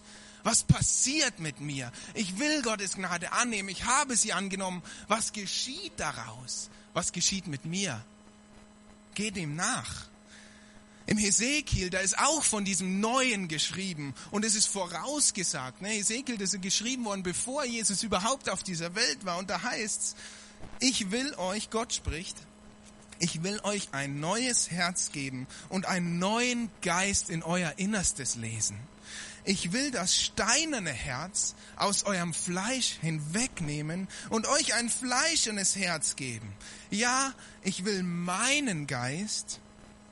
Was 0.43 0.63
passiert 0.63 1.39
mit 1.39 1.59
mir? 1.59 1.91
Ich 2.13 2.39
will 2.39 2.61
Gottes 2.61 2.95
Gnade 2.95 3.33
annehmen. 3.33 3.69
Ich 3.69 3.83
habe 3.83 4.15
sie 4.15 4.31
angenommen. 4.31 4.81
Was 5.07 5.33
geschieht 5.33 5.93
daraus? 5.97 6.69
Was 6.93 7.11
geschieht 7.11 7.47
mit 7.47 7.65
mir? 7.65 8.03
Geht 9.13 9.37
ihm 9.37 9.55
nach. 9.55 10.07
Im 11.07 11.17
Hesekiel, 11.17 11.89
da 11.89 11.99
ist 11.99 12.17
auch 12.19 12.43
von 12.43 12.63
diesem 12.63 12.99
Neuen 12.99 13.47
geschrieben 13.47 14.13
und 14.29 14.45
es 14.45 14.55
ist 14.55 14.67
vorausgesagt. 14.67 15.81
Ne? 15.81 15.89
Hesekiel, 15.89 16.37
das 16.37 16.53
ist 16.53 16.61
geschrieben 16.61 17.05
worden, 17.05 17.23
bevor 17.23 17.65
Jesus 17.65 18.03
überhaupt 18.03 18.49
auf 18.49 18.63
dieser 18.63 18.95
Welt 18.95 19.25
war. 19.25 19.37
Und 19.37 19.49
da 19.49 19.61
heißt's, 19.61 20.15
ich 20.79 21.11
will 21.11 21.33
euch, 21.35 21.69
Gott 21.69 21.93
spricht, 21.93 22.37
ich 23.19 23.43
will 23.43 23.59
euch 23.63 23.89
ein 23.91 24.19
neues 24.19 24.71
Herz 24.71 25.11
geben 25.11 25.47
und 25.69 25.85
einen 25.85 26.17
neuen 26.17 26.71
Geist 26.81 27.29
in 27.29 27.43
euer 27.43 27.73
Innerstes 27.77 28.35
lesen. 28.35 28.79
Ich 29.43 29.71
will 29.71 29.91
das 29.91 30.19
steinerne 30.21 30.91
Herz 30.91 31.55
aus 31.75 32.03
eurem 32.03 32.33
Fleisch 32.33 32.97
hinwegnehmen 33.01 34.07
und 34.29 34.47
euch 34.47 34.73
ein 34.75 34.89
fleischendes 34.89 35.75
Herz 35.75 36.15
geben. 36.15 36.53
Ja, 36.89 37.33
ich 37.63 37.85
will 37.85 38.03
meinen 38.03 38.85
Geist 38.87 39.59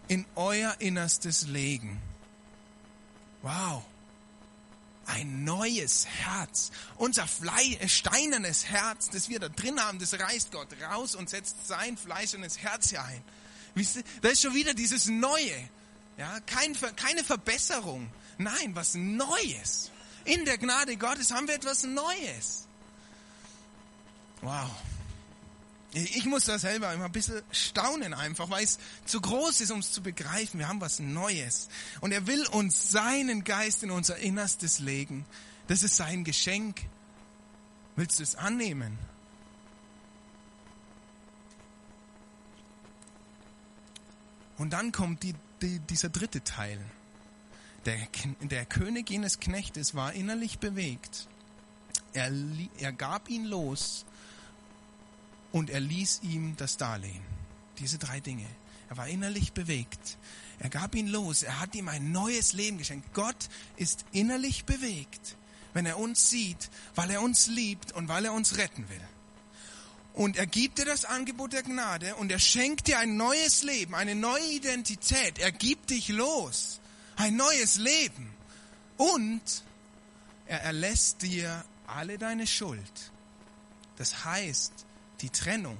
in 0.07 0.25
euer 0.36 0.75
Innerstes 0.80 1.47
legen. 1.47 2.01
Wow. 3.41 3.84
Ein 5.05 5.43
neues 5.43 6.05
Herz. 6.05 6.71
Unser 6.97 7.27
Fleisch, 7.27 7.77
äh, 7.80 7.89
steinernes 7.89 8.65
Herz, 8.65 9.09
das 9.09 9.30
wir 9.30 9.39
da 9.39 9.49
drin 9.49 9.80
haben, 9.80 9.97
das 9.99 10.13
reißt 10.13 10.51
Gott 10.51 10.69
raus 10.82 11.15
und 11.15 11.30
setzt 11.30 11.67
sein 11.67 11.97
fleischendes 11.97 12.59
Herz 12.59 12.89
hier 12.89 13.03
ein. 13.03 13.23
Da 14.21 14.30
ist 14.30 14.41
schon 14.41 14.53
wieder 14.53 14.73
dieses 14.73 15.07
Neue. 15.07 15.69
Ja, 16.17 16.39
kein, 16.41 16.75
keine 16.95 17.23
Verbesserung. 17.23 18.11
Nein, 18.39 18.73
was 18.73 18.95
Neues. 18.95 19.91
In 20.23 20.45
der 20.45 20.57
Gnade 20.57 20.95
Gottes 20.95 21.31
haben 21.31 21.47
wir 21.47 21.55
etwas 21.55 21.83
Neues. 21.83 22.67
Wow. 24.41 24.71
Ich 25.91 26.25
muss 26.25 26.45
da 26.45 26.57
selber 26.57 26.93
immer 26.93 27.05
ein 27.05 27.11
bisschen 27.11 27.41
staunen 27.51 28.13
einfach, 28.13 28.49
weil 28.49 28.63
es 28.63 28.79
zu 29.05 29.19
groß 29.19 29.59
ist, 29.59 29.71
um 29.71 29.79
es 29.79 29.91
zu 29.91 30.01
begreifen. 30.01 30.59
Wir 30.59 30.69
haben 30.69 30.79
was 30.79 30.99
Neues. 30.99 31.67
Und 31.99 32.13
er 32.13 32.27
will 32.27 32.45
uns 32.47 32.91
seinen 32.91 33.43
Geist 33.43 33.83
in 33.83 33.91
unser 33.91 34.17
Innerstes 34.17 34.79
legen. 34.79 35.25
Das 35.67 35.83
ist 35.83 35.97
sein 35.97 36.23
Geschenk. 36.23 36.81
Willst 37.97 38.19
du 38.19 38.23
es 38.23 38.35
annehmen? 38.35 38.97
Und 44.57 44.71
dann 44.71 44.93
kommt 44.93 45.23
die, 45.23 45.35
die, 45.61 45.79
dieser 45.79 46.09
dritte 46.09 46.41
Teil. 46.43 46.79
Der, 47.89 47.97
der 48.41 48.65
König 48.67 49.09
jenes 49.09 49.39
Knechtes 49.39 49.95
war 49.95 50.13
innerlich 50.13 50.59
bewegt. 50.59 51.27
Er, 52.13 52.31
er 52.77 52.91
gab 52.91 53.31
ihn 53.31 53.45
los 53.45 54.05
und 55.51 55.71
er 55.71 55.79
ließ 55.79 56.19
ihm 56.21 56.55
das 56.55 56.77
Darlehen. 56.77 57.23
Diese 57.79 57.97
drei 57.97 58.19
Dinge. 58.19 58.45
Er 58.91 58.97
war 58.97 59.07
innerlich 59.07 59.53
bewegt. 59.53 60.19
Er 60.59 60.69
gab 60.69 60.93
ihn 60.93 61.07
los. 61.07 61.41
Er 61.41 61.59
hat 61.59 61.73
ihm 61.73 61.87
ein 61.87 62.11
neues 62.11 62.53
Leben 62.53 62.77
geschenkt. 62.77 63.11
Gott 63.15 63.49
ist 63.75 64.05
innerlich 64.11 64.65
bewegt, 64.65 65.35
wenn 65.73 65.87
er 65.87 65.97
uns 65.97 66.29
sieht, 66.29 66.69
weil 66.93 67.09
er 67.09 67.23
uns 67.23 67.47
liebt 67.47 67.91
und 67.93 68.07
weil 68.07 68.23
er 68.23 68.33
uns 68.33 68.57
retten 68.57 68.87
will. 68.89 69.01
Und 70.13 70.37
er 70.37 70.45
gibt 70.45 70.77
dir 70.77 70.85
das 70.85 71.05
Angebot 71.05 71.53
der 71.53 71.63
Gnade 71.63 72.13
und 72.17 72.31
er 72.31 72.37
schenkt 72.37 72.85
dir 72.85 72.99
ein 72.99 73.17
neues 73.17 73.63
Leben, 73.63 73.95
eine 73.95 74.13
neue 74.13 74.45
Identität. 74.51 75.39
Er 75.39 75.51
gibt 75.51 75.89
dich 75.89 76.09
los. 76.09 76.78
Ein 77.20 77.36
neues 77.36 77.76
Leben. 77.76 78.34
Und 78.95 79.41
er 80.45 80.61
erlässt 80.61 81.22
dir 81.22 81.65
alle 81.86 82.17
deine 82.17 82.47
Schuld. 82.47 83.11
Das 83.97 84.24
heißt, 84.24 84.72
die 85.20 85.30
Trennung, 85.30 85.78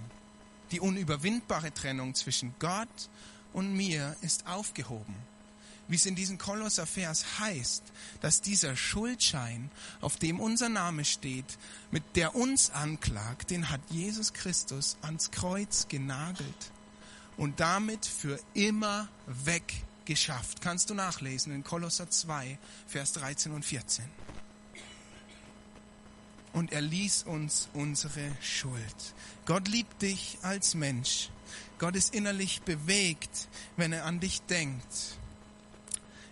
die 0.72 0.82
unüberwindbare 0.82 1.74
Trennung 1.74 2.14
zwischen 2.14 2.54
Gott 2.60 3.10
und 3.54 3.72
mir 3.72 4.18
ist 4.20 4.48
aufgehoben. 4.48 5.16
Wie 5.88 5.96
es 5.96 6.06
in 6.06 6.16
diesem 6.16 6.38
Kolosser-Vers 6.38 7.40
heißt, 7.40 7.84
dass 8.20 8.42
dieser 8.42 8.76
Schuldschein, 8.76 9.72
auf 10.02 10.18
dem 10.18 10.42
unser 10.42 10.68
Name 10.68 11.06
steht, 11.06 11.58
mit 11.90 12.18
der 12.18 12.36
uns 12.36 12.70
anklagt, 12.70 13.50
den 13.50 13.70
hat 13.70 13.80
Jesus 13.90 14.34
Christus 14.34 14.98
ans 15.04 15.32
Kreuz 15.32 15.88
genagelt 15.88 16.72
und 17.38 17.62
damit 17.62 18.06
für 18.06 18.38
immer 18.54 19.08
weggeschafft. 20.10 20.62
Kannst 20.62 20.90
du 20.90 20.96
nachlesen 20.96 21.54
in 21.54 21.64
Kolosser 21.64 22.10
2, 22.10 22.58
Vers 22.88 23.14
13 23.14 23.52
und 23.52 23.64
14 23.64 24.06
und 26.52 26.72
er 26.72 26.82
ließ 26.82 27.24
uns 27.24 27.70
unsere 27.74 28.36
Schuld. 28.42 29.14
Gott 29.46 29.68
liebt 29.68 30.02
dich 30.02 30.40
als 30.42 30.74
Mensch. 30.74 31.30
Gott 31.78 31.96
ist 31.96 32.16
innerlich 32.16 32.64
bewegt, 32.64 33.48
wenn 33.78 33.94
er 33.94 34.06
an 34.06 34.20
dich 34.20 34.42
denkt. 34.42 35.18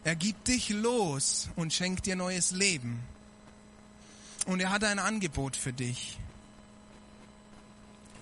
Er 0.04 0.16
gibt 0.16 0.48
dich 0.48 0.70
los 0.70 1.50
und 1.56 1.72
schenkt 1.72 2.08
dir 2.08 2.16
neues 2.16 2.50
Leben. 2.50 3.00
Und 4.48 4.60
er 4.60 4.72
hat 4.72 4.84
ein 4.84 4.98
Angebot 4.98 5.56
für 5.56 5.72
dich, 5.72 6.18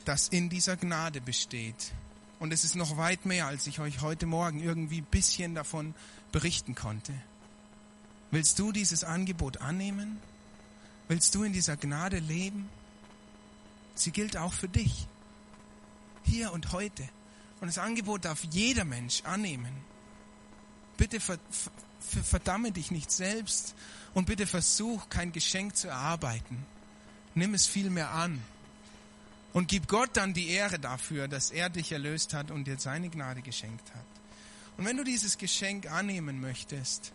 das 0.04 0.28
in 0.28 0.50
dieser 0.50 0.76
Gnade 0.76 1.22
besteht. 1.22 1.94
Und 2.40 2.52
es 2.52 2.64
ist 2.64 2.76
noch 2.76 2.98
weit 2.98 3.26
mehr, 3.26 3.48
als 3.48 3.66
ich 3.68 3.80
euch 3.80 4.02
heute 4.02 4.26
Morgen 4.26 4.62
irgendwie 4.62 5.02
ein 5.02 5.08
bisschen 5.10 5.56
davon 5.56 5.96
berichten 6.32 6.76
konnte. 6.76 7.14
Willst 8.32 8.60
du 8.60 8.72
dieses 8.72 9.04
Angebot 9.04 9.62
annehmen? 9.62 10.20
Willst 11.08 11.34
du 11.36 11.44
in 11.44 11.54
dieser 11.54 11.78
Gnade 11.78 12.20
leben? 12.20 12.70
Sie 13.94 14.12
gilt 14.12 14.36
auch 14.36 14.54
für 14.54 14.68
dich. 14.68 15.08
Hier 16.24 16.52
und 16.52 16.72
heute. 16.74 17.04
Und 17.62 17.68
das 17.68 17.78
Angebot 17.78 18.26
darf 18.26 18.44
jeder 18.52 18.84
Mensch 18.84 19.22
annehmen. 19.24 19.72
Bitte 20.98 21.20
verdamme 22.24 22.72
dich 22.72 22.92
nicht 22.92 23.12
selbst 23.12 23.76
und 24.14 24.26
bitte 24.26 24.46
versuch 24.46 25.08
kein 25.10 25.32
Geschenk 25.32 25.76
zu 25.78 25.88
erarbeiten. 25.88 26.66
Nimm 27.34 27.54
es 27.54 27.68
vielmehr 27.68 28.12
an 28.12 28.42
und 29.56 29.70
gib 29.70 29.88
Gott 29.88 30.10
dann 30.18 30.34
die 30.34 30.50
Ehre 30.50 30.80
dafür, 30.80 31.30
dass 31.30 31.50
er 31.50 31.70
dich 31.70 31.94
erlöst 31.94 32.34
hat 32.34 32.52
und 32.52 32.66
dir 32.66 32.78
seine 32.78 33.08
Gnade 33.10 33.42
geschenkt 33.42 33.90
hat. 33.96 34.06
Und 34.76 34.84
wenn 34.84 34.98
du 34.98 35.06
dieses 35.06 35.38
Geschenk 35.38 35.90
annehmen 35.90 36.42
möchtest, 36.42 37.14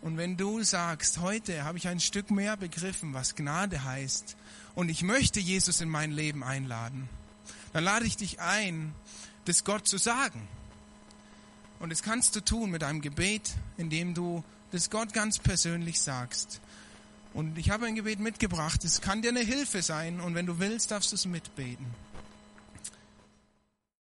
und 0.00 0.16
wenn 0.16 0.38
du 0.38 0.62
sagst, 0.62 1.18
heute 1.18 1.64
habe 1.64 1.76
ich 1.76 1.86
ein 1.86 2.00
Stück 2.00 2.30
mehr 2.30 2.56
begriffen, 2.56 3.12
was 3.12 3.34
Gnade 3.34 3.84
heißt, 3.84 4.38
und 4.74 4.88
ich 4.88 5.02
möchte 5.02 5.38
Jesus 5.38 5.82
in 5.82 5.90
mein 5.90 6.12
Leben 6.12 6.42
einladen, 6.42 7.10
dann 7.74 7.84
lade 7.84 8.06
ich 8.06 8.16
dich 8.16 8.40
ein, 8.40 8.94
das 9.44 9.64
Gott 9.64 9.86
zu 9.86 9.98
sagen. 9.98 10.48
Und 11.78 11.90
das 11.90 12.02
kannst 12.02 12.36
du 12.36 12.40
tun 12.40 12.70
mit 12.70 12.82
einem 12.82 13.02
Gebet, 13.02 13.50
indem 13.76 14.14
du 14.14 14.42
das 14.70 14.88
Gott 14.88 15.12
ganz 15.12 15.38
persönlich 15.38 16.00
sagst. 16.00 16.62
Und 17.38 17.56
ich 17.56 17.70
habe 17.70 17.86
ein 17.86 17.94
Gebet 17.94 18.18
mitgebracht, 18.18 18.82
es 18.82 19.00
kann 19.00 19.22
dir 19.22 19.28
eine 19.28 19.38
Hilfe 19.38 19.80
sein, 19.80 20.18
und 20.18 20.34
wenn 20.34 20.44
du 20.44 20.58
willst, 20.58 20.90
darfst 20.90 21.12
du 21.12 21.14
es 21.14 21.24
mitbeten. 21.24 21.86